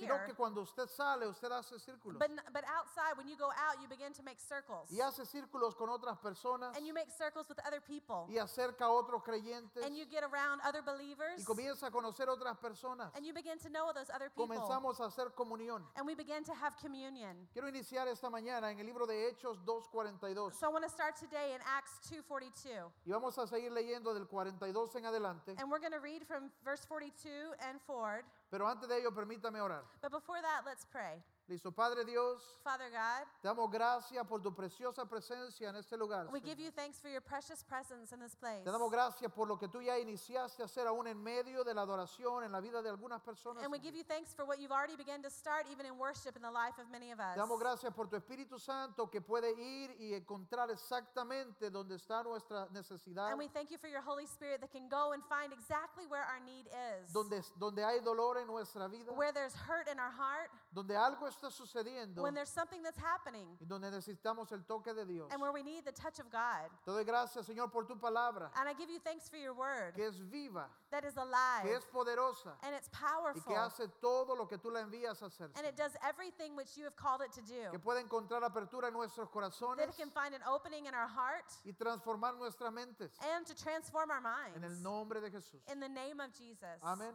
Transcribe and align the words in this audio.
here. 0.00 0.24
que 0.26 0.34
cuando 0.34 0.60
usted 0.62 0.88
sale, 0.88 1.26
usted 1.28 1.50
hace 1.52 1.78
círculos. 1.78 2.18
But, 2.18 2.30
n- 2.30 2.42
but 2.52 2.64
outside, 2.64 3.16
when 3.16 3.28
you 3.28 3.36
go 3.36 3.50
out, 3.50 3.80
you 3.80 3.88
begin 3.88 4.12
to 4.14 4.22
make 4.22 4.38
circles. 4.40 4.90
Y 4.90 5.00
hace 5.00 5.24
círculos 5.26 5.74
con 5.76 5.88
otras 5.88 6.18
personas 6.18 6.76
And 6.76 6.86
you 6.86 6.92
make 6.94 7.10
circles 7.10 7.48
with 7.48 7.58
other 7.66 7.80
people. 7.80 8.26
y 8.28 8.38
acerca 8.38 8.86
a 8.86 8.90
otros 8.90 9.22
creyentes 9.22 9.84
And 9.84 9.96
you 9.96 10.06
get 10.06 10.24
around 10.24 10.60
other 10.62 10.82
believers. 10.82 11.40
y 11.40 11.44
comienza 11.44 11.86
a 11.86 11.90
conocer 11.90 12.28
otras 12.28 12.56
personas. 12.58 13.14
And 13.14 13.24
you 13.26 13.32
begin 13.34 13.58
to 13.60 13.68
know 13.70 13.92
those 13.92 14.10
other 14.10 14.30
people. 14.30 14.46
Comenzamos 14.46 15.00
a 15.00 15.06
hacer 15.06 15.32
comunión. 15.34 15.82
And 15.96 16.06
we 16.06 16.14
begin 16.14 16.44
to 16.44 16.54
have 16.54 16.76
communion. 16.80 17.48
Quiero 17.52 17.68
iniciar 17.68 18.08
esta 18.08 18.28
mañana 18.30 18.70
en 18.70 18.78
el 18.80 18.86
libro 18.86 19.06
de 19.06 19.28
Hechos 19.30 19.58
2.42 19.64 20.54
So 20.54 20.66
I 20.66 20.72
want 20.72 20.84
to 20.84 20.90
start 20.90 21.16
today 21.16 21.52
in 21.54 21.60
Acts 21.66 22.00
2:42. 22.10 22.90
y 23.06 23.10
vamos 23.12 23.36
a 23.38 23.46
seguir 23.46 23.70
leyendo 23.72 24.14
del 24.14 24.26
42 24.26 24.94
en 24.96 25.06
adelante. 25.06 25.54
And 25.58 25.70
we're 25.70 25.78
going 25.80 25.92
to 25.92 26.00
read 26.00 26.24
from 26.26 26.50
verse 26.64 26.84
42 26.86 27.52
and 27.60 27.80
forward. 27.82 28.24
Pero 28.54 28.68
antes 28.68 28.88
de 28.88 29.00
ello, 29.00 29.12
permítame 29.12 29.60
orar. 29.60 29.82
But 30.00 30.12
before 30.12 30.40
that, 30.40 30.62
let's 30.64 30.84
pray. 30.84 31.20
Listo, 31.46 31.70
Padre 31.72 32.06
Dios, 32.06 32.40
Father 32.64 32.88
God, 32.90 33.26
damos 33.42 33.70
gracias 33.70 34.26
por 34.26 34.40
tu 34.40 34.54
preciosa 34.54 35.04
presencia 35.04 35.68
en 35.68 35.76
este 35.76 35.94
lugar. 35.98 36.26
we 36.32 36.40
Señor. 36.40 36.56
give 36.56 36.58
you 36.64 36.70
thanks 36.70 36.98
for 36.98 37.10
your 37.10 37.20
precious 37.20 37.62
presence 37.62 38.12
in 38.14 38.18
this 38.20 38.34
place. 38.34 38.64
Te 38.64 38.70
damos 38.70 38.90
gracias 38.90 39.30
por 39.30 39.46
lo 39.46 39.58
que 39.58 39.68
tú 39.68 39.82
ya 39.82 39.98
iniciaste 39.98 40.62
a 40.62 40.64
hacer 40.64 40.86
aún 40.86 41.06
en 41.06 41.22
medio 41.22 41.62
de 41.62 41.74
la 41.74 41.82
adoración 41.82 42.44
en 42.44 42.50
la 42.52 42.60
vida 42.60 42.80
de 42.80 42.88
algunas 42.88 43.20
personas. 43.20 43.62
And 43.62 43.70
we 43.70 43.78
Señor. 43.78 43.92
give 43.92 43.94
you 43.98 44.04
thanks 44.04 44.32
for 44.34 44.46
what 44.46 44.58
you've 44.58 44.72
already 44.72 44.96
begun 44.96 45.20
to 45.22 45.28
start, 45.28 45.66
even 45.70 45.84
in 45.84 45.98
worship 45.98 46.34
in 46.34 46.40
the 46.40 46.50
life 46.50 46.78
of 46.80 46.88
many 46.90 47.12
of 47.12 47.20
us. 47.20 47.34
Te 47.34 47.40
damos 47.40 47.60
gracias 47.60 47.92
por 47.92 48.06
tu 48.08 48.16
Espíritu 48.16 48.58
Santo 48.58 49.10
que 49.10 49.20
puede 49.20 49.52
ir 49.52 49.90
y 50.00 50.14
encontrar 50.14 50.70
exactamente 50.70 51.68
donde 51.70 51.96
está 51.96 52.22
nuestra 52.22 52.68
necesidad, 52.70 53.28
And 53.30 53.38
we 53.38 53.48
thank 53.48 53.70
you 53.70 53.76
for 53.76 53.88
your 53.90 54.00
Holy 54.00 54.24
Spirit 54.24 54.62
that 54.62 54.72
can 54.72 54.88
go 54.88 55.12
and 55.12 55.22
find 55.28 55.52
exactly 55.52 56.06
where 56.06 56.24
our 56.24 56.40
need 56.40 56.66
is. 56.68 57.12
donde, 57.12 57.42
donde 57.58 57.84
hay 57.84 58.00
dolor 58.00 58.38
en 58.38 58.46
nuestra 58.46 58.88
vida, 58.88 59.12
Where 59.12 59.30
there's 59.32 59.54
hurt 59.54 59.88
in 59.88 59.98
our 60.00 60.10
heart, 60.10 60.50
donde 60.72 60.96
algo 60.96 61.26
está 61.34 61.50
sucediendo 61.50 62.22
when 62.22 62.34
there's 62.34 62.48
something 62.52 62.82
that's 62.82 62.98
happening, 62.98 63.56
y 63.60 63.66
donde 63.66 63.90
necesitamos 63.90 64.50
el 64.52 64.60
toque 64.64 64.94
de 64.94 65.04
Dios. 65.04 65.30
and 65.32 65.40
where 65.40 65.52
we 65.52 65.62
need 65.62 65.84
the 65.84 65.92
touch 65.92 66.18
of 66.18 66.30
God. 66.30 66.70
Te 66.84 66.90
doy 66.92 67.04
gracias, 67.04 67.46
Señor, 67.46 67.70
por 67.70 67.84
tu 67.86 67.96
palabra, 67.96 68.50
And 68.56 68.68
I 68.68 68.74
give 68.74 68.90
you 68.90 68.98
thanks 69.00 69.28
for 69.28 69.36
your 69.36 69.54
word 69.54 69.94
que 69.94 70.06
es 70.06 70.16
viva, 70.18 70.66
that 70.90 71.04
is 71.04 71.14
que 71.14 71.22
alive 71.22 71.76
es 71.76 71.84
poderosa 71.86 72.52
and 72.62 72.74
it's 72.74 72.88
y 72.88 72.98
que 72.98 73.06
powerful 73.08 73.56
hace 73.56 73.88
todo 74.00 74.34
lo 74.34 74.46
que 74.46 74.58
tú 74.58 74.70
la 74.70 74.80
envías 74.80 75.20
a 75.22 75.26
hacer. 75.26 75.50
and 75.56 75.66
it 75.66 75.76
does 75.76 75.92
everything 76.02 76.54
which 76.56 76.76
you 76.76 76.84
have 76.84 76.96
called 76.96 77.20
it 77.22 77.32
to 77.32 77.40
do. 77.42 77.70
Que 77.70 77.78
puede 77.78 78.00
encontrar 78.00 78.42
apertura 78.44 78.88
en 78.88 78.94
nuestros 78.94 79.28
That 79.28 79.32
corazones 79.34 79.88
it 79.88 79.96
can 79.96 80.10
find 80.10 80.34
an 80.34 80.42
opening 80.46 80.86
in 80.86 80.94
our 80.94 81.08
heart 81.08 81.44
y 81.64 81.72
transformar 81.72 82.34
nuestras 82.36 82.72
mentes 82.72 83.12
and 83.34 83.46
to 83.46 83.54
transform 83.54 84.10
our 84.10 84.18
en 84.54 84.62
el 84.64 84.70
minds. 84.70 84.82
nombre 84.82 85.20
de 85.20 85.30
Jesús. 85.30 85.60
In 85.70 85.80
the 85.80 85.88
name 85.88 86.20
of 86.20 86.32
Jesus. 86.32 86.80
Amen. 86.82 87.14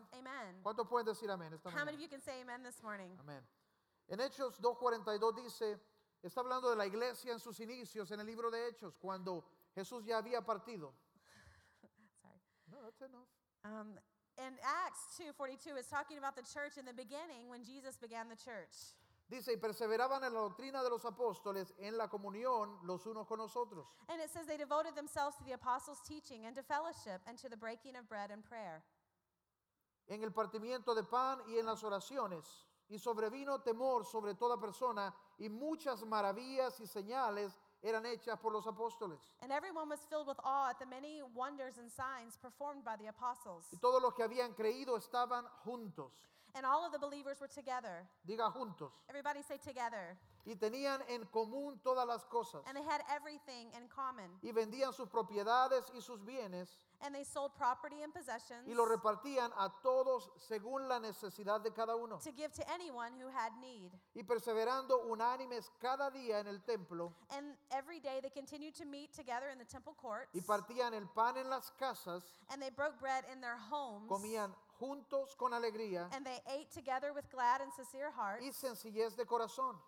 ¿Cuántos 0.64 0.88
pueden 0.88 1.06
decir 1.06 1.30
amén 1.30 1.54
esta 1.54 1.70
How 1.70 1.86
many 1.86 1.96
of 1.96 2.00
mañana? 2.00 2.02
you 2.02 2.08
can 2.10 2.22
say 2.22 2.42
amen 2.42 2.64
this 2.64 2.82
morning? 2.84 3.12
Amén. 3.20 3.42
En 4.10 4.20
Hechos 4.20 4.60
2.42 4.60 5.36
dice, 5.36 5.80
está 6.24 6.42
hablando 6.42 6.70
de 6.70 6.76
la 6.76 6.88
iglesia 6.88 7.32
en 7.32 7.40
sus 7.40 7.60
inicios 7.60 8.10
en 8.12 8.20
el 8.20 8.26
libro 8.26 8.50
de 8.50 8.68
Hechos, 8.68 8.98
cuando 8.98 9.46
Jesús 9.76 10.04
ya 10.04 10.18
había 10.18 10.42
partido. 10.42 10.94
Sorry. 12.22 12.40
No, 12.72 12.82
that's 12.82 13.02
enough. 13.02 13.28
Um, 13.64 14.00
in 14.38 14.58
Acts 14.64 15.16
2:42, 15.20 15.78
it's 15.78 15.90
talking 15.90 16.18
about 16.18 16.36
the 16.36 16.42
church 16.42 16.78
in 16.78 16.86
the 16.86 16.94
beginning 16.94 17.50
when 17.50 17.64
Jesus 17.64 17.98
began 17.98 18.28
the 18.30 18.36
church. 18.36 18.96
Dice, 19.30 19.50
y 19.54 19.58
perseveraban 19.58 20.24
en 20.24 20.34
la 20.34 20.40
doctrina 20.40 20.82
de 20.82 20.90
los 20.90 21.06
apóstoles, 21.06 21.72
en 21.78 21.96
la 21.96 22.08
comunión 22.08 22.80
los 22.82 23.06
unos 23.06 23.28
con 23.28 23.38
los 23.38 23.56
otros. 23.56 23.86
And 24.08 24.20
it 24.20 24.32
says 24.32 24.48
they 24.48 24.58
devoted 24.58 24.96
themselves 24.96 25.38
to 25.38 25.44
the 25.44 25.54
apostles' 25.54 26.02
teaching 26.02 26.48
and 26.48 26.56
to 26.56 26.64
fellowship 26.64 27.22
and 27.28 27.38
to 27.38 27.48
the 27.48 27.58
breaking 27.58 27.96
of 27.96 28.10
bread 28.10 28.32
and 28.32 28.44
prayer. 28.44 28.84
en 30.10 30.24
el 30.24 30.32
partimiento 30.32 30.96
de 30.96 31.04
pan 31.04 31.40
y 31.48 31.60
en 31.60 31.68
las 31.68 31.84
oraciones. 31.84 32.69
Y 32.90 32.98
sobrevino 32.98 33.60
temor 33.62 34.04
sobre 34.06 34.34
toda 34.34 34.58
persona 34.60 35.14
y 35.38 35.48
muchas 35.48 36.04
maravillas 36.04 36.80
y 36.80 36.88
señales 36.88 37.56
eran 37.82 38.06
hechas 38.06 38.40
por 38.40 38.52
los 38.52 38.66
apóstoles. 38.66 39.20
And 39.42 39.52
everyone 39.52 39.88
was 39.90 40.00
filled 40.10 40.28
with 40.28 40.40
awe 40.44 40.70
at 40.72 40.80
the 40.80 40.86
many 40.88 41.22
wonders 41.36 41.78
and 41.78 41.90
signs 41.90 42.36
performed 42.38 42.84
by 42.84 42.98
the 42.98 43.04
Y 43.04 43.10
apostles. 43.10 43.68
todos 43.80 44.02
los 44.02 44.14
que 44.16 44.24
habían 44.24 44.54
creído 44.54 44.98
estaban 44.98 45.46
juntos. 45.64 46.12
And 46.56 46.66
all 46.66 46.84
of 46.84 46.92
the 46.92 46.98
believers 46.98 47.40
were 47.40 47.48
together. 47.48 48.10
Diga 48.26 48.52
juntos. 48.52 48.92
Everybody 49.08 49.44
say 49.44 49.60
together. 49.60 50.18
Y 50.46 50.56
tenían 50.56 51.02
en 51.10 51.26
común 51.26 51.80
todas 51.84 52.08
las 52.08 52.26
cosas. 52.26 52.64
And 52.66 52.76
they 52.76 52.84
had 52.84 53.02
everything 53.14 53.70
in 53.76 53.88
common. 53.90 54.40
Y 54.42 54.52
vendían 54.52 54.94
sus 54.94 55.08
propiedades 55.10 55.90
y 55.94 56.02
sus 56.02 56.24
bienes 56.24 56.80
And 57.02 57.16
they 57.16 57.24
sold 57.24 57.54
property 57.56 58.02
and 58.04 58.14
possessions 58.14 58.68
y 58.68 58.74
lo 58.74 58.86
repartían 58.86 59.52
a 59.58 59.70
todos 59.82 60.30
según 60.38 60.88
la 60.90 61.00
necesidad 61.00 61.62
de 61.62 61.72
cada 61.72 61.96
uno. 61.96 62.18
to 62.20 62.32
give 62.34 62.52
to 62.52 62.64
anyone 62.70 63.14
who 63.22 63.28
had 63.30 63.54
need. 63.62 63.92
Y 64.16 64.24
perseverando 64.24 64.98
unánimes 65.08 65.70
cada 65.80 66.10
día 66.12 66.40
en 66.40 66.48
el 66.48 66.60
templo 66.64 67.14
And 67.30 67.56
every 67.72 68.00
day 68.02 68.20
they 68.22 68.30
continued 68.30 68.76
to 68.76 68.86
meet 68.86 69.14
together 69.14 69.50
in 69.50 69.58
the 69.58 69.66
temple 69.66 69.94
courts. 69.96 70.30
y 70.34 70.42
partían 70.42 70.94
el 70.94 71.08
pan 71.08 71.38
en 71.38 71.50
las 71.50 71.72
casas, 71.80 72.24
And 72.50 72.62
they 72.62 72.70
broke 72.70 73.00
bread 73.00 73.24
in 73.32 73.40
their 73.40 73.56
homes. 73.58 74.10
comían 74.10 74.54
juntos 74.80 75.36
con 75.38 75.54
alegría 75.54 76.10
And 76.12 76.26
they 76.26 76.42
ate 76.48 76.70
together 76.74 77.14
with 77.14 77.30
glad 77.32 77.62
and 77.62 77.72
sincere 77.74 78.12
hearts. 78.12 78.44
y 78.44 78.52
sencillez 78.52 79.16
de 79.16 79.26
corazón, 79.26 79.80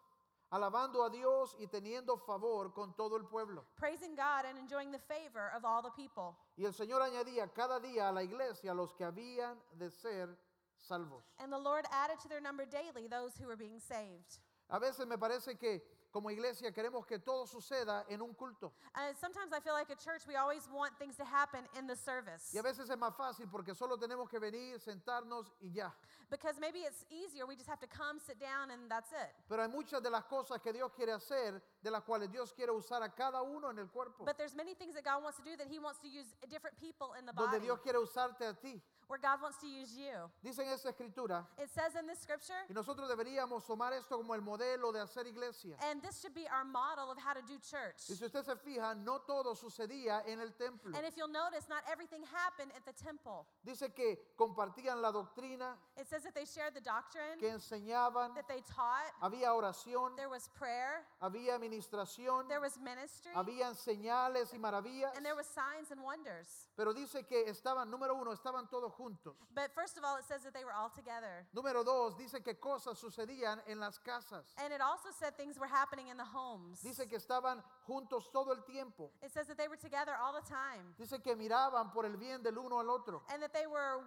alabando 0.51 1.03
a 1.03 1.09
Dios 1.09 1.55
y 1.59 1.67
teniendo 1.67 2.17
favor 2.17 2.73
con 2.73 2.93
todo 2.95 3.15
el 3.17 3.25
pueblo. 3.25 3.65
praising 3.75 4.15
God 4.15 4.45
and 4.45 4.57
enjoying 4.57 4.91
the 4.91 4.99
favor 4.99 5.51
of 5.55 5.63
all 5.65 5.81
the 5.81 5.91
people. 5.91 6.35
Y 6.57 6.65
el 6.65 6.73
Señor 6.73 7.01
añadía 7.01 7.51
cada 7.53 7.79
día 7.79 8.09
a 8.09 8.11
la 8.11 8.21
iglesia 8.23 8.73
los 8.73 8.93
que 8.93 9.03
habían 9.05 9.57
de 9.77 9.89
ser 9.89 10.37
salvos. 10.77 11.23
And 11.39 11.51
the 11.51 11.57
Lord 11.57 11.85
added 11.91 12.19
to 12.19 12.27
their 12.27 12.41
number 12.41 12.65
daily 12.65 13.07
those 13.07 13.37
who 13.37 13.47
were 13.47 13.57
being 13.57 13.79
saved. 13.79 14.39
A 14.69 14.79
veces 14.79 15.07
me 15.07 15.17
parece 15.17 15.57
que 15.57 15.81
como 16.11 16.29
iglesia 16.29 16.71
queremos 16.71 17.05
que 17.05 17.19
todo 17.19 17.45
suceda 17.47 18.05
en 18.09 18.21
un 18.21 18.33
culto. 18.33 18.73
And 18.93 19.15
sometimes 19.17 19.53
I 19.53 19.59
feel 19.59 19.73
like 19.73 19.89
at 19.89 19.99
church 19.99 20.27
we 20.27 20.35
always 20.35 20.67
want 20.71 20.97
things 20.99 21.15
to 21.17 21.25
happen 21.25 21.61
in 21.77 21.87
the 21.87 21.95
service. 21.95 22.53
Y 22.53 22.59
a 22.59 22.63
veces 22.63 22.89
es 22.89 22.97
más 22.97 23.15
fácil 23.15 23.47
porque 23.49 23.73
solo 23.73 23.97
tenemos 23.97 24.29
que 24.29 24.39
venir, 24.39 24.79
sentarnos 24.79 25.51
y 25.61 25.71
ya. 25.71 25.91
Because 26.29 26.57
maybe 26.61 26.79
it's 26.79 27.05
easier, 27.09 27.45
we 27.45 27.57
just 27.57 27.69
have 27.69 27.81
to 27.81 27.87
come, 27.87 28.17
sit 28.17 28.39
down, 28.39 28.71
and 28.71 28.89
that's 28.89 29.11
it. 29.11 29.35
Pero 29.49 29.63
hay 29.63 29.67
muchas 29.67 30.01
de 30.01 30.09
las 30.09 30.23
cosas 30.23 30.61
que 30.61 30.71
Dios 30.71 30.89
quiere 30.95 31.11
hacer, 31.11 31.61
de 31.83 31.91
las 31.91 32.03
cuales 32.03 32.31
Dios 32.31 32.53
quiere 32.53 32.71
usar 32.71 33.03
a 33.03 33.09
cada 33.09 33.41
uno 33.41 33.69
en 33.69 33.79
el 33.79 33.87
cuerpo. 33.87 34.23
But 34.23 34.37
there's 34.37 34.55
many 34.55 34.73
things 34.73 34.95
that 34.95 35.03
God 35.03 35.23
wants 35.23 35.37
to 35.39 35.43
do 35.43 35.57
that 35.57 35.67
He 35.67 35.77
wants 35.77 35.99
to 35.99 36.07
use 36.07 36.33
different 36.49 36.77
people 36.77 37.13
in 37.19 37.25
the 37.25 37.33
Donde 37.33 37.57
body. 37.57 37.65
Dios 37.65 37.79
quiere 37.81 37.99
usarte 37.99 38.47
a 38.47 38.53
ti. 38.53 38.81
Where 39.07 39.19
God 39.19 39.41
wants 39.41 39.57
to 39.59 39.67
use 39.67 39.97
you. 39.97 40.31
Dice 40.41 40.59
en 40.59 40.69
esta 40.69 40.87
escritura, 40.93 41.45
It 41.57 41.69
says 41.69 41.95
in 41.99 42.07
this 42.07 42.19
scripture, 42.19 42.55
y 42.69 42.73
nosotros 42.73 43.09
deberíamos 43.09 43.65
tomar 43.65 43.91
esto 43.91 44.15
como 44.15 44.33
el 44.33 44.41
modelo 44.41 44.93
de 44.93 45.01
hacer 45.01 45.27
iglesia. 45.27 45.75
and 45.81 46.00
this 46.01 46.19
should 46.21 46.33
be 46.33 46.47
our 46.47 46.63
model 46.65 47.11
of 47.11 47.17
how 47.17 47.33
to 47.33 47.41
do 47.41 47.57
church. 47.59 48.09
Y 48.09 48.15
si 48.15 48.25
usted 48.25 48.43
se 48.43 48.55
fija, 48.55 48.95
no 48.95 49.19
todo 49.19 49.53
sucedía 49.55 50.23
en 50.27 50.39
el 50.39 50.49
templo. 50.57 50.95
And 50.95 51.05
if 51.05 51.15
you'll 51.17 51.27
notice, 51.31 51.67
not 51.69 51.83
everything 51.91 52.23
happened 52.23 52.71
at 52.75 52.85
the 52.85 52.93
temple. 52.93 53.45
Dice 53.65 53.91
que 53.95 54.17
compartían 54.37 55.01
la 55.01 55.11
doctrina, 55.11 55.75
It 55.97 56.07
says 56.07 56.23
that 56.23 56.33
they 56.33 56.45
shared 56.45 56.73
the 56.73 56.81
doctrine, 56.81 57.37
que 57.39 57.49
enseñaban, 57.49 58.33
that 58.35 58.47
they 58.47 58.61
taught, 58.61 59.11
había 59.21 59.53
oración, 59.53 60.15
there 60.15 60.29
was 60.29 60.47
prayer, 60.55 61.05
había 61.21 61.55
administración, 61.57 62.47
there 62.47 62.59
was 62.61 62.77
ministry, 62.79 63.31
habían 63.35 63.75
señales 63.75 64.53
y 64.53 64.57
maravillas. 64.57 65.15
and 65.15 65.25
there 65.25 65.35
was 65.35 65.45
signs 65.47 65.91
and 65.91 66.01
wonders. 66.01 66.67
Pero 66.75 66.93
dice 66.93 67.25
que 67.27 67.45
estaban, 67.47 67.89
número 67.91 68.15
uno, 68.15 68.31
estaban 68.31 68.69
todos 68.69 68.91
juntos. 68.93 69.35
But 69.53 69.71
first 69.75 69.97
of 69.97 70.03
all, 70.03 70.17
it 70.17 70.25
says 70.25 70.43
that 70.43 70.53
they 70.53 70.63
were 70.63 70.73
all 70.73 70.89
together. 70.89 71.45
Número 71.55 71.83
dos, 71.83 72.15
dice 72.17 72.41
que 72.43 72.55
cosas 72.55 72.97
sucedían 72.97 73.59
en 73.67 73.79
las 73.79 73.99
casas. 73.99 74.45
And 74.57 74.73
it 74.73 74.81
also 74.81 75.09
said 75.19 75.35
things 75.37 75.59
were 75.59 75.67
happening 75.67 75.90
in 75.99 76.17
the 76.17 76.23
homes. 76.25 76.81
Dice 76.81 77.07
que 77.07 77.17
estaban 77.17 77.61
juntos 77.87 78.31
todo 78.31 78.51
el 78.51 78.63
tiempo. 78.63 79.11
It 79.21 79.31
says 79.31 79.47
that 79.47 79.57
they 79.57 79.67
were 79.67 79.77
together 79.77 80.13
all 80.21 80.33
the 80.33 80.41
time. 80.47 80.93
Dice 80.97 81.21
que 81.23 81.35
miraban 81.35 81.91
por 81.91 82.05
el 82.05 82.17
bien 82.17 82.41
del 82.43 82.57
uno 82.57 82.79
al 82.79 82.89
otro, 82.89 83.21
And 83.29 83.41
that 83.41 83.53
they 83.53 83.67
were, 83.67 83.99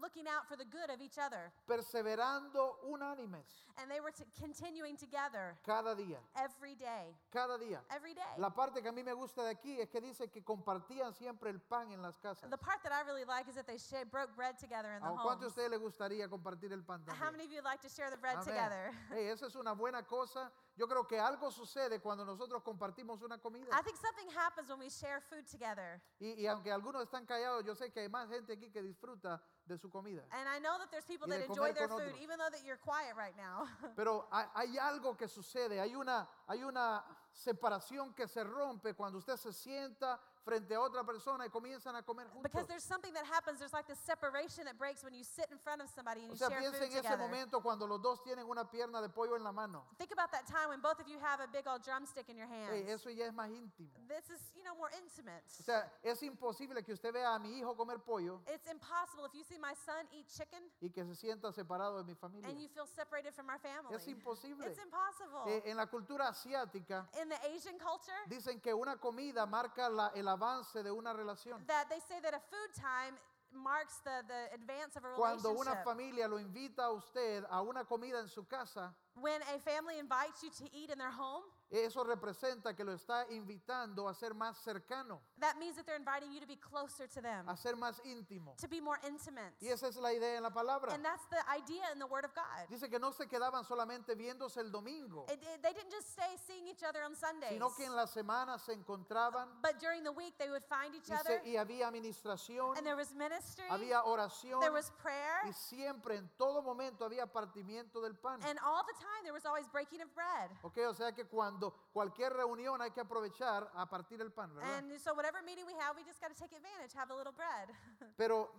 looking 0.00 0.26
out 0.28 0.46
for 0.48 0.56
the 0.56 0.64
good 0.64 0.90
of 0.90 1.00
each 1.00 1.18
other. 1.18 1.52
perseverando 1.66 2.78
unánimes 2.84 3.44
And 3.78 3.90
they 3.90 4.00
were 4.00 4.10
t- 4.12 4.24
continuing 4.40 4.96
together 4.96 5.56
cada 5.64 5.94
día, 5.94 6.18
every 6.36 6.74
day. 6.74 7.14
cada 7.30 7.58
día. 7.58 7.80
Every 7.90 8.14
day. 8.14 8.22
La 8.38 8.50
parte 8.50 8.80
que 8.82 8.88
a 8.88 8.92
mí 8.92 9.02
me 9.02 9.12
gusta 9.12 9.42
de 9.42 9.50
aquí 9.50 9.78
es 9.80 9.88
que 9.90 10.00
dice 10.00 10.28
que 10.30 10.42
compartían 10.42 11.12
siempre 11.14 11.50
el 11.50 11.60
pan 11.60 11.90
en 11.92 12.00
las 12.00 12.18
casas. 12.18 12.48
The 12.48 12.56
part 12.56 12.82
that 12.84 12.92
I 12.92 13.02
really 13.06 13.24
like 13.24 13.48
is 13.48 13.54
that 13.56 13.66
they 13.66 13.76
shared, 13.78 14.10
broke 14.10 14.34
bread 14.34 14.58
together 14.58 14.92
in 14.94 15.02
the 15.02 15.08
¿A 15.08 15.12
cuántos 15.22 15.40
de 15.40 15.46
ustedes 15.48 15.70
les 15.70 15.80
gustaría 15.80 16.28
compartir 16.28 16.72
el 16.72 16.82
pan 16.84 17.02
How 17.06 17.12
también? 17.14 17.32
many 17.32 17.44
of 17.44 17.52
you 17.52 17.62
like 17.62 17.80
to 17.82 17.88
share 17.88 18.10
the 18.10 18.16
bread 18.16 18.36
Amén. 18.36 18.46
together? 18.46 18.92
Hey, 19.10 19.28
esa 19.28 19.46
es 19.46 19.54
una 19.56 19.74
buena 19.74 20.02
cosa. 20.06 20.50
Yo 20.78 20.86
creo 20.86 21.05
que 21.06 21.18
algo 21.18 21.50
sucede 21.50 22.00
cuando 22.00 22.24
nosotros 22.24 22.62
compartimos 22.62 23.22
una 23.22 23.38
comida. 23.38 23.66
I 23.72 23.82
think 23.82 23.96
something 23.96 24.28
happens 24.36 24.68
when 24.68 24.78
we 24.78 24.88
share 24.88 25.20
food 25.20 25.46
together. 25.50 26.00
Y, 26.18 26.42
y 26.42 26.46
aunque 26.46 26.70
algunos 26.70 27.02
están 27.02 27.26
callados, 27.26 27.64
yo 27.64 27.74
sé 27.74 27.90
que 27.92 28.00
hay 28.00 28.08
más 28.08 28.28
gente 28.28 28.52
aquí 28.52 28.70
que 28.70 28.82
disfruta 28.82 29.42
de 29.64 29.76
su 29.78 29.90
comida. 29.90 30.24
And 30.30 30.48
I 30.48 30.58
know 30.60 30.78
that 30.78 30.90
there's 30.90 31.04
people 31.04 31.28
that 31.28 31.40
enjoy 31.40 31.72
their 31.72 31.88
food, 31.88 32.02
otros. 32.02 32.20
even 32.20 32.38
though 32.38 32.50
that 32.50 32.64
you're 32.64 32.78
quiet 32.78 33.16
right 33.16 33.36
now. 33.36 33.66
Pero 33.96 34.28
hay, 34.30 34.46
hay 34.54 34.78
algo 34.78 35.16
que 35.16 35.28
sucede, 35.28 35.80
hay 35.80 35.94
una, 35.94 36.28
hay 36.46 36.62
una 36.62 37.04
separación 37.32 38.14
que 38.14 38.26
se 38.28 38.42
rompe 38.44 38.94
cuando 38.94 39.18
usted 39.18 39.36
se 39.36 39.52
sienta 39.52 40.20
frente 40.46 40.76
a 40.76 40.80
otra 40.80 41.02
persona 41.02 41.44
y 41.44 41.50
comienzan 41.50 41.96
a 41.96 42.02
comer 42.04 42.28
juntos. 42.28 42.44
Because 42.44 42.68
there's 42.68 42.84
something 42.84 43.12
that 43.12 43.24
happens, 43.26 43.58
there's 43.58 43.72
like 43.72 43.88
this 43.88 43.98
separation 43.98 44.64
that 44.64 44.78
breaks 44.78 45.02
when 45.02 45.12
you 45.12 45.24
sit 45.24 45.50
in 45.50 45.58
front 45.58 45.82
of 45.82 45.90
somebody 45.90 46.20
and 46.22 46.30
O 46.30 46.34
you 46.34 46.38
sea, 46.38 46.48
share 46.48 46.60
piensa 46.60 46.78
food 46.78 46.82
en 46.86 46.92
ese 46.92 47.02
together. 47.02 47.18
momento 47.18 47.60
cuando 47.60 47.84
los 47.88 48.00
dos 48.00 48.22
tienen 48.22 48.46
una 48.48 48.64
pierna 48.70 49.02
de 49.02 49.08
pollo 49.08 49.34
en 49.34 49.42
la 49.42 49.50
mano. 49.50 49.84
Think 49.98 50.12
about 50.12 50.30
that 50.30 50.46
time 50.46 50.68
when 50.68 50.80
both 50.80 51.00
of 51.00 51.08
you 51.08 51.18
have 51.18 51.40
a 51.40 51.48
big 51.48 51.66
old 51.66 51.82
drumstick 51.82 52.28
in 52.28 52.36
your 52.36 52.46
hands. 52.46 52.70
Ey, 52.72 52.86
eso 52.88 53.10
ya 53.10 53.26
es 53.26 53.34
más 53.34 53.50
íntimo. 53.50 53.90
This 54.06 54.30
is, 54.30 54.40
you 54.54 54.62
know, 54.62 54.76
more 54.76 54.90
intimate. 54.96 55.42
O 55.58 55.64
sea, 55.64 55.90
es 56.04 56.22
imposible 56.22 56.84
que 56.84 56.92
usted 56.92 57.12
vea 57.12 57.34
a 57.34 57.38
mi 57.40 57.58
hijo 57.58 57.74
comer 57.76 57.98
pollo 57.98 58.40
It's 58.46 58.70
impossible 58.70 59.26
if 59.26 59.34
you 59.34 59.42
see 59.42 59.58
my 59.58 59.74
son 59.84 60.06
eat 60.12 60.28
chicken 60.28 60.62
y 60.80 60.90
que 60.90 61.04
se 61.04 61.16
sienta 61.16 61.50
separado 61.52 61.98
de 61.98 62.04
mi 62.04 62.14
familia. 62.14 62.48
and 62.48 62.60
you 62.60 62.68
feel 62.68 62.86
separated 62.86 63.34
from 63.34 63.50
our 63.50 63.58
family. 63.58 63.96
Es 63.96 64.06
imposible. 64.06 64.64
It's 64.64 64.78
impossible. 64.78 65.42
Eh, 65.48 65.62
en 65.66 65.76
la 65.76 65.86
cultura 65.88 66.28
asiática 66.28 67.08
in 67.20 67.28
the 67.28 67.36
Asian 67.48 67.78
culture, 67.78 68.14
dicen 68.28 68.60
que 68.60 68.72
una 68.72 68.96
comida 68.98 69.44
marca 69.46 69.88
la- 69.88 70.12
el 70.14 70.28
avance 70.36 70.82
de 70.82 70.90
una 70.90 71.12
relación. 71.12 71.64
that 71.66 71.88
they 71.88 72.00
say 72.08 72.20
that 72.20 72.34
a 72.34 72.40
food 72.50 72.72
time 72.74 73.16
marks 73.52 74.00
the, 74.04 74.22
the 74.28 74.54
advance 74.54 74.96
of 74.96 75.04
a 75.04 75.14
Cuando 75.16 75.50
una 75.50 75.72
relationship. 75.72 75.84
familia 75.84 76.28
lo 76.28 76.38
invita 76.38 76.84
a 76.84 76.90
usted 76.92 77.44
a 77.50 77.62
una 77.62 77.84
comida 77.84 78.18
en 78.20 78.28
su 78.28 78.44
casa, 78.44 78.94
When 79.14 79.40
a 79.42 79.58
family 79.60 79.98
invites 79.98 80.42
you 80.42 80.50
to 80.50 80.64
eat 80.76 80.90
in 80.90 80.98
their 80.98 81.10
home, 81.12 81.42
eso 81.70 82.04
representa 82.04 82.74
que 82.74 82.84
lo 82.84 82.92
está 82.92 83.26
invitando 83.30 84.08
a 84.08 84.14
ser 84.14 84.34
más 84.34 84.56
cercano, 84.62 85.20
that 85.40 85.56
means 85.58 85.76
that 85.76 85.84
they're 85.84 85.98
inviting 85.98 86.32
you 86.32 86.40
to 86.40 86.46
be 86.46 86.56
closer 86.56 87.08
to 87.08 87.20
them, 87.20 87.48
a 87.48 87.56
ser 87.56 87.74
más 87.76 88.00
íntimo. 88.04 88.54
to 88.56 88.68
be 88.68 88.80
more 88.80 88.98
intimate. 89.06 89.54
Y 89.60 89.68
esa 89.68 89.88
es 89.88 89.96
la 89.96 90.12
idea 90.12 90.36
en 90.36 90.42
la 90.42 90.50
palabra. 90.50 90.92
And 90.92 91.04
that's 91.04 91.26
the 91.28 91.42
idea 91.50 91.90
in 91.92 91.98
the 91.98 92.06
Word 92.06 92.24
of 92.24 92.34
God. 92.34 92.68
Dice 92.68 92.88
que 92.88 92.98
no 92.98 93.10
se 93.12 93.26
quedaban 93.26 93.64
solamente 93.64 94.14
viéndose 94.14 94.60
el 94.60 94.70
domingo, 94.70 95.26
It- 95.28 95.42
it- 95.42 95.62
they 95.62 95.72
didn't 95.72 95.90
just 95.90 96.08
stay 96.10 96.36
seeing 96.46 96.66
each 96.68 96.82
other 96.84 97.02
on 97.02 97.16
Sundays, 97.16 97.52
sino 97.52 97.74
que 97.74 97.84
en 97.84 97.96
la 97.96 98.06
semana 98.06 98.58
se 98.58 98.72
encontraban 98.72 99.60
but 99.62 99.78
during 99.80 100.04
the 100.04 100.12
week 100.12 100.36
they 100.38 100.48
would 100.50 100.64
find 100.64 100.94
each 100.94 101.08
y, 101.08 101.14
other, 101.14 101.42
y 101.44 101.56
había 101.56 101.88
administración, 101.88 102.76
and 102.76 102.86
there 102.86 102.96
was 102.96 103.12
ministry, 103.14 103.64
había 103.70 104.04
oración 104.04 104.60
there 104.60 104.72
was 104.72 104.90
prayer, 105.02 105.40
y 105.46 105.52
siempre, 105.52 106.16
en 106.16 106.28
todo 106.36 106.62
momento, 106.62 107.04
había 107.04 107.26
partimiento 107.26 108.00
del 108.00 108.14
pan. 108.14 108.40
and 108.44 108.58
all 108.60 108.84
the 108.86 108.94
time 108.94 109.22
there 109.22 109.32
was 109.32 109.44
always 109.44 109.66
breaking 109.68 110.00
of 110.00 110.14
bread. 110.14 110.50
Ok, 110.62 110.78
o 110.86 110.92
sea 110.94 111.12
que 111.12 111.24
cuando 111.26 111.55
cualquier 111.92 112.32
reunión 112.32 112.80
hay 112.80 112.90
que 112.90 113.00
aprovechar 113.00 113.70
a 113.74 113.88
partir 113.88 114.20
el 114.20 114.32
pan, 114.32 114.54
¿verdad? 114.54 114.78
And 114.78 114.98
so 114.98 115.14
whatever 115.14 115.42
meeting 115.42 115.66
we 115.66 115.74
have, 115.74 115.96
we 115.96 116.04
just 116.04 116.20
got 116.20 116.28
to 116.28 116.34
take 116.34 116.54
advantage, 116.56 116.94
have 116.94 117.10
a 117.10 117.16
little 117.16 117.32
bread. 117.32 117.68
Pero 118.16 118.50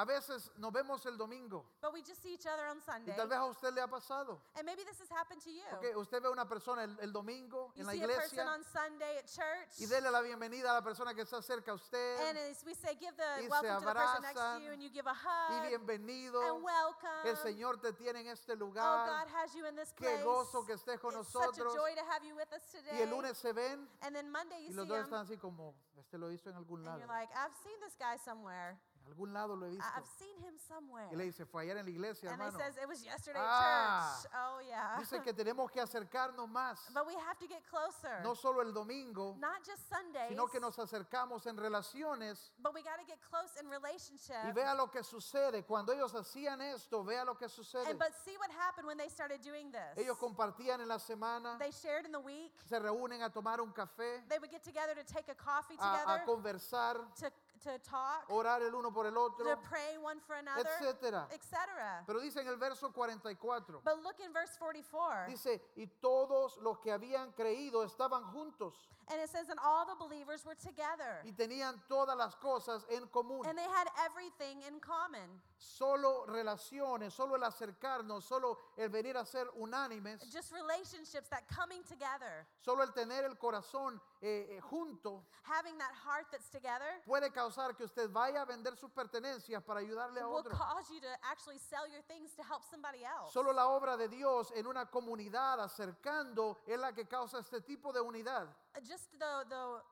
a 0.00 0.04
veces 0.06 0.50
nos 0.56 0.72
vemos 0.72 1.04
el 1.04 1.18
domingo 1.18 1.66
but 1.82 1.92
we 1.92 2.00
just 2.00 2.22
see 2.22 2.32
each 2.32 2.46
other 2.46 2.66
on 2.68 2.78
y 2.78 2.80
Sunday. 2.80 3.14
tal 3.16 3.28
vez 3.28 3.38
a 3.38 3.44
usted 3.44 3.74
le 3.74 3.82
ha 3.82 3.86
pasado. 3.86 4.40
And 4.56 4.64
maybe 4.64 4.82
this 4.82 4.98
has 4.98 5.10
happened 5.10 5.42
to 5.42 5.50
you. 5.50 5.62
Ok, 5.74 5.94
usted 5.98 6.22
ve 6.22 6.28
a 6.28 6.30
una 6.30 6.48
persona 6.48 6.84
el, 6.84 6.96
el 7.00 7.12
domingo 7.12 7.70
You 7.74 7.82
en 7.82 7.86
la 7.86 7.92
see 7.92 8.02
a 8.02 8.06
person 8.06 8.38
iglesia 8.38 8.44
on 8.48 8.64
Sunday 8.64 9.18
at 9.18 9.26
church, 9.26 9.78
y 9.78 9.84
dele 9.86 10.10
la 10.10 10.22
bienvenida 10.22 10.70
a 10.70 10.74
la 10.74 10.82
persona 10.82 11.12
que 11.12 11.22
está 11.22 11.42
cerca 11.42 11.72
a 11.72 11.74
usted 11.74 12.16
and 12.28 12.38
as 12.38 12.64
we 12.64 12.72
say, 12.74 12.96
give 12.98 13.14
the 13.16 13.24
y 13.40 13.42
se 13.44 13.48
welcome 13.50 13.80
to 13.80 13.86
the 13.86 13.92
person 13.92 14.22
next 14.22 14.34
to 14.34 14.40
abrazan, 14.40 14.62
you, 14.62 14.72
and 14.72 14.82
you 14.82 14.88
give 14.90 15.06
a 15.06 15.12
y 15.12 15.58
hug 15.58 15.68
bienvenido. 15.68 16.40
and 16.48 16.64
welcome. 16.64 17.28
El 17.28 17.36
Señor 17.36 17.78
te 17.80 17.92
tiene 17.92 18.20
en 18.20 18.28
este 18.28 18.52
oh, 18.54 18.56
God 18.56 18.60
lugar. 18.66 19.28
has 19.28 19.54
you 19.54 19.66
in 19.66 19.76
this 19.76 19.92
Qué 19.92 20.06
place. 20.06 20.24
gozo 20.24 20.64
que 20.64 20.74
estés 20.74 20.98
con 20.98 21.12
it's 21.12 21.28
such 21.28 21.42
a 21.42 21.46
nosotros. 21.46 21.74
joy 21.74 21.94
to 21.94 22.04
have 22.08 22.24
you 22.24 22.34
with 22.34 22.50
us 22.54 22.62
today. 22.72 22.96
Y 22.96 23.02
el 23.02 23.10
lunes 23.10 23.36
se 23.36 23.52
ven 23.52 23.86
and 24.00 24.14
then 24.16 24.30
Monday 24.30 24.64
y 24.64 24.70
you 24.70 24.76
los 24.76 24.86
see 24.86 24.88
dos 24.88 24.98
him, 24.98 25.04
están 25.04 25.26
así 25.26 25.36
como, 25.36 25.74
este 25.98 26.16
lo 26.16 26.30
hizo 26.32 26.48
en 26.48 26.56
algún 26.56 26.80
and 26.80 26.86
lado. 26.86 26.98
you're 27.00 27.06
like, 27.08 27.28
I've 27.34 27.54
seen 27.62 27.78
this 27.80 27.94
guy 27.98 28.16
somewhere. 28.16 28.78
Algún 29.06 29.32
lado 29.32 29.56
lo 29.56 29.66
he 29.66 29.70
visto. 29.70 29.84
I've 29.96 30.06
seen 30.18 30.38
him 30.40 30.56
somewhere. 30.56 31.08
Y 31.12 31.16
le 31.16 31.24
dice, 31.24 31.44
fue 31.44 31.62
ayer 31.62 31.76
en 31.76 31.84
la 31.84 31.90
iglesia, 31.90 32.30
and 32.30 32.40
hermano. 32.40 32.56
they 32.56 32.64
says 32.64 32.76
it 32.80 32.88
was 32.88 33.02
yesterday 33.04 33.40
Ah. 33.42 34.14
at 34.16 34.22
church. 34.22 34.32
Oh 34.34 34.60
yeah. 34.66 34.96
Dice 34.98 35.20
que 35.22 35.32
tenemos 35.34 35.70
que 35.70 35.80
acercarnos 35.80 36.48
más. 36.48 36.78
but 36.94 37.06
we 37.06 37.14
have 37.14 37.36
to 37.38 37.46
get 37.48 37.62
closer. 37.68 38.20
No 38.22 38.34
solo 38.34 38.60
el 38.62 38.72
domingo, 38.72 39.36
Not 39.40 39.64
just 39.66 39.88
Sundays, 39.88 40.28
sino 40.28 40.46
que 40.46 40.60
nos 40.60 40.78
acercamos 40.78 41.46
en 41.46 41.56
relaciones 41.56 42.52
but 42.60 42.72
we 42.72 42.82
got 42.82 42.98
to 42.98 43.04
get 43.04 43.18
close 43.20 43.56
in 43.60 43.68
relationship. 43.68 44.44
y 44.46 44.52
vea 44.52 44.74
lo 44.74 44.86
que 44.90 45.02
sucede. 45.02 45.64
Cuando 45.66 45.92
ellos 45.92 46.12
hacían 46.14 46.60
esto, 46.60 47.02
vea 47.04 47.24
lo 47.24 47.34
que 47.36 47.48
sucede. 47.48 47.88
and 47.90 47.98
but 47.98 48.12
see 48.24 48.36
what 48.38 48.50
happened 48.50 48.86
when 48.86 48.96
they 48.96 49.08
started 49.08 49.40
doing 49.42 49.70
this. 49.72 49.96
Ellos 49.98 50.16
compartían 50.18 50.80
en 50.80 50.88
la 50.88 50.98
semana, 50.98 51.58
they 51.58 51.72
shared 51.72 52.06
in 52.06 52.12
the 52.12 52.20
week. 52.20 52.52
se 52.66 52.78
reúnen 52.78 53.22
a 53.22 53.30
tomar 53.30 53.60
un 53.60 53.72
café, 53.72 54.22
They 54.28 54.38
would 54.38 54.50
get 54.50 54.62
together 54.62 54.94
to 54.94 55.02
take 55.04 55.28
a 55.28 55.34
coffee 55.34 55.74
a, 55.80 55.98
together, 55.98 56.22
a 56.22 56.24
conversar, 56.24 56.94
to, 57.20 57.30
to 57.62 57.78
talk, 57.80 58.24
orar 58.30 58.62
el 58.62 58.74
uno 58.74 58.92
por 58.92 59.06
el 59.06 59.16
otro, 59.16 59.44
to 59.44 59.60
pray 59.68 59.96
one 59.96 60.20
for 60.20 60.36
another, 60.36 60.66
etcétera. 60.66 61.28
etc. 61.30 62.04
Pero 62.06 62.20
dice 62.20 62.40
en 62.40 62.48
el 62.48 62.56
verso 62.56 62.92
44, 62.92 63.82
But 63.84 64.02
look 64.02 64.18
in 64.20 64.32
verse 64.32 64.58
44. 64.58 65.26
dice, 65.28 65.60
y 65.76 65.86
todos 65.86 66.58
los 66.58 66.78
que 66.80 66.90
habían 66.92 67.32
creído 67.32 67.82
estaban 67.84 68.24
juntos 68.32 68.88
And 69.10 69.20
it 69.20 69.28
says, 69.28 69.48
and 69.48 69.58
all 69.64 69.84
the 69.86 69.96
believers 69.98 70.44
were 70.46 70.54
together. 70.54 71.20
y 71.24 71.32
tenían 71.32 71.80
todas 71.88 72.16
las 72.16 72.36
cosas 72.36 72.84
en 72.90 73.06
común. 73.08 73.44
And 73.46 73.58
they 73.58 73.64
had 73.64 73.88
everything 74.04 74.62
in 74.68 74.78
common. 74.80 75.40
Solo 75.58 76.24
relaciones, 76.26 77.12
solo 77.12 77.34
el 77.34 77.42
acercarnos, 77.42 78.22
solo 78.24 78.56
el 78.78 78.88
venir 78.88 79.16
a 79.16 79.26
ser 79.26 79.46
unánimes, 79.58 80.22
Just 80.32 80.52
relationships, 80.52 81.28
that 81.28 81.46
coming 81.48 81.82
together, 81.82 82.46
solo 82.62 82.82
el 82.82 82.92
tener 82.92 83.24
el 83.24 83.34
corazón 83.36 84.00
eh, 84.22 84.46
eh, 84.56 84.60
junto 84.60 85.22
having 85.42 85.76
that 85.78 85.92
heart 85.94 86.26
that's 86.30 86.48
together, 86.48 87.02
puede 87.06 87.30
causar 87.32 87.76
que 87.76 87.84
usted 87.84 88.08
vaya 88.10 88.42
a 88.42 88.46
vender 88.46 88.76
sus 88.76 88.90
pertenencias 88.90 89.62
para 89.62 89.80
ayudarle 89.80 90.20
a 90.20 90.26
will 90.28 90.36
otro. 90.38 90.52
cause 90.52 90.88
you 90.90 91.00
to 91.00 91.08
actually 91.30 91.58
sell 91.58 91.86
your 91.90 92.02
things 92.08 92.32
to 92.34 92.42
help 92.44 92.62
somebody 92.70 93.04
else. 93.04 93.32
Solo 93.32 93.52
la 93.52 93.66
obra 93.68 93.96
de 93.96 94.08
Dios 94.08 94.52
en 94.54 94.66
una 94.66 94.86
comunidad 94.86 95.60
acercando 95.60 96.56
es 96.66 96.78
la 96.78 96.92
que 96.92 97.06
causa 97.06 97.38
este 97.40 97.60
tipo 97.60 97.92
de 97.92 98.00
unidad. 98.00 98.48
Just 98.78 99.10
the, 99.18 99.44
the, 99.48 99.82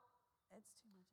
it's 0.56 0.72
too 0.80 0.88
much. 0.88 1.06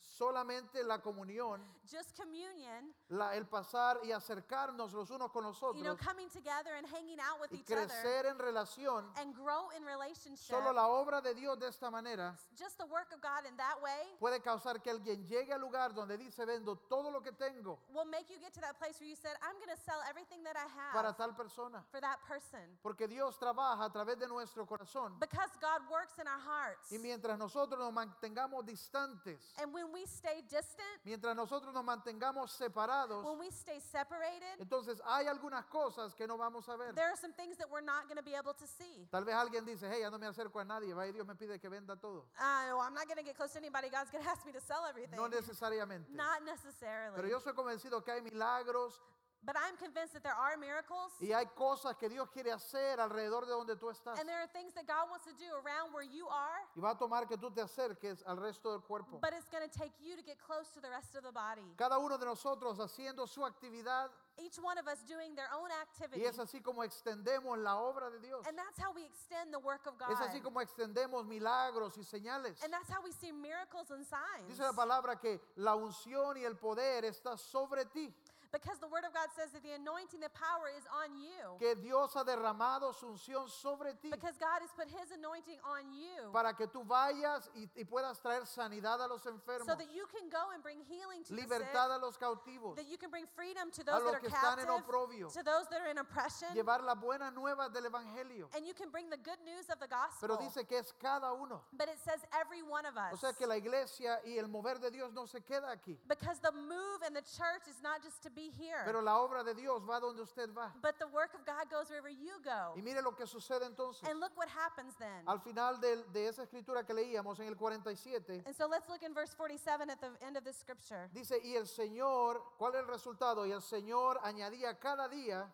Solamente 0.00 0.82
la 0.84 1.00
comunión, 1.00 1.62
Just 1.90 2.16
communion, 2.16 2.94
la- 3.08 3.34
el 3.34 3.46
pasar 3.46 4.00
y 4.04 4.12
acercarnos 4.12 4.92
los 4.92 5.10
unos 5.10 5.30
con 5.30 5.44
los 5.44 5.58
you 5.60 5.82
know, 5.82 5.92
otros 5.92 6.06
coming 6.06 6.28
together 6.30 6.74
and 6.76 6.86
hanging 6.86 7.20
out 7.20 7.40
with 7.40 7.50
y 7.52 7.56
each 7.60 7.70
other 7.70 7.86
crecer 7.86 8.26
en 8.26 8.38
relación, 8.38 9.10
and 9.16 9.34
grow 9.34 9.70
in 9.76 9.84
relationship. 9.84 10.46
solo 10.54 10.72
la 10.72 10.86
obra 10.88 11.20
de 11.20 11.34
Dios 11.34 11.58
de 11.58 11.68
esta 11.68 11.90
manera 11.90 12.36
Just 12.56 12.78
the 12.78 12.86
work 12.86 13.12
of 13.12 13.20
God 13.20 13.44
in 13.46 13.56
that 13.56 13.80
way 13.82 14.16
puede 14.18 14.40
causar 14.40 14.80
que 14.80 14.90
alguien 14.90 15.26
llegue 15.26 15.52
al 15.52 15.60
lugar 15.60 15.92
donde 15.92 16.16
dice 16.16 16.44
vendo 16.46 16.76
todo 16.88 17.10
lo 17.10 17.20
que 17.22 17.32
tengo 17.32 17.78
will 17.92 18.06
make 18.06 18.28
you 18.32 18.38
get 18.40 18.52
to 18.54 18.60
that 18.60 18.78
place 18.78 18.98
where 19.00 19.08
you 19.08 19.16
said, 19.16 19.36
I'm 19.42 19.56
going 19.56 19.74
to 19.74 19.82
sell 19.82 20.00
everything 20.08 20.42
that 20.44 20.56
I 20.56 20.66
para 20.92 21.08
have 21.08 21.16
tal 21.16 21.34
persona. 21.34 21.84
for 21.90 22.00
that 22.00 22.18
person. 22.26 22.78
Porque 22.82 23.06
Dios 23.08 23.36
trabaja 23.38 23.84
a 23.84 23.90
través 23.92 24.18
de 24.18 24.26
nuestro 24.26 24.66
corazón. 24.66 25.18
Because 25.20 25.50
God 25.60 25.82
works 25.90 26.18
in 26.18 26.26
our 26.26 26.40
hearts. 26.40 26.90
Y 26.92 26.98
mientras 26.98 27.38
nosotros 27.38 27.78
nos 27.78 27.92
mantengamos 27.92 28.64
distantes, 28.64 29.52
And 29.58 29.72
when 29.74 29.92
we 29.92 30.06
stay 30.06 30.42
distant, 30.42 31.04
mientras 31.04 31.34
nosotros 31.36 31.73
nos 31.74 31.84
mantengamos 31.84 32.50
separados, 32.52 33.24
when 33.24 33.38
we 33.38 33.50
stay 33.50 33.80
separated, 33.80 34.60
entonces 34.60 35.00
hay 35.04 35.26
algunas 35.26 35.64
cosas 35.66 36.14
que 36.14 36.26
no 36.26 36.38
vamos 36.38 36.68
a 36.68 36.76
ver. 36.76 36.94
there 36.94 37.08
are 37.08 37.16
some 37.16 37.32
things 37.34 37.56
that 37.58 37.68
we're 37.68 37.84
not 37.84 38.04
going 38.06 38.16
to 38.16 38.22
be 38.22 38.34
able 38.34 38.54
to 38.54 38.66
see. 38.66 39.06
Tal 39.10 39.24
vez 39.24 39.34
alguien 39.34 39.64
dice, 39.64 39.88
hey, 39.90 40.00
ya 40.00 40.10
no 40.10 40.18
me 40.18 40.26
acerco 40.26 40.60
a 40.60 40.64
nadie, 40.64 40.94
va 40.94 41.06
y 41.06 41.12
Dios 41.12 41.26
me 41.26 41.34
pide 41.34 41.58
que 41.60 41.68
venda 41.68 41.96
todo. 41.96 42.26
Uh, 42.38 42.76
well, 42.76 42.80
I'm 42.80 42.94
not 42.94 43.06
going 43.06 43.18
to 43.18 43.24
get 43.24 43.36
close 43.36 43.52
to 43.52 43.58
anybody. 43.58 43.88
God's 43.90 44.10
going 44.10 44.24
to 44.24 44.30
ask 44.30 44.46
me 44.46 44.52
to 44.52 44.60
sell 44.60 44.86
everything. 44.88 45.16
No 45.16 45.28
necesariamente. 45.28 46.08
Not 46.14 46.44
necessarily. 46.44 47.16
Pero 47.16 47.28
yo 47.28 47.40
soy 47.40 47.52
convencido 47.52 48.02
que 48.04 48.12
hay 48.12 48.22
milagros 48.22 49.00
But 49.44 49.56
I'm 49.56 49.76
convinced 49.76 50.14
that 50.14 50.22
there 50.22 50.34
are 50.34 50.56
miracles 50.56 51.12
y 51.20 51.32
hay 51.32 51.44
cosas 51.54 51.96
que 51.96 52.08
Dios 52.08 52.28
quiere 52.30 52.50
hacer 52.52 52.98
alrededor 52.98 53.44
de 53.44 53.52
donde 53.52 53.76
tú 53.76 53.90
estás. 53.90 54.18
and 54.18 54.26
there 54.28 54.40
are 54.40 54.46
things 54.48 54.72
that 54.74 54.86
God 54.86 55.10
wants 55.10 55.26
to 55.26 55.32
do 55.32 55.52
around 55.64 55.92
where 55.92 56.02
you 56.04 56.26
are, 56.28 56.60
Y 56.74 56.80
va 56.80 56.90
a 56.92 56.98
tomar 56.98 57.26
que 57.26 57.36
tú 57.36 57.50
te 57.52 57.60
acerques 57.60 58.22
al 58.26 58.36
resto 58.38 58.70
del 58.70 58.80
cuerpo. 58.80 59.18
but 59.20 59.32
it's 59.34 59.48
going 59.50 59.62
to 59.68 59.78
take 59.78 59.92
you 60.00 60.16
to 60.16 60.22
get 60.22 60.38
close 60.38 60.70
to 60.72 60.80
the 60.80 60.88
rest 60.88 61.14
of 61.14 61.22
the 61.22 61.32
body. 61.32 61.62
Cada 61.76 61.98
uno 61.98 62.16
de 62.16 62.24
nosotros 62.24 62.78
haciendo 62.78 63.28
su 63.28 63.42
actividad 63.44 64.10
Each 64.36 64.58
one 64.58 64.78
of 64.78 64.88
us 64.88 64.98
doing 65.06 65.36
their 65.36 65.48
own 65.54 65.70
activity. 65.70 66.20
y 66.22 66.24
es 66.26 66.38
así 66.38 66.60
como 66.60 66.82
extendemos 66.82 67.56
la 67.58 67.76
obra 67.76 68.10
de 68.10 68.18
Dios. 68.20 68.44
And 68.48 68.58
that's 68.58 68.78
how 68.78 68.92
we 68.92 69.04
extend 69.04 69.52
the 69.52 69.60
work 69.60 69.86
of 69.86 69.96
God. 69.98 70.10
Es 70.10 70.20
así 70.20 70.40
como 70.42 70.60
extendemos 70.60 71.24
milagros 71.26 71.96
y 71.98 72.02
señales. 72.02 72.60
And 72.64 72.72
that's 72.72 72.88
how 72.90 73.00
we 73.02 73.12
see 73.12 73.30
miracles 73.30 73.90
and 73.90 74.04
signs. 74.04 74.48
Dice 74.48 74.60
la 74.62 74.72
palabra 74.72 75.20
que 75.20 75.40
la 75.56 75.76
unción 75.76 76.36
y 76.36 76.44
el 76.44 76.56
poder 76.56 77.04
está 77.04 77.36
sobre 77.36 77.84
ti, 77.84 78.12
Because 78.54 78.78
the 78.78 78.86
Word 78.86 79.02
of 79.02 79.12
God 79.12 79.26
says 79.34 79.50
that 79.50 79.64
the 79.66 79.74
anointing, 79.74 80.20
the 80.22 80.30
power 80.30 80.70
is 80.70 80.86
on 80.94 81.18
you. 81.18 81.58
que 81.58 81.74
Dios 81.74 82.14
ha 82.14 82.22
derramado 82.22 82.94
su 82.94 83.06
unción 83.10 83.50
sobre 83.50 83.94
ti 84.00 84.10
Because 84.10 84.38
God 84.38 84.62
has 84.62 84.70
put 84.70 84.86
His 84.86 85.10
anointing 85.10 85.58
on 85.66 85.90
you. 85.92 86.30
para 86.32 86.54
que 86.54 86.68
tú 86.68 86.84
vayas 86.86 87.50
y, 87.56 87.66
y 87.74 87.82
puedas 87.82 88.20
traer 88.22 88.46
sanidad 88.46 89.02
a 89.02 89.08
los 89.08 89.26
enfermos, 89.26 89.66
So 89.66 89.74
that 89.74 89.90
you 89.92 90.06
can 90.06 90.30
go 90.30 90.54
and 90.54 90.62
bring 90.62 90.78
healing 90.86 91.24
to 91.24 91.34
the 91.34 91.42
libertad 91.42 91.90
sick. 91.90 91.98
a 91.98 91.98
los 91.98 92.16
cautivos, 92.16 92.76
That 92.76 92.86
you 92.86 92.96
can 92.96 93.10
bring 93.10 93.26
freedom 93.34 93.72
to 93.72 93.82
a 93.82 93.84
those 93.84 94.02
los 94.04 94.12
that 94.12 94.14
are 94.14 94.20
que 94.20 94.28
están 94.30 94.58
en 94.60 94.66
captive. 94.66 94.86
oprobio, 94.86 95.32
To 95.32 95.42
those 95.42 95.66
that 95.70 95.80
are 95.80 95.90
in 95.90 95.98
oppression. 95.98 96.54
llevar 96.54 96.80
las 96.84 96.94
buenas 96.94 97.34
nuevas 97.34 97.72
del 97.72 97.86
Evangelio. 97.86 98.48
And 98.54 98.64
you 98.64 98.74
can 98.74 98.90
bring 98.90 99.10
the 99.10 99.18
good 99.18 99.40
news 99.44 99.68
of 99.68 99.80
the 99.80 99.88
gospel. 99.88 100.28
Pero 100.28 100.36
dice 100.38 100.64
que 100.64 100.78
es 100.78 100.92
cada 100.92 101.32
uno. 101.34 101.60
But 101.72 101.88
it 101.88 101.98
says 101.98 102.22
every 102.38 102.62
one 102.62 102.86
of 102.86 102.96
us. 102.96 103.14
O 103.14 103.16
sea 103.16 103.32
que 103.32 103.48
la 103.48 103.56
iglesia 103.56 104.20
y 104.24 104.38
el 104.38 104.46
mover 104.46 104.78
de 104.78 104.92
Dios 104.92 105.12
no 105.12 105.26
se 105.26 105.40
queda 105.40 105.72
aquí. 105.74 105.98
Because 106.06 106.38
the 106.38 106.52
move 106.52 107.02
in 107.02 107.14
the 107.14 107.22
church 107.22 107.66
is 107.66 107.82
not 107.82 108.00
just 108.00 108.22
to 108.22 108.30
be 108.30 108.43
be 108.44 108.64
here. 108.64 108.82
Pero 108.84 109.00
la 109.00 109.18
obra 109.18 109.42
de 109.44 109.54
Dios 109.54 109.82
va 109.88 110.00
donde 110.00 110.22
usted 110.22 110.52
va. 110.54 110.72
but 110.82 110.98
the 110.98 111.06
work 111.08 111.34
of 111.34 111.44
God 111.46 111.68
goes 111.70 111.88
wherever 111.88 112.08
you 112.10 112.32
go. 112.42 112.72
Y 112.76 112.82
mire 112.82 113.02
lo 113.02 113.12
que 113.12 113.26
sucede 113.26 113.64
entonces. 113.66 114.08
And 114.08 114.20
look 114.20 114.32
what 114.36 114.48
happens 114.48 114.94
then. 114.98 115.26
Al 115.26 115.40
final 115.40 115.80
del- 115.80 116.04
de, 116.12 116.28
esa 116.28 116.42
escritura 116.42 116.84
que 116.84 116.94
leíamos 116.94 117.38
en 117.40 117.48
el 117.48 117.56
47, 117.56 118.42
And 118.46 118.54
so 118.54 118.66
let's 118.66 118.88
look 118.88 119.02
in 119.02 119.14
verse 119.14 119.34
47 119.34 119.90
at 119.90 120.00
the 120.00 120.10
end 120.24 120.36
of 120.36 120.44
this 120.44 120.56
scripture. 120.56 121.08
dice, 121.12 121.40
y 121.42 121.56
el 121.56 121.66
Señor, 121.66 122.42
¿cuál 122.58 122.74
es 122.74 122.80
el 122.80 122.86
resultado? 122.88 123.46
Y 123.46 123.52
el 123.52 123.62
Señor 123.62 124.18
añadía 124.22 124.78
cada 124.78 125.08
día 125.08 125.50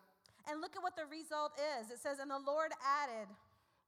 And 0.47 0.59
look 0.59 0.75
at 0.75 0.81
what 0.81 0.95
the 0.95 1.05
result 1.05 1.53
is. 1.79 1.91
It 1.91 1.99
says, 1.99 2.19
And 2.19 2.31
the 2.31 2.39
Lord 2.39 2.71
added 2.83 3.27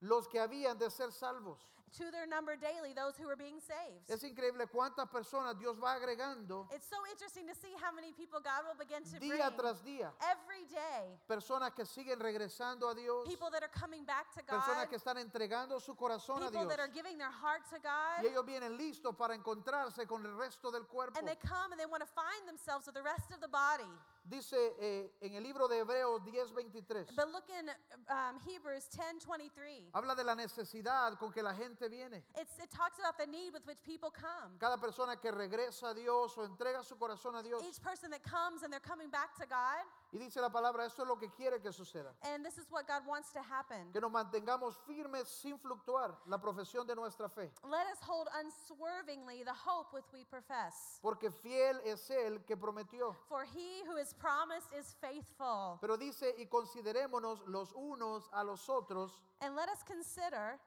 los 0.01 0.27
que 0.27 0.39
habían 0.39 0.77
de 0.77 0.89
ser 0.91 1.11
salvos. 1.11 1.59
To 1.97 2.09
their 2.11 2.25
number 2.27 2.55
daily 2.55 2.93
those 2.93 3.15
who 3.17 3.25
were 3.27 3.35
being 3.37 3.59
saved. 3.59 4.09
Es 4.09 4.23
increíble 4.23 4.67
cuántas 4.67 5.07
personas 5.09 5.57
Dios 5.57 5.77
va 5.79 5.93
agregando 5.93 6.67
It's 6.71 6.87
so 6.89 6.97
interesting 7.11 7.47
to 7.47 7.55
see 7.55 7.73
how 7.81 7.91
many 7.93 8.11
people 8.11 8.39
God 8.39 8.65
will 8.67 8.77
begin 8.77 9.03
to 9.03 9.19
bring 9.19 9.39
tras 9.57 9.81
día. 9.83 10.11
every 10.21 10.65
day. 10.65 11.17
Personas 11.27 11.73
que 11.73 11.85
siguen 11.85 12.19
regresando 12.19 12.89
a 12.89 12.95
Dios, 12.95 13.27
People 13.27 13.49
that 13.51 13.63
are 13.63 13.71
coming 13.71 14.03
back 14.05 14.31
to 14.33 14.41
personas 14.43 14.85
God, 14.85 14.89
que 14.89 14.97
están 14.97 15.17
entregando 15.17 15.79
su 15.79 15.95
corazón 15.95 16.37
a 16.43 16.49
people 16.49 16.65
Dios. 16.65 16.69
that 16.69 16.79
are 16.79 16.87
giving 16.93 17.17
their 17.17 17.31
heart 17.31 17.61
to 17.69 17.79
God, 17.79 18.23
Y 18.23 18.27
ellos 18.27 18.45
vienen 18.45 18.75
listos 18.77 19.15
para 19.15 19.35
encontrarse 19.35 20.07
con 20.07 20.25
el 20.25 20.35
resto 20.37 20.71
del 20.71 20.85
cuerpo. 20.87 21.17
and 21.19 21.27
they 21.27 21.35
come 21.37 21.71
and 21.71 21.79
they 21.79 21.85
want 21.85 22.01
to 22.01 22.09
find 22.13 22.47
themselves 22.47 22.85
with 22.87 22.95
the 22.95 23.03
rest 23.03 23.31
of 23.31 23.39
the 23.39 23.47
body. 23.47 23.87
Dice 24.25 24.55
eh, 24.79 25.17
en 25.19 25.35
el 25.35 25.43
libro 25.43 25.67
de 25.67 25.79
Hebreos 25.79 26.21
10:23, 26.23 27.13
But 27.13 27.27
look 27.33 27.43
in 27.49 27.69
um, 28.09 28.39
Hebrews 28.39 28.87
10 28.89 29.25
23. 29.25 29.89
habla 29.93 30.15
de 30.15 30.23
la 30.23 30.33
necesidad 30.33 31.17
con 31.19 31.31
que 31.33 31.43
la 31.43 31.53
gente 31.53 31.89
viene. 31.89 32.23
It's, 32.37 32.57
it 32.59 32.71
talks 32.71 32.97
about 32.99 33.17
the 33.17 33.27
need 33.27 33.53
with 33.53 33.65
which 33.67 33.81
people 33.83 34.11
come. 34.11 34.57
Cada 34.59 34.77
persona 34.77 35.17
que 35.17 35.29
regresa 35.29 35.89
a 35.89 35.93
Dios 35.93 36.37
o 36.37 36.45
entrega 36.45 36.83
su 36.83 36.95
corazón 36.95 37.35
a 37.35 37.43
Dios. 37.43 37.61
Each 37.63 37.81
person 37.81 38.11
that 38.11 38.23
comes 38.23 38.63
and 38.63 38.71
they're 38.71 38.79
coming 38.79 39.09
back 39.09 39.35
to 39.35 39.45
God, 39.45 39.83
Y 40.13 40.19
dice 40.19 40.39
la 40.39 40.49
palabra, 40.49 40.85
eso 40.85 41.01
es 41.01 41.07
lo 41.07 41.17
que 41.17 41.29
quiere 41.31 41.59
que 41.61 41.73
suceda. 41.73 42.13
and 42.21 42.45
this 42.45 42.57
is 42.57 42.71
what 42.71 42.87
God 42.87 43.05
wants 43.05 43.31
to 43.33 43.41
happen. 43.41 43.91
Que 43.91 43.99
nos 43.99 44.11
mantengamos 44.11 44.77
firmes 44.87 45.27
sin 45.27 45.59
fluctuar 45.59 46.15
la 46.27 46.37
profesión 46.37 46.87
de 46.87 46.95
nuestra 46.95 47.27
fe. 47.27 47.51
Let 47.65 47.87
us 47.91 47.99
hold 48.07 48.29
unswervingly 48.39 49.43
the 49.43 49.53
hope 49.53 49.91
with 49.93 50.05
we 50.13 50.23
profess. 50.23 50.99
Porque 51.01 51.29
fiel 51.29 51.81
es 51.83 52.09
Él 52.09 52.45
que 52.45 52.55
prometió. 52.55 53.15
For 53.27 53.43
he 53.43 53.83
who 53.85 53.97
is 53.97 54.12
promised 54.17 54.71
is 54.73 54.95
faithful. 54.99 55.77
Pero 55.81 55.97
dice, 55.97 56.33
y 56.37 56.47
considerémonos 56.47 57.41
los 57.47 57.71
unos 57.73 58.29
a 58.31 58.43
los 58.43 58.69
otros, 58.69 59.19
And 59.41 59.55
let 59.55 59.69
us 59.69 59.83
consider 59.83 60.59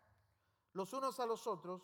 los 0.75 0.93
unos 0.93 1.19
a 1.19 1.27
los 1.27 1.47
otros, 1.47 1.83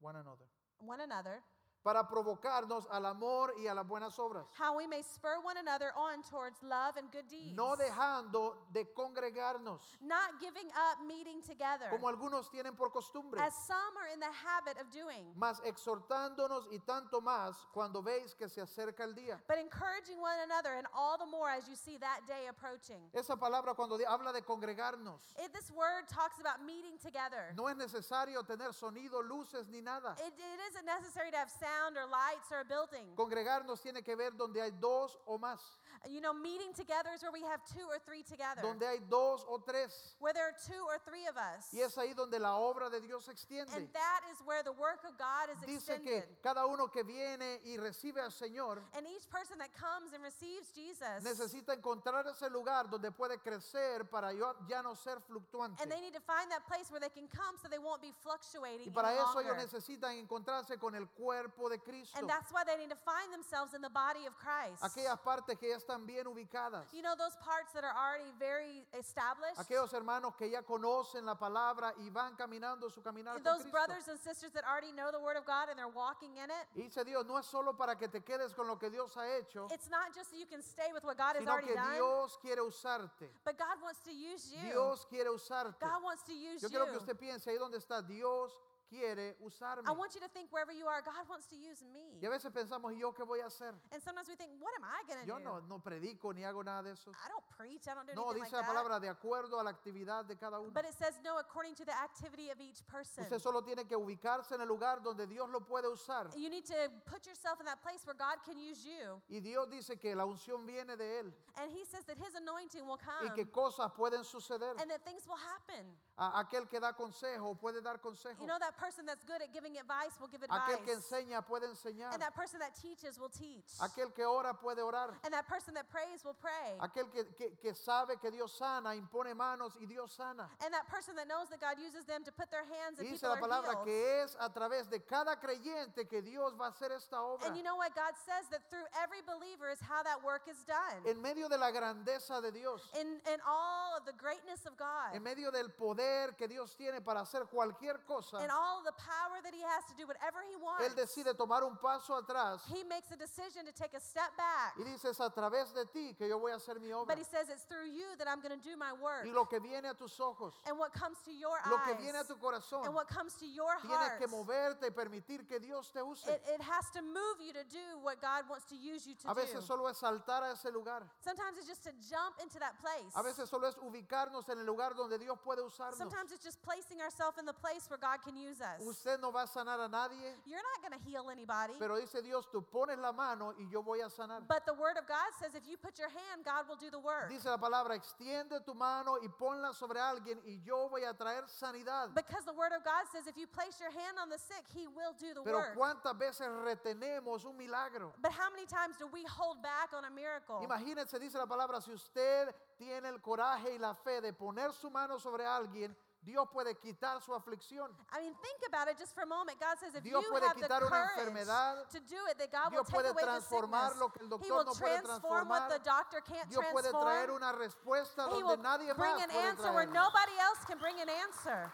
one 0.00 0.16
another, 0.16 0.46
one 0.80 1.00
another, 1.00 1.42
para 1.86 2.08
provocarnos 2.08 2.84
al 2.90 3.06
amor 3.06 3.54
y 3.60 3.68
a 3.68 3.72
las 3.72 3.86
buenas 3.86 4.18
obras. 4.18 4.44
how 4.58 4.76
we 4.76 4.88
may 4.88 5.02
spur 5.04 5.38
one 5.44 5.56
another 5.56 5.92
on 5.96 6.20
towards 6.28 6.60
love 6.64 6.96
and 6.96 7.12
good 7.12 7.28
deeds. 7.28 7.54
No 7.54 7.76
dejando 7.76 8.56
de 8.72 8.86
congregarnos, 8.92 9.78
Not 10.00 10.40
giving 10.40 10.66
up 10.74 11.06
meeting 11.06 11.40
together, 11.42 11.88
como 11.90 12.08
algunos 12.08 12.50
tienen 12.50 12.74
por 12.76 12.90
costumbre, 12.90 13.40
as 13.40 13.54
some 13.68 13.96
are 13.98 14.08
in 14.12 14.18
the 14.18 14.26
habit 14.26 14.76
of 14.80 14.90
doing, 14.90 15.32
mas 15.36 15.60
exhortándonos 15.60 16.66
y 16.72 16.78
tanto 16.84 17.20
más 17.20 17.54
cuando 17.72 18.02
veis 18.02 18.34
que 18.34 18.48
se 18.48 18.60
acerca 18.60 19.04
el 19.04 19.14
día. 19.14 19.38
but 19.46 19.56
encouraging 19.56 20.20
one 20.20 20.40
another, 20.42 20.72
and 20.76 20.88
all 20.92 21.16
the 21.16 21.26
more 21.26 21.48
as 21.50 21.68
you 21.68 21.76
see 21.76 21.96
that 21.98 22.18
day 22.26 22.48
approaching. 22.48 22.98
Esa 23.14 23.36
palabra 23.36 23.76
cuando 23.76 23.96
habla 24.08 24.32
de 24.32 24.42
congregarnos, 24.42 25.20
If 25.38 25.52
this 25.52 25.70
word 25.70 26.08
talks 26.08 26.40
about 26.40 26.64
meeting 26.66 26.98
together. 26.98 27.54
no 27.56 27.68
es 27.68 27.76
necesario 27.76 28.42
tener 28.44 28.72
sonido, 28.72 29.22
luces 29.22 29.68
ni 29.68 29.80
nada. 29.80 30.16
It, 30.18 30.34
it 30.34 30.60
isn't 30.72 30.84
necessary 30.84 31.30
to 31.30 31.36
have 31.36 31.48
sound 31.48 31.75
or 31.96 32.06
lights 32.08 32.50
a 32.52 32.64
building. 32.64 33.14
Congregarnos 33.14 33.80
tiene 33.80 34.02
que 34.02 34.14
ver 34.14 34.34
donde 34.36 34.60
hay 34.62 34.70
dos 34.72 35.18
o 35.26 35.38
más, 35.38 35.60
You 36.08 36.20
know, 36.20 36.32
meeting 36.32 36.72
together 36.74 37.10
is 37.14 37.22
where 37.22 37.32
we 37.32 37.42
have 37.42 37.60
two 37.66 37.84
or 37.88 37.98
three 38.04 38.22
together. 38.22 38.62
donde 38.62 38.82
hay 38.84 38.98
dos 39.08 39.44
o 39.48 39.58
tres. 39.58 40.14
Where 40.18 40.32
there 40.32 40.44
are 40.44 40.56
two 40.66 40.82
or 40.86 40.98
three 41.04 41.26
of 41.26 41.36
us. 41.36 41.72
Y 41.72 41.80
es 41.80 41.96
ahí 41.96 42.14
donde 42.14 42.38
la 42.38 42.56
obra 42.56 42.90
de 42.90 43.00
Dios 43.00 43.24
se 43.24 43.32
extiende. 43.32 43.74
And 43.74 43.88
that 43.92 44.22
is 44.32 44.38
where 44.44 44.62
the 44.62 44.72
work 44.72 45.04
of 45.04 45.16
God 45.18 45.50
is 45.50 45.58
Dice 45.66 45.90
extended. 45.90 46.24
que 46.28 46.36
cada 46.42 46.66
uno 46.66 46.88
que 46.88 47.02
viene 47.02 47.60
y 47.64 47.76
recibe 47.76 48.20
al 48.20 48.30
Señor 48.30 48.82
And 48.94 49.06
each 49.06 49.28
person 49.28 49.58
that 49.58 49.72
comes 49.74 50.12
and 50.12 50.22
receives 50.22 50.70
Jesus, 50.74 51.22
necesita 51.22 51.72
encontrar 51.74 52.26
ese 52.26 52.48
lugar 52.50 52.88
donde 52.88 53.10
puede 53.10 53.38
crecer 53.38 54.08
para 54.10 54.32
ya 54.32 54.82
no 54.82 54.94
ser 54.94 55.20
fluctuante. 55.20 55.82
and 55.82 55.90
they 55.90 56.00
need 56.00 56.14
to 56.14 56.20
find 56.20 56.50
that 56.50 56.66
place 56.66 56.90
where 56.90 57.00
they 57.00 57.10
can 57.10 57.28
come 57.28 57.56
so 57.62 57.68
they 57.68 57.78
won't 57.78 58.02
be 58.02 58.12
fluctuating 58.22 58.86
Y 58.88 58.90
para 58.92 59.08
any 59.08 59.18
eso 59.18 59.40
ellos 59.40 59.56
necesitan 59.56 60.16
encontrarse 60.16 60.78
con 60.78 60.94
el 60.94 61.06
cuerpo 61.08 61.68
de 61.68 61.78
Cristo. 61.78 62.18
And 62.18 62.28
that's 62.28 62.52
why 62.52 62.64
they 62.64 62.76
need 62.76 62.90
to 62.90 62.96
find 62.96 63.32
themselves 63.32 63.74
in 63.74 63.82
the 63.82 63.90
body 63.90 64.26
of 64.26 64.36
Christ. 64.36 64.82
Aquellas 64.82 65.18
partes 65.20 65.58
que 65.58 65.68
ya 65.68 65.76
están 65.86 66.04
bien 66.06 66.26
ubicadas. 66.26 66.84
You 66.92 67.02
know, 67.02 67.14
those 67.16 67.36
parts 67.40 67.72
that 67.74 67.84
are 67.84 67.94
already 67.94 68.32
very 68.38 68.84
established. 68.98 69.58
Aquellos 69.58 69.92
hermanos 69.92 70.34
que 70.36 70.48
ya 70.50 70.62
conocen 70.62 71.24
la 71.24 71.36
palabra 71.36 71.94
y 71.98 72.10
van 72.10 72.34
caminando 72.36 72.90
su 72.90 73.00
caminar 73.02 73.34
con 73.34 73.42
Those 73.44 73.64
brothers 73.70 74.08
and 74.08 74.18
sisters 74.18 74.52
that 74.52 74.64
already 74.64 74.92
know 74.92 75.10
the 75.12 75.20
Word 75.20 75.36
of 75.36 75.46
God 75.46 75.68
and 75.70 75.78
they're 75.78 75.88
walking 75.88 76.36
in 76.36 76.50
it. 76.50 76.66
Y 76.74 76.82
dice 76.82 77.04
Dios, 77.04 77.24
no 77.26 77.38
es 77.38 77.46
solo 77.46 77.74
para 77.74 77.96
que 77.96 78.08
te 78.08 78.20
quedes 78.20 78.54
con 78.54 78.66
lo 78.66 78.76
que 78.76 78.90
Dios 78.90 79.14
ha 79.16 79.26
hecho, 79.38 79.68
It's 79.72 79.88
not 79.88 80.12
just 80.14 80.30
so 80.30 80.36
you 80.36 80.46
can 80.46 80.62
stay 80.62 80.92
with 80.92 81.04
what 81.04 81.16
God 81.16 81.36
has 81.36 81.42
sino 81.44 81.52
already 81.52 81.68
que 81.68 81.76
done, 81.76 81.94
Dios 81.94 82.38
quiere 82.42 82.60
usarte. 82.62 83.28
but 83.44 83.56
God 83.56 83.80
wants 83.82 84.00
to 84.00 84.12
use 84.12 84.50
you. 84.50 84.62
Dios 84.72 85.06
quiere 85.08 85.30
usarte. 85.30 85.78
God 85.80 86.02
wants 86.02 86.22
to 86.24 86.32
use 86.32 86.62
Yo 86.62 86.68
you. 86.68 86.70
quiero 86.70 86.86
que 86.86 86.98
usted 86.98 87.16
piense 87.16 87.46
ahí 87.50 87.58
donde 87.58 87.78
está, 87.78 88.02
Dios 88.02 88.52
quiere 88.88 89.36
usarme. 89.40 89.88
I 89.88 89.92
want 89.92 90.14
you 90.14 90.20
to 90.20 90.28
think 90.28 90.50
wherever 90.52 90.72
you 90.72 90.86
are, 90.86 91.02
God 91.02 91.28
wants 91.28 91.46
to 91.48 91.56
use 91.56 91.82
me. 91.92 92.18
Y 92.20 92.26
a 92.26 92.30
veces 92.30 92.50
pensamos, 92.52 92.92
¿y 92.92 92.98
yo 93.00 93.12
qué 93.12 93.24
voy 93.24 93.40
a 93.40 93.46
hacer? 93.46 93.74
And 93.92 94.02
sometimes 94.02 94.28
we 94.28 94.36
think, 94.36 94.52
what 94.60 94.72
am 94.78 94.84
I 94.84 95.02
going 95.06 95.20
to 95.20 95.26
Yo 95.26 95.38
do? 95.38 95.44
no, 95.44 95.60
no 95.68 95.78
predico 95.80 96.32
ni 96.34 96.42
hago 96.42 96.62
nada 96.64 96.82
de 96.84 96.92
eso. 96.92 97.10
I 97.12 97.28
don't 97.28 97.44
preach. 97.56 97.86
I 97.88 97.94
don't 97.94 98.06
do 98.06 98.14
No, 98.14 98.30
anything 98.30 98.44
dice 98.44 98.52
like 98.52 98.66
la 98.66 98.72
that. 98.72 98.74
palabra 98.74 99.00
de 99.00 99.08
acuerdo 99.08 99.58
a 99.60 99.64
la 99.64 99.70
actividad 99.72 100.24
de 100.26 100.36
cada 100.36 100.60
uno. 100.60 100.70
But 100.72 100.84
it 100.84 100.94
says 100.94 101.14
no 101.24 101.38
according 101.38 101.74
to 101.76 101.84
the 101.84 101.94
activity 101.94 102.50
of 102.50 102.60
each 102.60 102.86
person. 102.86 103.24
Usted 103.24 103.38
solo 103.40 103.62
tiene 103.62 103.84
que 103.86 103.96
ubicarse 103.96 104.52
en 104.54 104.60
el 104.60 104.68
lugar 104.68 105.02
donde 105.02 105.26
Dios 105.26 105.48
lo 105.50 105.60
puede 105.60 105.88
usar. 105.88 106.30
You 106.36 106.48
need 106.50 106.64
to 106.66 106.90
put 107.06 107.26
yourself 107.26 107.58
in 107.60 107.66
that 107.66 107.80
place 107.82 108.06
where 108.06 108.14
God 108.16 108.38
can 108.44 108.58
use 108.58 108.84
you. 108.84 109.20
Y 109.28 109.40
Dios 109.40 109.68
dice 109.70 109.98
que 109.98 110.14
la 110.14 110.24
unción 110.24 110.64
viene 110.66 110.96
de 110.96 111.20
Él 111.20 111.32
And 111.58 111.70
He 111.72 111.84
says 111.84 112.04
that 112.06 112.18
His 112.18 112.34
anointing 112.34 112.86
will 112.86 112.98
y 113.00 113.28
come 113.28 113.34
que 113.34 113.46
cosas 113.50 113.90
pueden 113.92 114.22
suceder. 114.24 114.74
and 114.80 114.90
that 114.90 115.04
things 115.04 115.26
will 115.26 115.36
happen. 115.38 115.86
A- 116.18 116.40
aquel 116.44 116.68
que 116.68 116.78
da 116.80 116.92
consejo 116.92 117.54
puede 117.58 117.82
dar 117.82 117.98
consejo. 118.00 118.40
You 118.40 118.46
know, 118.46 118.58
that 118.58 118.75
person 118.76 119.06
that's 119.06 119.24
good 119.24 119.40
at 119.42 119.52
giving 119.52 119.76
advice 119.78 120.12
will 120.20 120.28
give 120.28 120.42
advice. 120.42 120.60
Aquel 120.60 120.84
que 120.84 120.94
enseña 120.94 121.42
puede 121.44 121.66
enseñar. 121.66 122.12
And 122.12 122.22
that 122.22 122.34
person 122.34 122.60
that 122.60 122.74
teaches 122.76 123.18
will 123.18 123.30
teach. 123.30 123.66
Aquel 123.80 124.14
que 124.14 124.24
ora 124.24 124.54
puede 124.54 124.78
orar. 124.82 125.14
And 125.24 125.32
that 125.32 125.46
person 125.48 125.74
that 125.74 125.88
prays 125.90 126.24
will 126.24 126.36
pray. 126.40 126.76
Aquel 126.80 127.10
que, 127.10 127.24
que- 127.36 127.56
que 127.60 127.74
sabe 127.74 128.20
que 128.20 128.30
Dios 128.30 128.52
sana, 128.56 128.94
impone 128.94 129.34
manos 129.34 129.72
y 129.80 129.86
Dios 129.86 130.12
sana. 130.12 130.48
And 130.64 130.72
that 130.72 130.86
person 130.88 131.16
that 131.16 131.28
knows 131.28 131.48
that 131.50 131.60
God 131.60 131.78
uses 131.78 132.04
them 132.04 132.24
to 132.24 132.32
put 132.32 132.50
their 132.50 132.64
hands 132.64 132.98
and 132.98 133.08
dice 133.08 133.20
people 133.20 133.48
la 133.48 133.60
are 133.60 133.62
healed. 133.64 133.84
que 133.84 134.22
es 134.22 134.36
a 134.40 134.50
través 134.50 134.88
de 134.90 135.00
cada 135.00 135.36
creyente 135.36 136.08
que 136.08 136.22
Dios 136.22 136.54
va 136.58 136.66
a 136.66 136.70
hacer 136.70 136.92
esta 136.92 137.16
obra. 137.20 137.46
And 137.46 137.56
you 137.56 137.62
know 137.62 137.76
what? 137.76 137.94
God 137.94 138.14
says 138.24 138.46
that 138.50 138.68
through 138.70 138.86
every 139.02 139.22
believer 139.22 139.70
is 139.70 139.80
how 139.80 140.02
that 140.02 140.22
work 140.22 140.48
is 140.48 140.62
done. 140.64 141.02
En 141.06 141.20
medio 141.20 141.48
de 141.48 141.56
la 141.58 141.70
grandeza 141.70 142.40
de 142.42 142.52
Dios, 142.52 142.90
In, 143.00 143.20
in 143.32 143.40
all 143.46 143.96
of 143.96 144.04
the 144.04 144.12
greatness 144.12 144.66
of 144.66 144.76
God. 144.76 145.14
en 145.14 145.22
medio 145.22 145.50
del 145.50 145.70
poder 145.70 146.34
que 146.36 146.48
Dios 146.48 146.74
tiene 146.76 147.00
para 147.00 147.20
hacer 147.20 147.46
cualquier 147.46 148.04
cosa, 148.06 148.38
And 148.38 148.50
all 148.50 148.65
of 148.78 148.84
the 148.84 148.92
power 148.98 149.38
that 149.42 149.54
he 149.54 149.62
has 149.62 149.84
to 149.86 149.94
do 149.96 150.06
whatever 150.06 150.42
he 150.48 150.56
wants. 150.56 150.82
Él 150.84 150.94
decide 150.94 151.34
tomar 151.36 151.62
un 151.64 151.76
paso 151.76 152.14
atrás 152.14 152.60
He 152.72 152.82
makes 152.84 153.10
a 153.12 153.16
decision 153.16 153.64
to 153.66 153.72
take 153.72 153.94
a 153.94 154.00
step 154.00 154.34
back. 154.36 154.74
y 154.78 154.84
dice, 154.84 155.06
es 155.10 155.20
a 155.20 155.30
través 155.30 155.72
de 155.74 155.84
ti 155.86 156.14
que 156.18 156.28
yo 156.28 156.38
voy 156.38 156.52
a 156.52 156.56
hacer 156.56 156.80
mi 156.80 156.90
obra. 156.92 157.06
But 157.14 157.18
he 157.18 157.24
says 157.24 157.48
it's 157.50 157.64
through 157.64 157.86
you 157.86 158.16
that 158.18 158.26
I'm 158.28 158.40
going 158.40 158.58
to 158.58 158.62
do 158.62 158.76
my 158.76 158.92
work. 158.92 159.24
Y 159.26 159.30
lo 159.32 159.44
que 159.46 159.60
viene 159.60 159.86
a 159.88 159.94
tus 159.94 160.18
ojos, 160.20 160.52
And 160.66 160.78
what 160.78 160.92
comes 160.92 161.18
to 161.24 161.32
your 161.32 161.58
lo 161.70 161.78
que 161.84 161.92
eyes. 161.94 162.00
viene 162.00 162.18
a 162.18 162.24
tu 162.24 162.34
corazón, 162.36 162.84
And 162.86 162.94
what 162.94 163.08
comes 163.08 163.34
to 163.34 163.46
your 163.46 163.76
tienes 163.82 163.96
heart. 163.96 164.18
que 164.18 164.26
moverte 164.28 164.86
y 164.86 164.90
permitir 164.90 165.46
que 165.46 165.58
Dios 165.60 165.90
te 165.92 166.00
use. 166.02 166.26
It, 166.26 166.42
it 166.48 166.60
has 166.62 166.90
to 166.92 167.02
move 167.02 167.40
you 167.40 167.52
to 167.52 167.64
do 167.64 167.98
what 168.02 168.20
God 168.20 168.48
wants 168.48 168.66
to 168.70 168.76
use 168.76 169.06
you 169.06 169.14
to 169.22 169.30
A 169.30 169.34
do. 169.34 169.40
veces 169.40 169.64
solo 169.64 169.86
es 169.88 169.98
saltar 169.98 170.42
a 170.42 170.52
ese 170.52 170.70
lugar. 170.72 171.02
Sometimes 171.20 171.58
it's 171.58 171.66
just 171.68 171.84
to 171.84 171.92
jump 172.08 172.34
into 172.42 172.58
that 172.58 172.74
place. 172.80 173.12
A 173.14 173.22
veces 173.22 173.48
solo 173.48 173.68
es 173.68 173.76
ubicarnos 173.76 174.48
en 174.48 174.58
el 174.58 174.64
lugar 174.66 174.94
donde 174.94 175.18
Dios 175.18 175.38
puede 175.44 175.62
usarnos. 175.62 175.96
Sometimes 175.98 176.32
it's 176.32 176.44
just 176.44 176.60
placing 176.62 177.00
ourselves 177.00 177.38
in 177.38 177.44
the 177.46 177.52
place 177.52 177.88
where 177.90 177.98
God 177.98 178.22
can 178.22 178.36
use 178.36 178.55
us. 178.60 178.80
Usted 178.86 179.20
no 179.20 179.30
va 179.30 179.42
a 179.42 179.46
sanar 179.46 179.80
a 179.80 179.88
nadie, 179.88 180.34
You're 180.46 180.62
not 180.62 180.80
going 180.82 180.98
to 180.98 181.04
heal 181.08 181.28
anybody. 181.30 181.74
pero 181.78 181.96
dice 181.96 182.22
Dios, 182.22 182.46
tú 182.50 182.62
pones 182.64 182.98
la 182.98 183.12
mano 183.12 183.52
y 183.58 183.68
yo 183.70 183.82
voy 183.82 184.00
a 184.00 184.08
sanar. 184.08 184.46
But 184.46 184.64
the 184.66 184.74
word 184.74 184.96
of 184.96 185.06
God 185.06 185.32
says 185.40 185.54
if 185.54 185.66
you 185.68 185.76
put 185.76 185.98
your 185.98 186.08
hand, 186.08 186.44
God 186.44 186.68
will 186.68 186.76
do 186.76 186.90
the 186.90 186.98
work. 186.98 187.28
Dice 187.30 187.44
la 187.46 187.58
palabra, 187.58 187.94
extiende 187.94 188.64
tu 188.64 188.74
mano 188.74 189.16
y 189.22 189.28
ponla 189.28 189.72
sobre 189.72 190.00
alguien 190.00 190.40
y 190.44 190.60
yo 190.64 190.88
voy 190.88 191.04
a 191.04 191.14
traer 191.14 191.44
sanidad. 191.48 192.14
Because 192.14 192.44
the 192.44 192.52
word 192.54 192.72
of 192.72 192.84
God 192.84 193.04
says 193.12 193.26
if 193.26 193.36
you 193.36 193.46
place 193.46 193.80
your 193.80 193.90
hand 193.90 194.18
on 194.20 194.28
the 194.28 194.38
sick, 194.38 194.64
he 194.74 194.86
will 194.86 195.12
do 195.18 195.34
the 195.34 195.42
Pero 195.42 195.58
work. 195.58 195.74
¿cuántas 195.76 196.16
veces 196.18 196.46
retenemos 196.64 197.44
un 197.44 197.56
milagro? 197.56 198.12
But 198.20 198.32
how 198.32 198.50
many 198.50 198.66
times 198.66 198.96
do 198.98 199.06
we 199.06 199.24
hold 199.24 199.62
back 199.62 199.92
on 199.92 200.04
a 200.04 200.10
miracle? 200.10 200.60
Imagínense, 200.62 201.18
dice 201.18 201.34
la 201.38 201.46
palabra, 201.46 201.80
si 201.80 201.92
usted 201.92 202.54
tiene 202.76 203.08
el 203.08 203.20
coraje 203.20 203.74
y 203.74 203.78
la 203.78 203.94
fe 203.94 204.20
de 204.20 204.32
poner 204.32 204.72
su 204.72 204.90
mano 204.90 205.18
sobre 205.18 205.44
alguien, 205.44 205.94
Dios 206.26 206.48
puede 206.52 206.74
quitar 206.74 207.22
su 207.22 207.32
aflicción. 207.32 207.88
I 208.12 208.18
mean, 208.20 208.34
think 208.42 208.58
about 208.66 208.88
it 208.88 208.98
just 208.98 209.14
for 209.14 209.22
a 209.22 209.26
moment. 209.26 209.60
God 209.60 209.78
says 209.78 209.94
if 209.94 210.02
Dios 210.02 210.24
you 210.24 210.30
puede 210.30 210.42
have 210.42 210.56
the 210.58 210.66
quitar 210.66 210.82
una 210.82 210.90
courage 210.90 211.18
enfermedad. 211.22 211.88
to 211.90 212.00
do 212.00 212.18
it, 212.28 212.36
that 212.38 212.50
God 212.50 212.70
Dios 212.70 212.78
will 212.78 212.84
take 212.84 212.94
puede 212.98 213.10
away 213.10 213.22
the 213.22 213.30
transformar 213.30 213.96
lo 213.96 214.08
que 214.10 214.22
el 214.22 214.28
doctor 214.28 214.64
no 214.66 214.74
puede 214.74 215.48
what 215.48 215.68
the 215.70 215.78
doctor 215.84 216.20
can't 216.20 216.50
Dios 216.50 216.64
puede 216.72 216.90
traer 216.90 217.30
una 217.30 217.52
respuesta 217.52 218.26
He 218.26 218.30
donde 218.30 218.44
will 218.44 218.56
nadie 218.58 218.92
bring 218.94 219.14
más 219.14 219.22
an 219.22 219.30
puede 219.30 219.48
answer 219.48 219.72
where 219.72 219.86
traerla. 219.86 219.94
nobody 219.94 220.36
else 220.42 220.64
can 220.66 220.78
bring 220.78 220.98
an 221.00 221.08
answer. 221.08 221.70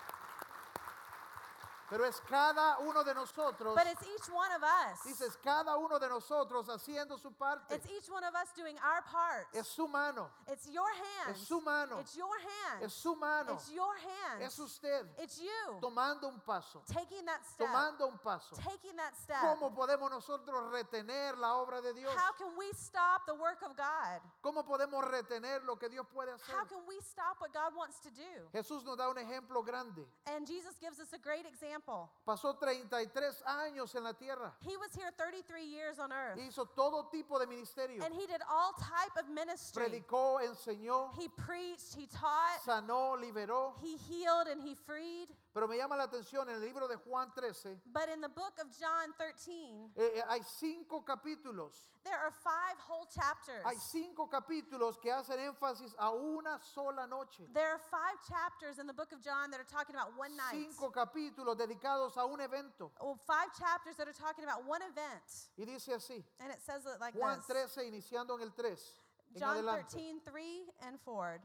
Pero 1.92 2.06
es 2.06 2.22
cada 2.22 2.78
uno 2.78 3.04
de 3.04 3.12
nosotros, 3.14 3.75
But 3.75 3.87
it's 3.87 4.02
each 4.02 4.30
one 4.30 4.50
of 4.54 4.62
us. 4.62 4.99
dices, 5.04 5.37
cada 5.37 5.76
uno 5.76 5.99
de 5.99 6.08
nosotros 6.08 6.66
haciendo 6.70 7.18
su 7.18 7.30
parte. 7.32 7.75
It's 7.75 7.87
each 7.90 8.08
one 8.08 8.25
of 8.25 8.34
us 8.34 8.50
doing 8.56 8.78
our 8.78 9.02
part. 9.02 9.46
Es 9.52 9.68
su 9.68 9.87
mano, 9.87 10.30
It's 10.49 10.66
your 10.70 10.88
hands. 10.88 11.38
Es 11.38 11.46
su 11.46 11.61
mano. 11.61 11.99
It's 12.00 12.16
your 12.16 12.38
hands. 12.40 12.82
es 12.84 12.94
su 12.94 13.14
mano, 13.14 13.52
It's 13.52 13.68
your 13.70 13.94
hands. 13.99 14.42
es 14.42 14.58
usted 14.58 15.06
It's 15.18 15.38
you 15.38 15.80
tomando 15.82 16.28
un 16.28 16.40
paso, 16.40 16.82
taking 16.87 17.26
that 17.26 17.44
step. 17.44 17.66
tomando 17.66 18.06
un 18.08 18.16
paso. 18.16 18.56
Taking 18.56 18.96
that 18.96 19.14
step. 19.14 19.42
¿Cómo 19.42 19.75
podemos 19.75 20.11
nosotros 20.11 20.72
retener 20.72 21.37
la 21.37 21.56
obra 21.56 21.82
de 21.82 21.92
Dios? 21.92 22.14
How 22.16 22.32
can 22.38 22.56
we 22.56 22.70
stop 22.72 23.26
the 23.26 23.34
work 23.34 23.61
of 23.61 23.76
God? 23.76 24.22
¿Cómo 24.42 24.64
podemos 24.64 25.04
retener 25.04 25.62
lo 25.64 25.76
que 25.76 25.90
Dios 25.90 26.06
puede 26.11 26.32
hacer? 26.32 26.54
How 26.54 26.64
can 26.64 26.87
we 26.87 26.99
stop 27.02 27.38
what 27.38 27.52
God 27.52 27.76
wants 27.76 28.00
to 28.00 28.08
do? 28.11 28.49
Jesús 28.54 28.82
nos 28.82 28.96
da 28.96 29.11
un 29.11 29.18
ejemplo 29.18 29.62
grande. 29.62 30.06
And 30.25 30.46
Jesus 30.46 30.78
gives 30.80 30.99
us 30.99 31.12
a 31.12 31.18
great 31.18 31.44
example. 31.44 31.81
Pasó 32.24 32.54
33 32.58 33.42
años 33.46 33.94
en 33.94 34.04
la 34.04 34.12
tierra. 34.12 34.52
He 34.60 34.76
was 34.76 34.94
here 34.94 35.10
33 35.16 35.64
years 35.64 35.98
on 35.98 36.12
earth. 36.12 36.38
Hizo 36.38 36.66
todo 36.74 37.08
tipo 37.10 37.38
de 37.38 37.46
ministerio. 37.46 38.02
And 38.04 38.14
he 38.14 38.26
did 38.26 38.40
all 38.48 38.72
type 38.74 39.16
of 39.18 39.28
ministry. 39.28 39.82
Predicó, 39.84 40.40
enseñó, 40.40 41.10
He 41.18 41.28
preached, 41.28 41.94
he 41.94 42.06
taught, 42.06 42.60
sanó, 42.64 43.16
liberó. 43.20 43.74
he 43.80 43.96
healed, 43.96 44.46
and 44.48 44.62
he 44.62 44.74
freed. 44.74 45.28
Pero 45.54 45.68
me 45.68 45.76
llama 45.76 45.97
la 45.97 46.04
atención 46.04 46.49
en 46.49 46.54
el 46.54 46.62
libro 46.62 46.88
de 46.88 46.97
Juan 46.97 47.30
13, 47.35 47.82
But 47.92 48.09
in 48.09 48.23
the 48.23 48.28
book 48.28 48.54
of 48.59 48.68
John 48.73 49.12
13, 49.18 49.92
eh, 49.97 50.12
eh, 50.16 50.23
hay 50.26 50.40
cinco 50.42 51.04
capítulos. 51.04 51.90
there 52.04 52.16
are 52.16 52.30
five 52.32 52.78
whole 52.88 53.06
chapters. 53.06 53.62
Hay 53.66 53.76
cinco 53.76 54.30
capítulos 54.30 54.99
que 54.99 55.12
hacen 55.12 55.38
énfasis 55.40 55.94
a 55.99 56.11
una 56.11 56.59
sola 56.62 57.06
noche. 57.06 57.44
There 57.52 57.68
are 57.68 57.78
five 57.90 58.16
chapters 58.26 58.78
in 58.78 58.87
the 58.87 58.94
book 58.94 59.12
of 59.12 59.21
John 59.21 59.50
that 59.50 59.61
are 59.61 59.66
talking 59.71 59.94
about 59.94 60.16
one 60.16 60.35
night. 60.35 60.52
Cinco 60.52 60.90
capítulos 60.90 61.59
dedicados 61.59 62.16
a 62.16 62.25
un 62.25 62.40
evento. 62.40 62.90
Well, 62.99 63.18
five 63.26 63.52
chapters 63.59 63.97
that 63.99 64.09
are 64.09 64.14
talking 64.14 64.44
about 64.44 64.64
one 64.66 64.80
event. 64.80 65.23
Y 65.59 65.66
dice 65.66 65.92
así, 65.92 66.25
And 66.40 66.50
it 66.50 66.62
says 66.62 66.87
it 66.87 66.99
like 66.99 67.14
Juan 67.14 67.38
this. 67.38 67.47
13, 67.76 67.88
iniciando 67.88 68.37
en 68.37 68.42
el 68.42 68.52
3, 68.54 69.02
en 69.35 69.40
John 69.40 69.50
adelante. 69.59 69.92
13, 69.92 70.21
3 70.25 70.71
and 70.88 70.99
forward, 71.00 71.42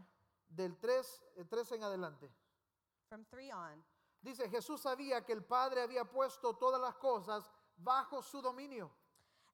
Del 0.49 0.77
3, 0.79 1.19
eh, 1.39 1.43
13 1.43 1.75
en 1.75 1.83
adelante. 1.83 2.29
from 3.09 3.25
3 3.29 3.51
on. 3.51 3.83
Dice, 4.21 4.49
Jesús 4.49 4.81
sabía 4.81 5.23
que 5.25 5.33
el 5.33 5.43
Padre 5.43 5.81
había 5.81 6.03
puesto 6.05 6.53
todas 6.55 6.81
las 6.81 6.95
cosas 6.95 7.49
bajo 7.77 8.21
su 8.21 8.41
dominio 8.41 8.89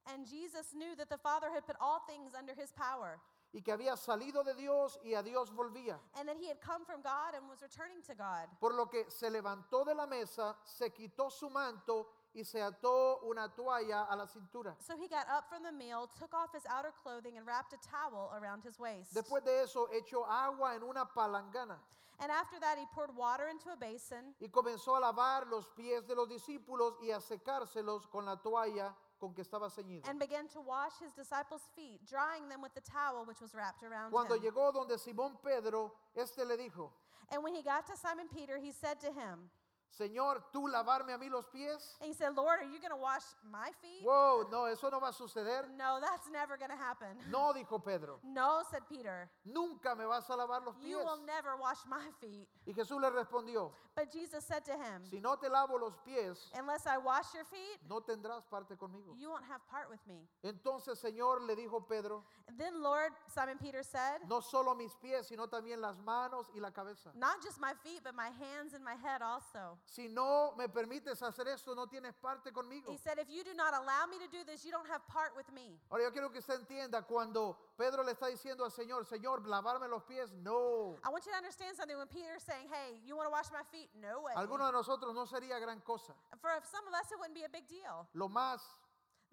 And 0.05 0.25
Jesus 0.27 0.73
knew 0.73 0.95
that 0.97 1.07
the 1.09 1.17
Father 1.17 1.49
had 1.49 1.65
put 1.65 1.77
all 1.79 2.01
things 2.05 2.33
under 2.35 2.53
his 2.53 2.73
power, 2.73 3.21
y 3.53 3.61
que 3.61 3.71
había 3.71 3.95
salido 3.95 4.43
de 4.43 4.53
Dios 4.53 4.99
y 5.03 5.13
a 5.13 5.23
Dios 5.23 5.49
volvía. 5.51 5.97
and 6.15 6.27
that 6.27 6.35
he 6.37 6.47
had 6.49 6.59
come 6.59 6.83
from 6.85 7.01
God 7.01 7.35
and 7.35 7.47
was 7.47 7.61
returning 7.61 8.01
to 8.01 8.13
God. 8.15 8.49
Por 8.59 8.73
lo 8.73 8.87
que 8.87 9.05
se 9.09 9.29
levantó 9.29 9.85
de 9.85 9.93
la 9.93 10.05
mesa, 10.05 10.57
se 10.65 10.89
quitó 10.89 11.29
su 11.31 11.49
manto 11.49 12.07
y 12.35 12.43
se 12.43 12.61
ató 12.61 13.19
una 13.23 13.47
toalla 13.53 14.03
a 14.09 14.15
la 14.15 14.25
cintura. 14.25 14.75
So 14.79 14.95
he 14.97 15.07
got 15.07 15.27
up 15.29 15.47
from 15.49 15.63
the 15.63 15.71
meal, 15.71 16.09
took 16.19 16.33
off 16.33 16.51
his 16.53 16.65
outer 16.67 16.91
clothing, 17.03 17.37
and 17.37 17.45
wrapped 17.45 17.73
a 17.73 17.77
towel 17.77 18.31
around 18.35 18.63
his 18.63 18.79
waist. 18.79 19.13
Después 19.13 19.43
de 19.43 19.61
eso, 19.61 19.87
echó 19.93 20.25
agua 20.27 20.75
en 20.75 20.83
una 20.83 21.05
palangana 21.05 21.77
And 22.19 22.31
after 22.31 22.59
that, 22.59 22.77
he 22.77 22.85
poured 22.93 23.09
water 23.15 23.47
into 23.49 23.69
a 23.71 23.75
basin 23.75 24.33
y 24.39 24.47
comenzó 24.47 24.95
a 24.95 24.99
lavar 25.01 25.47
los 25.49 25.67
pies 25.75 26.05
de 26.07 26.15
los 26.15 26.27
discípulos 26.29 26.93
y 27.01 27.09
a 27.11 27.19
secárselos 27.19 28.07
con 28.09 28.25
la 28.25 28.35
toalla 28.37 28.93
con 29.19 29.33
que 29.33 29.41
estaba 29.43 29.69
ceñido. 29.69 30.07
and 30.07 30.19
began 30.19 30.47
to 30.47 30.61
wash 30.61 30.93
his 30.99 31.11
disciples' 31.13 31.67
feet, 31.75 31.99
drying 32.05 32.47
them 32.49 32.61
with 32.61 32.73
the 32.75 32.81
towel 32.81 33.25
which 33.25 33.41
was 33.41 33.53
wrapped 33.55 33.83
around 33.83 34.11
Cuando 34.11 34.35
him. 34.35 34.41
llegó 34.43 34.71
donde 34.71 34.97
Simón 34.97 35.37
Pedro, 35.43 35.91
este 36.15 36.45
le 36.45 36.55
dijo, 36.57 36.91
And 37.31 37.43
when 37.43 37.55
he 37.55 37.63
got 37.63 37.85
to 37.87 37.97
Simon 37.97 38.27
Peter, 38.29 38.57
he 38.57 38.71
said 38.71 38.99
to 39.01 39.07
him, 39.11 39.49
Señor, 39.97 40.43
¿tú 40.51 40.67
lavarme 40.67 41.13
a 41.13 41.17
mí 41.17 41.29
los 41.29 41.45
pies? 41.47 41.95
and 42.01 42.07
he 42.09 42.13
said, 42.13 42.35
Lord, 42.35 42.59
are 42.59 42.65
you 42.65 42.79
going 42.79 42.89
to 42.91 42.97
wash 42.97 43.23
my 43.51 43.69
feet? 43.81 44.03
Wow, 44.03 44.47
no, 44.51 44.65
eso 44.65 44.89
no 44.89 44.99
va 44.99 45.09
a 45.09 45.13
suceder. 45.13 45.69
No, 45.77 45.99
that's 46.01 46.27
never 46.31 46.57
going 46.57 46.71
to 46.71 46.75
happen. 46.77 47.15
No, 47.29 47.53
dijo 47.53 47.83
Pedro, 47.83 48.19
No, 48.23 48.63
said 48.71 48.81
Peter, 48.89 49.29
nunca 49.45 49.95
me 49.95 50.05
vas 50.05 50.27
a 50.29 50.33
lavar 50.33 50.65
los 50.65 50.75
you 50.81 50.97
pies. 50.97 51.05
will 51.05 51.23
never 51.25 51.55
wash 51.57 51.77
my 51.87 52.07
feet. 52.19 52.47
Y 52.65 52.73
Jesús 52.73 52.99
le 52.99 53.09
respondió, 53.11 53.71
But 53.95 54.11
Jesus 54.11 54.43
said 54.43 54.65
to 54.65 54.71
him, 54.71 55.03
si 55.09 55.19
no 55.19 55.35
te 55.35 55.47
lavo 55.47 55.77
los 55.77 55.93
pies, 56.03 56.49
Unless 56.57 56.87
I 56.87 56.97
wash 56.97 57.31
your 57.35 57.45
feet, 57.45 57.79
no 57.87 58.01
tendrás 58.01 58.43
parte 58.49 58.75
conmigo. 58.75 59.13
you 59.19 59.29
won't 59.29 59.45
have 59.45 59.61
part 59.69 59.89
with 59.91 59.99
me. 60.07 60.27
Entonces, 60.43 60.97
Señor, 60.99 61.41
le 61.45 61.55
dijo 61.55 61.87
Pedro, 61.87 62.23
Then, 62.57 62.81
Lord, 62.81 63.11
Simon 63.27 63.57
Peter 63.59 63.83
said, 63.83 64.21
no 64.27 64.39
solo 64.41 64.73
mis 64.73 64.95
pies, 64.95 65.27
sino 65.27 65.47
también 65.47 65.79
las 65.79 65.97
manos 65.99 66.47
y 66.55 66.59
la 66.59 66.71
cabeza. 66.71 67.11
Not 67.15 67.43
just 67.43 67.59
my 67.59 67.73
feet, 67.83 68.01
but 68.03 68.15
my 68.15 68.29
hands 68.29 68.73
and 68.73 68.83
my 68.83 68.95
head 68.95 69.21
also. 69.21 69.77
Si 69.85 70.07
no 70.07 70.53
me 70.57 70.67
permites 70.69 71.21
hacer 71.21 71.47
esto, 71.49 71.75
no 71.75 71.87
tienes 71.87 72.13
parte 72.15 72.51
conmigo. 72.51 72.91
He 72.91 72.97
said, 72.97 73.19
If 73.19 73.29
you 73.29 73.43
do 73.43 73.53
not 73.53 73.73
allow 73.73 74.07
me 74.09 74.17
to 74.17 74.27
do 74.27 74.43
this, 74.43 74.65
you 74.65 74.71
don't 74.71 74.87
have 74.89 75.05
part 75.07 75.35
with 75.35 75.51
me. 75.53 75.79
Ahora 75.91 76.03
yo 76.03 76.11
quiero 76.11 76.31
que 76.31 76.39
usted 76.39 76.55
entienda 76.55 77.03
cuando 77.03 77.57
Pedro 77.77 78.03
le 78.03 78.13
está 78.13 78.27
diciendo 78.27 78.63
al 78.65 78.71
Señor, 78.71 79.05
Señor, 79.05 79.45
lavarme 79.47 79.87
los 79.87 80.03
pies, 80.03 80.31
no. 80.33 80.97
I 81.03 81.09
want 81.09 81.25
you 81.25 81.31
to 81.31 81.37
understand 81.37 81.75
something. 81.75 81.97
When 81.97 82.07
Peter's 82.07 82.43
saying, 82.43 82.67
Hey, 82.71 82.99
you 83.05 83.15
want 83.15 83.27
to 83.27 83.31
wash 83.31 83.51
my 83.51 83.63
feet? 83.71 83.89
No 84.01 84.21
way. 84.21 84.33
Algunos 84.35 84.67
de 84.67 84.73
nosotros 84.73 85.13
no 85.13 85.25
sería 85.25 85.59
gran 85.59 85.79
cosa. 85.81 86.13
For 86.41 86.49
some 86.63 86.87
of 86.87 86.93
us, 86.93 87.11
it 87.11 87.19
wouldn't 87.19 87.35
be 87.35 87.43
a 87.43 87.49
big 87.49 87.67
deal. 87.67 88.07
Lo 88.15 88.29
más, 88.29 88.61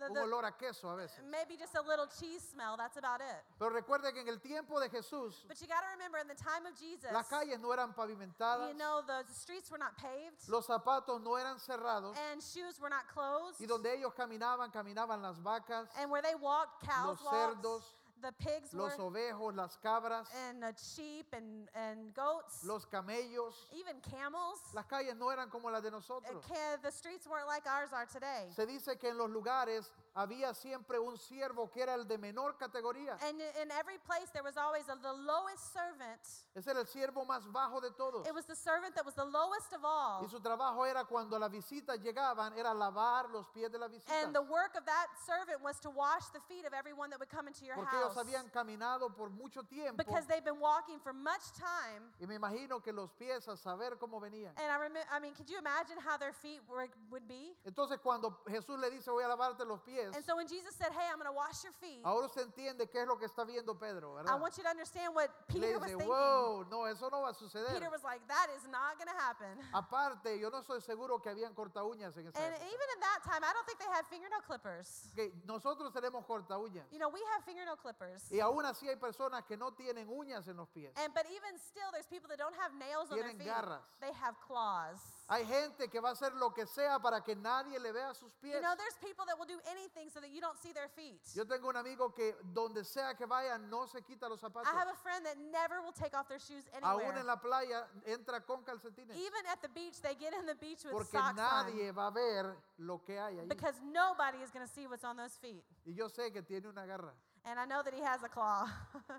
The- 0.01 0.07
un 0.07 0.15
the- 0.15 0.21
olor 0.23 0.45
a 0.47 0.53
queso 0.53 0.89
a 0.89 0.97
veces. 0.97 1.23
maybe 1.25 1.57
just 1.59 1.75
a 1.77 1.83
little 1.83 2.07
cheese 2.07 2.43
smell, 2.43 2.77
that's 2.77 2.97
about 2.97 3.21
it. 3.21 3.45
Pero 3.59 3.71
recuerde 3.71 4.13
que 4.15 4.21
en 4.23 4.29
el 4.29 4.41
tiempo 4.41 4.81
de 4.81 4.89
Jesús, 4.89 5.45
But 5.47 5.61
you 5.61 5.67
got 5.69 5.83
to 5.83 5.89
remember, 5.93 6.19
in 6.19 6.27
the 6.29 6.35
time 6.35 6.65
of 6.67 6.75
Jesus, 6.79 7.13
las 7.13 7.29
calles 7.29 7.59
no 7.61 7.71
eran 7.73 7.93
pavimentadas, 7.93 8.69
you 8.69 8.75
know, 8.79 9.03
the 9.07 9.25
streets 9.33 9.71
were 9.71 9.79
not 9.79 9.95
paved, 9.99 10.49
los 10.49 10.67
zapatos 10.67 11.21
no 11.23 11.37
eran 11.37 11.59
cerrados, 11.59 12.17
and 12.33 12.43
shoes 12.43 12.81
were 12.81 12.89
not 12.89 13.07
closed. 13.09 13.61
y 13.61 13.67
donde 13.67 13.93
ellos 13.95 14.15
caminaban, 14.15 14.71
caminaban 14.73 15.21
las 15.21 15.39
vacas, 15.43 15.89
And 15.97 16.11
where 16.11 16.23
they 16.23 16.35
walked, 16.35 16.81
cows 16.83 17.21
los 17.21 17.23
walked, 17.23 17.63
cerdos, 17.63 17.83
the 18.21 18.33
pigs 18.39 18.73
los 18.73 18.97
were, 18.99 19.11
ovejos, 19.11 19.55
las 19.55 19.77
cabras, 19.83 20.27
and 20.49 20.63
the 20.63 20.75
sheep 20.77 21.27
and, 21.33 21.69
and 21.75 22.15
goats, 22.15 22.65
los 22.65 22.85
camellos. 22.87 23.55
even 23.73 23.97
camels. 24.01 24.61
Las 24.75 24.87
calles 24.87 25.17
no 25.17 25.31
eran 25.31 25.51
como 25.51 25.71
las 25.71 25.83
de 25.83 25.91
nosotros. 25.91 26.45
The 26.83 26.91
streets 26.91 27.27
weren't 27.27 27.47
like 27.47 27.67
ours 27.67 27.93
are 27.93 28.07
today. 28.07 28.49
Se 28.55 28.67
dice 28.67 28.99
que 28.99 29.11
en 29.11 29.19
los 29.19 29.31
lugares 29.31 29.91
había 30.15 30.55
siempre 30.55 30.99
un 30.99 31.17
siervo 31.17 31.71
que 31.71 31.83
era 31.83 31.95
el 31.95 32.07
de 32.07 32.19
menor 32.19 32.57
categoría. 32.57 33.17
And 33.23 33.41
in 33.63 33.71
every 33.73 33.99
place, 33.99 34.31
there 34.33 34.43
was 34.43 34.57
always 34.57 34.89
a, 34.89 34.97
the 34.97 35.13
lowest 35.13 35.73
servant. 35.73 36.21
Ese 36.55 36.69
era 36.69 36.81
el 36.81 36.87
siervo 36.87 37.25
más 37.25 37.47
bajo 37.53 37.81
de 37.81 37.91
todos. 37.91 38.27
It 38.27 38.35
was 38.35 38.47
the 38.47 38.57
servant 38.57 38.95
that 38.95 39.05
was 39.05 39.15
the 39.15 39.25
lowest 39.25 39.73
of 39.73 39.85
all. 39.85 40.23
Y 40.23 40.29
su 40.29 40.41
trabajo 40.41 40.85
era 40.85 41.05
cuando 41.05 41.39
las 41.39 41.51
visitas 41.51 41.99
llegaban, 42.01 42.57
era 42.59 42.75
lavar 42.75 43.31
los 43.31 43.47
pies 43.49 43.71
de 43.71 43.79
la 43.79 43.89
visita. 43.89 44.13
And 44.23 44.35
the 44.35 44.43
work 44.43 44.75
of 44.77 44.85
that 44.87 45.09
servant 45.25 45.63
was 45.63 45.79
to 45.81 45.91
wash 45.91 46.27
the 46.33 46.41
feet 46.49 46.67
of 46.67 46.75
everyone 46.75 47.11
that 47.11 47.19
would 47.19 47.31
come 47.31 47.47
into 47.49 47.65
your 47.65 47.77
Porque 47.77 47.97
house. 47.97 48.17
ellos 48.17 48.17
habían 48.17 48.51
caminado 48.51 49.15
por 49.15 49.31
mucho 49.31 49.63
tiempo. 49.63 49.97
Because 49.97 50.27
they've 50.27 50.45
been 50.45 50.61
walking 50.61 50.99
for 50.99 51.13
much 51.13 51.53
time. 51.55 52.03
Y 52.21 52.27
me 52.27 52.37
imagino 52.37 52.83
que 52.83 52.93
los 52.93 53.11
pies 53.13 53.47
a 53.49 53.57
saber 53.57 53.99
cómo 53.99 54.21
venían. 54.21 54.53
And 54.57 54.71
I 54.71 54.77
remember, 54.77 55.07
I 55.11 55.21
mean, 55.21 55.35
could 55.35 55.49
you 55.49 55.59
imagine 55.59 55.99
how 55.99 56.17
their 56.17 56.33
feet 56.33 56.61
were, 56.69 56.89
would 57.11 57.27
be? 57.29 57.57
Entonces 57.65 57.99
cuando 58.01 58.43
Jesús 58.49 58.79
le 58.79 58.91
dice 58.91 59.11
voy 59.11 59.25
a 59.25 59.29
lavarte 59.29 59.65
los 59.65 59.81
pies, 59.83 60.00
And 60.15 60.25
so 60.25 60.37
when 60.37 60.47
Jesus 60.49 60.75
said, 60.77 60.93
Hey, 60.93 61.07
I'm 61.11 61.19
going 61.19 61.29
to 61.31 61.37
wash 61.37 61.63
your 61.65 61.73
feet, 61.81 62.01
ahora 62.05 62.27
usted 62.27 62.43
entiende 62.47 62.89
qué 62.91 63.03
es 63.03 63.07
lo 63.07 63.17
que 63.17 63.27
está 63.29 63.45
viendo 63.47 63.79
Pedro, 63.79 64.17
I 64.27 64.35
want 64.35 64.57
you 64.57 64.63
to 64.65 64.71
understand 64.71 65.15
what 65.15 65.31
le 65.53 65.61
Peter 65.61 65.79
was 65.79 65.91
thinking. 65.91 66.09
wow, 66.09 66.65
no, 66.71 66.85
eso 66.87 67.09
no 67.11 67.23
va 67.23 67.31
a 67.31 67.35
suceder. 67.35 67.73
Peter 67.75 67.91
was 67.91 68.03
like, 68.05 68.21
That 68.29 68.49
is 68.57 68.65
not 68.71 68.97
going 68.99 69.09
to 69.09 69.19
happen. 69.21 69.59
Aparte, 69.75 70.39
yo 70.41 70.49
no 70.51 70.61
estoy 70.63 70.81
seguro 70.83 71.19
que 71.21 71.31
habían 71.31 71.55
corta 71.55 71.83
uñas 71.85 72.17
en 72.17 72.27
esa 72.29 72.39
And 72.39 72.55
época. 72.55 72.65
even 72.67 72.89
in 72.95 73.01
that 73.01 73.21
time, 73.25 73.43
I 73.45 73.53
don't 73.53 73.67
think 73.67 73.79
they 73.79 73.91
had 73.93 74.07
fingernail 74.09 74.43
clippers. 74.47 75.11
Que 75.15 75.33
nosotros 75.47 75.93
tenemos 75.93 76.25
corta 76.27 76.55
uñas. 76.59 76.87
You 76.91 76.99
know, 76.99 77.09
we 77.09 77.21
have 77.35 77.45
fingernail 77.45 77.77
clippers. 77.77 78.31
Y 78.31 78.41
aún 78.41 78.65
así 78.65 78.89
hay 78.89 78.97
personas 78.97 79.45
que 79.47 79.57
no 79.57 79.73
tienen 79.73 80.09
uñas 80.09 80.49
en 80.49 80.57
los 80.57 80.69
pies. 80.69 80.93
And 80.97 81.13
but 81.15 81.27
even 81.27 81.59
still, 81.59 81.91
there's 81.93 82.07
people 82.07 82.29
that 82.29 82.39
don't 82.39 82.57
have 82.57 82.73
nails 82.75 83.11
on 83.11 83.19
their 83.19 83.29
Tienen 83.29 83.39
feet. 83.39 83.47
garras. 83.49 83.83
They 84.01 84.13
have 84.13 84.35
claws. 84.47 84.99
Hay 85.33 85.47
gente 85.47 85.89
que 85.89 86.01
va 86.01 86.09
a 86.09 86.13
hacer 86.13 86.35
lo 86.35 86.53
que 86.53 86.67
sea 86.67 86.99
para 86.99 87.23
que 87.23 87.37
nadie 87.37 87.79
le 87.79 87.93
vea 87.93 88.13
sus 88.15 88.35
pies. 88.35 88.53
You 88.53 88.61
know, 88.61 88.75
there's 88.77 88.97
people 88.99 89.25
that 89.27 89.39
will 89.39 89.47
do 89.47 89.61
anything 89.71 90.11
so 90.11 90.21
that 90.21 90.29
you 90.31 90.41
don't 90.41 90.59
see 90.59 90.73
their 90.73 90.89
feet. 90.89 91.21
Yo 91.37 91.45
tengo 91.47 91.69
un 91.69 91.77
amigo 91.77 92.13
que 92.13 92.35
donde 92.53 92.85
sea 92.85 93.15
que 93.15 93.27
vaya 93.27 93.57
no 93.57 93.87
se 93.87 94.03
quita 94.03 94.29
los 94.29 94.41
zapatos. 94.41 94.67
I 94.67 94.77
have 94.77 94.89
a 94.89 94.97
friend 94.97 95.25
that 95.25 95.37
never 95.39 95.83
will 95.83 95.93
take 95.93 96.17
off 96.17 96.27
their 96.27 96.41
shoes 96.41 96.65
Aún 96.83 97.01
anywhere. 97.01 97.21
en 97.21 97.27
la 97.29 97.41
playa 97.41 97.87
entra 98.07 98.45
con 98.45 98.65
calcetines. 98.65 99.17
Even 99.17 99.47
at 99.47 99.63
the 99.63 99.69
beach, 99.69 100.01
they 100.03 100.17
get 100.17 100.35
in 100.35 100.47
the 100.47 100.57
beach 100.57 100.85
with 100.85 100.95
Porque 100.95 101.17
socks 101.17 101.37
nadie 101.37 101.93
va 101.93 102.09
a 102.09 102.11
ver 102.11 102.57
lo 102.79 102.99
que 102.99 103.17
hay 103.17 103.39
on 103.39 103.45
ahí. 103.45 103.49
because 103.49 103.81
nobody 103.85 104.39
is 104.43 104.51
going 104.51 104.67
to 104.67 104.73
see 104.73 104.89
what's 104.89 105.05
on 105.05 105.17
those 105.17 105.39
feet. 105.39 105.65
Y 105.87 105.93
yo 105.95 106.09
sé 106.09 106.33
que 106.33 106.43
tiene 106.43 106.67
una 106.69 106.85
garra. 106.87 107.15
And 107.45 107.61
I 107.61 107.67
know 107.67 107.85
that 107.85 107.95
he 107.95 108.03
has 108.03 108.25
a 108.25 108.29
claw. 108.29 108.67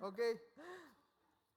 ¿Ok? 0.01 0.19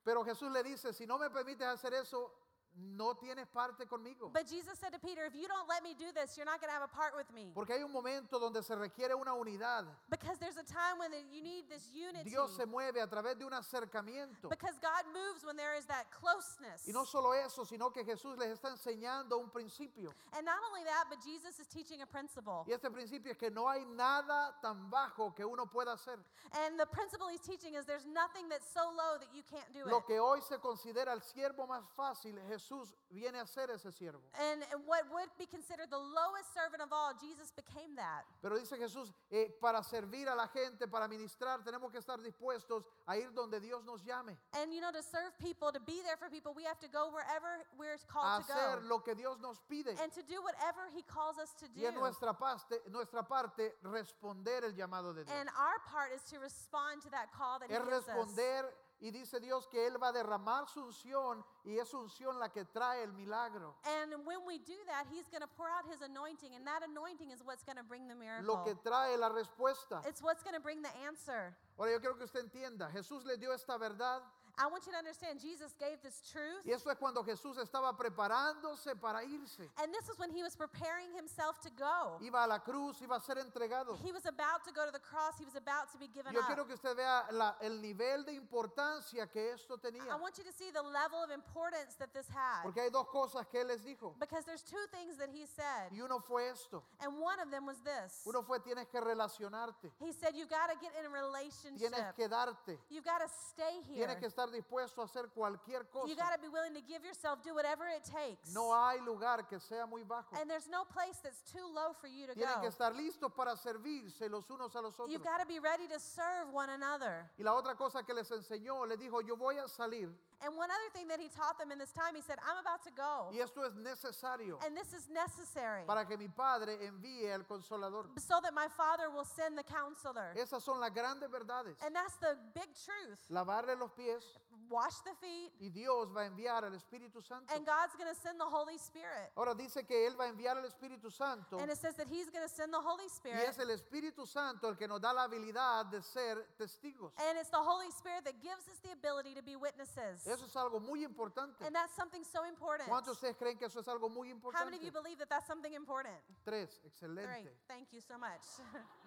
Pero 0.05 0.23
Jesús 0.23 0.53
le 0.53 0.63
dice, 0.63 0.93
si 0.93 1.07
no 1.07 1.19
me 1.19 1.29
permites 1.31 1.67
hacer 1.67 1.95
eso, 1.95 2.31
no 2.77 3.15
tienes 3.15 3.47
parte 3.47 3.87
conmigo. 3.87 4.31
But 4.33 4.47
Jesus 4.49 4.79
said 4.79 4.93
to 4.93 4.99
Peter, 4.99 5.25
If 5.25 5.35
you 5.35 5.47
don't 5.47 5.69
let 5.69 5.83
me 5.83 5.95
do 5.95 6.11
this, 6.13 6.37
you're 6.37 6.47
not 6.47 6.61
going 6.61 6.69
to 6.69 6.75
have 6.75 6.83
a 6.83 6.93
part 6.93 7.15
with 7.17 7.31
me. 7.35 7.53
Porque 7.55 7.71
hay 7.71 7.83
un 7.83 7.93
momento 7.93 8.39
donde 8.39 8.63
se 8.63 8.75
requiere 8.75 9.15
una 9.15 9.33
unidad. 9.33 9.87
Because 10.11 10.39
there's 10.39 10.57
a 10.57 10.65
time 10.65 10.99
when 10.99 11.13
you 11.31 11.43
need 11.43 11.65
this 11.69 11.89
unity. 11.95 12.31
Dios 12.31 12.57
se 12.57 12.67
mueve 12.67 13.01
a 13.01 13.07
través 13.07 13.39
de 13.39 13.45
un 13.45 13.53
acercamiento. 13.53 14.51
Because 14.51 14.75
God 14.83 15.05
moves 15.13 15.45
when 15.45 15.57
there 15.57 15.75
is 15.77 15.87
that 15.87 16.11
closeness. 16.11 16.87
Y 16.87 16.93
no 16.93 17.05
solo 17.05 17.33
eso, 17.33 17.65
sino 17.65 17.91
que 17.91 18.05
Jesús 18.05 18.37
les 18.39 18.59
está 18.59 18.71
enseñando 18.71 19.39
un 19.39 19.51
principio. 19.51 20.13
And 20.37 20.45
not 20.45 20.59
only 20.69 20.83
that, 20.85 21.07
but 21.09 21.19
Jesus 21.25 21.61
is 21.61 21.69
teaching 21.69 22.03
a 22.03 22.07
principle. 22.07 22.65
Y 22.67 22.73
este 22.73 22.91
principio 22.91 23.33
es 23.33 23.39
que 23.39 23.51
no 23.51 23.69
hay 23.69 23.85
nada 23.85 24.55
tan 24.61 24.91
bajo 24.91 25.33
que 25.35 25.45
uno 25.45 25.67
pueda 25.67 25.93
hacer. 25.93 26.19
And 26.67 26.79
the 26.79 26.87
principle 26.87 27.29
he's 27.29 27.41
teaching 27.41 27.75
is 27.75 27.87
there's 27.87 28.07
nothing 28.07 28.49
that's 28.49 28.67
so 28.73 28.91
low 28.97 29.17
that 29.19 29.29
you 29.33 29.43
can't 29.49 29.73
do 29.73 29.89
Lo 29.89 29.99
it. 29.99 30.07
que 30.07 30.19
hoy 30.19 30.41
se 30.41 30.59
considera 30.59 31.13
el 31.13 31.21
siervo 31.23 31.67
más 31.69 31.85
fácil, 31.97 32.37
Jesús 32.49 32.64
viene 33.11 33.39
a 33.41 33.47
ser 33.47 33.71
ese 33.71 33.91
siervo. 33.93 34.23
And, 34.39 34.63
and 34.73 34.83
what 34.87 35.05
would 35.13 35.29
be 35.39 35.47
considered 35.47 35.91
the 35.91 35.99
lowest 35.99 36.53
servant 36.55 36.83
of 36.83 36.93
all, 36.93 37.13
Jesus 37.21 37.53
became 37.53 37.95
that. 37.97 38.25
Pero 38.43 38.59
dice 38.59 38.77
Jesús, 38.77 39.13
eh, 39.31 39.51
para 39.61 39.83
servir 39.83 40.29
a 40.29 40.35
la 40.35 40.49
gente, 40.49 40.87
para 40.89 41.07
ministrar, 41.09 41.63
tenemos 41.65 41.91
que 41.93 41.99
estar 41.99 42.21
dispuestos 42.21 42.85
a 43.07 43.17
ir 43.17 43.33
donde 43.33 43.61
Dios 43.61 43.85
nos 43.85 44.03
llame, 44.05 44.37
And 44.55 44.73
you 44.73 44.81
know, 44.81 44.91
to 44.93 45.03
serve 45.03 45.37
people, 45.39 45.71
to 45.73 45.81
be 45.81 46.01
there 46.03 46.17
for 46.17 46.29
people, 46.31 46.53
we 46.55 46.65
have 46.65 46.79
to 46.81 46.89
go 46.89 47.11
wherever 47.13 47.65
we're 47.79 47.95
a 47.95 47.99
called 48.07 48.45
to 48.47 48.53
hacer 48.53 48.81
go. 48.83 48.89
lo 48.89 48.99
que 49.01 49.15
Dios 49.15 49.39
nos 49.41 49.59
pide. 49.69 49.97
And 50.03 50.13
to 50.13 50.23
do 50.23 50.43
whatever 50.43 50.89
he 50.95 51.03
calls 51.03 51.39
us 51.39 51.53
to 51.61 51.67
do. 51.69 51.81
Y 51.81 51.87
en 51.87 51.95
nuestra 51.95 52.33
parte, 52.35 52.81
nuestra 52.91 53.23
parte, 53.23 53.75
responder 53.83 54.65
el 54.65 54.73
llamado 54.75 55.15
de 55.15 55.25
Dios. 55.25 55.37
And 55.39 55.49
our 55.59 55.79
part 55.91 56.13
is 56.15 56.23
to 56.31 56.39
respond 56.39 57.03
to 57.03 57.11
that 57.11 57.33
call 57.33 57.59
that 57.61 57.71
he 57.71 57.75
Es 57.77 57.83
gives 57.85 58.09
us. 58.09 58.15
responder 58.15 58.73
y 59.05 59.11
dice 59.11 59.39
Dios 59.39 59.69
que 59.69 59.87
Él 59.87 60.03
va 60.03 60.09
a 60.09 60.13
derramar 60.13 60.67
su 60.67 60.81
unción 60.81 61.45
y 61.63 61.77
es 61.79 61.89
su 61.89 61.99
unción 61.99 62.39
la 62.39 62.49
que 62.49 62.65
trae 62.65 63.03
el 63.03 63.13
milagro. 63.13 63.77
And 63.85 64.25
when 64.25 64.47
we 64.47 64.57
do 64.57 64.79
that, 64.87 65.07
he's 65.13 65.29
going 65.29 65.43
to 65.43 65.47
pour 65.59 65.69
out 65.69 65.85
his 65.87 66.01
anointing, 66.01 66.55
and 66.57 66.67
that 66.67 66.83
anointing 66.83 67.31
is 67.31 67.45
what's 67.45 67.63
going 67.63 67.77
to 67.77 67.85
bring 67.85 68.09
the 68.09 68.15
miracle. 68.15 68.47
Lo 68.47 68.65
que 68.65 68.75
trae 68.77 69.19
la 69.19 69.29
respuesta. 69.29 70.01
It's 70.09 70.23
what's 70.23 70.43
going 70.43 70.55
to 70.55 70.61
bring 70.61 70.81
the 70.81 70.89
answer. 71.07 71.55
Ahora 71.79 71.93
yo 71.93 72.01
quiero 72.01 72.17
que 72.17 72.25
usted 72.25 72.41
entienda, 72.41 72.91
Jesús 72.93 73.27
le 73.27 73.37
dio 73.37 73.53
esta 73.53 73.77
verdad 73.77 74.23
I 74.59 74.67
want 74.67 74.87
you 74.87 74.93
to 74.93 74.99
understand 74.99 75.41
Jesus 75.41 75.75
gave 75.79 76.01
this 76.03 76.23
truth. 76.31 76.65
y 76.65 76.73
eso 76.73 76.91
es 76.91 76.99
cuando 76.99 77.23
Jesús 77.23 77.59
estaba 77.59 77.97
preparándose 77.97 78.99
para 79.01 79.25
irse. 79.25 79.69
And 79.79 79.93
this 79.93 80.09
is 80.09 80.19
when 80.19 80.31
he 80.31 80.43
was 80.43 80.55
preparing 80.57 81.13
himself 81.15 81.61
to 81.63 81.71
go. 81.71 82.19
Iba 82.21 82.45
a 82.45 82.47
la 82.47 82.59
cruz, 82.59 83.01
iba 83.01 83.17
a 83.17 83.21
ser 83.21 83.37
entregado. 83.39 83.97
He 84.05 84.13
was 84.13 84.27
about 84.27 84.65
to 84.65 84.73
go 84.73 84.85
to 84.85 84.93
the 84.93 85.01
cross. 85.01 85.39
He 85.39 85.45
was 85.45 85.57
about 85.57 85.91
to 85.93 85.99
be 85.99 86.09
given 86.09 86.33
Yo 86.33 86.41
up. 86.41 86.47
quiero 86.47 86.65
que 86.65 86.75
usted 86.75 86.95
vea 86.97 87.25
la- 87.33 87.57
el 87.61 87.81
nivel 87.81 88.25
de 88.25 88.33
importancia 88.33 89.31
que 89.31 89.53
esto 89.53 89.79
I 89.85 90.17
want 90.21 90.39
you 90.39 90.45
to 90.45 90.53
see 90.53 90.71
the 90.71 90.83
level 90.83 91.23
of 91.23 91.31
importance 91.31 91.95
that 91.99 92.13
this 92.13 92.29
had. 92.29 92.63
Porque 92.63 92.81
hay 92.81 92.91
dos 92.91 93.07
cosas 93.09 93.47
que 93.51 93.61
Él 93.61 93.69
les 93.69 93.85
dijo. 93.85 94.15
Because 94.19 94.45
there's 94.45 94.63
two 94.63 94.87
things 94.91 95.17
that 95.19 95.29
he 95.29 95.47
said. 95.47 95.91
Y 95.93 96.01
uno 96.01 96.21
fue 96.21 96.49
esto. 96.49 96.83
And 97.01 97.21
one 97.21 97.39
of 97.41 97.51
them 97.51 97.67
was 97.67 97.79
this. 97.83 98.23
Uno 98.27 98.43
fue 98.43 98.59
tienes 98.61 98.87
que 98.89 99.01
relacionarte. 99.01 99.91
He 99.99 100.13
said, 100.13 100.35
You've 100.35 100.51
got 100.51 100.71
to 100.71 100.77
get 100.81 100.93
in 100.99 101.07
a 101.07 101.11
relationship. 101.11 101.91
Tienes 101.91 102.15
que 102.15 102.29
darte. 102.29 102.79
You've 102.89 103.05
got 103.05 103.19
to 103.19 103.29
stay 103.29 103.83
here. 103.89 104.07
Tienes 104.07 104.19
que 104.19 104.29
estar 104.29 104.44
dispuesto 104.51 105.01
a 105.03 105.05
hacer 105.07 105.29
cualquier 105.35 105.83
You 105.83 105.89
cosa. 105.93 106.15
got 106.17 106.33
to 106.35 106.41
be 106.41 106.49
willing 106.49 106.75
to 106.75 106.81
give 106.83 107.05
yourself, 107.05 107.43
do 107.43 107.55
whatever 107.55 107.87
it 107.89 108.05
takes. 108.05 108.53
No 108.55 108.73
hay 108.73 109.01
lugar 109.01 109.47
que 109.49 109.59
sea 109.61 109.87
muy 109.87 110.03
bajo. 110.05 110.35
And 110.41 110.49
there's 110.51 110.69
no 110.69 110.85
place 110.85 111.19
that's 111.23 111.43
too 111.53 111.67
low 111.75 111.93
for 112.01 112.09
you 112.09 112.27
to 112.27 112.35
Tienen 112.35 112.61
que 112.61 112.69
go. 112.71 112.75
estar 112.77 112.95
listos 112.95 113.33
para 113.35 113.57
servirse 113.57 114.29
los 114.29 114.49
unos 114.51 114.75
a 114.77 114.81
los 114.81 114.95
otros. 114.95 115.11
You've 115.11 115.25
got 115.25 115.39
to 115.41 115.47
be 115.47 115.59
ready 115.59 115.87
to 115.89 115.99
serve 116.01 116.53
one 116.53 116.71
another. 116.71 117.31
Y 117.39 117.45
la 117.45 117.55
otra 117.55 117.75
cosa 117.77 118.03
que 118.03 118.15
les 118.15 118.31
enseñó, 118.31 118.87
le 118.87 118.97
dijo, 118.97 119.21
yo 119.23 119.37
voy 119.37 119.59
a 119.59 119.69
salir 119.69 120.09
And 120.45 120.57
one 120.57 120.69
other 120.71 120.91
thing 120.93 121.09
that 121.09 121.21
he 121.21 121.29
taught 121.29 121.59
them 121.59 121.73
in 121.73 121.79
this 121.79 121.91
time, 121.93 122.15
he 122.15 122.21
said, 122.21 122.37
I'm 122.45 122.61
about 122.61 122.85
to 122.85 122.93
go. 122.93 123.33
y 123.33 123.41
esto 123.41 123.65
es 123.65 123.73
necesario 123.75 124.59
And 124.65 124.77
this 124.77 124.93
is 124.93 125.09
necessary 125.09 125.85
para 125.87 126.05
que 126.05 126.19
mi 126.19 126.29
Padre 126.29 126.77
envíe 126.85 127.33
al 127.33 127.45
Consolador. 127.45 128.07
so 128.21 128.41
that 128.43 128.53
my 128.53 128.69
Father 128.77 129.09
will 129.11 129.25
send 129.25 129.57
the 129.57 129.65
counselor. 129.65 130.35
Esas 130.37 130.63
son 130.63 130.81
las 130.81 130.91
grandes 130.91 131.31
verdades. 131.31 131.77
And 131.85 131.95
that's 131.95 132.17
the 132.17 132.37
big 132.55 132.69
truth. 132.75 133.19
Lavarle 133.31 133.79
los 133.79 133.91
pies 133.97 134.23
Wash 134.71 134.97
the 135.05 135.15
feet, 135.21 135.53
y 135.61 135.69
Dios 135.69 136.09
va 136.17 136.23
a 136.23 136.27
enviar 136.27 136.65
al 136.65 136.73
Espíritu 136.73 137.23
Santo. 137.23 137.53
and 137.55 137.67
God's 137.67 137.95
going 137.97 138.13
to 138.13 138.19
send 138.19 138.41
the 138.41 138.45
Holy 138.45 138.79
Spirit. 138.79 139.31
Ahora 139.37 139.55
dice 139.55 139.87
que 139.87 140.07
Él 140.07 140.19
va 140.19 140.25
a 140.25 140.29
enviar 140.29 140.57
al 140.57 140.65
Espíritu 140.65 141.11
Santo 141.13 141.59
And 141.59 141.71
it 141.71 141.77
says 141.77 141.95
that 141.97 142.09
he's 142.09 142.31
going 142.31 142.43
to 142.43 142.53
send 142.53 142.73
the 142.73 142.81
Holy 142.81 143.05
y 143.05 143.09
Spirit. 143.09 143.49
es 143.49 143.59
el 143.59 143.69
Espíritu 143.71 144.27
Santo 144.27 144.69
el 144.69 144.77
que 144.77 144.89
nos 144.89 145.01
da 145.01 145.13
la 145.13 145.25
habilidad 145.25 145.91
de 145.91 146.01
ser 146.03 146.47
testigos. 146.59 147.13
And 147.19 147.39
it's 147.39 147.51
the 147.51 147.63
Holy 147.63 147.91
Spirit 147.91 148.25
that 148.25 148.41
gives 148.41 148.67
us 148.69 148.79
the 148.83 148.93
ability 148.93 149.35
to 149.35 149.43
be 149.43 149.55
witnesses. 149.55 150.27
Eso 150.35 150.47
es 150.47 150.57
algo 150.57 150.81
muy 150.81 151.05
importante. 151.05 151.65
And 151.65 151.75
that's 151.75 151.95
something 151.95 152.25
so 152.25 152.45
important. 152.45 152.89
¿Cuántos 152.89 153.21
de 153.21 153.29
ustedes 153.29 153.37
creen 153.37 153.59
que 153.59 153.67
eso 153.67 153.81
es 153.81 153.89
algo 153.89 154.09
muy 154.09 154.31
How 154.31 154.35
many 154.35 154.35
of 154.35 154.55
importante? 154.55 154.85
you 154.85 154.93
believe 154.93 155.19
that 155.19 155.29
that's 155.29 155.47
something 155.47 155.73
important? 155.75 156.17
Tres, 156.45 156.79
Great. 156.81 156.87
excelente. 156.87 157.57
Thank 157.69 157.93
you 157.93 158.01
so 158.01 158.19
much. 158.19 158.43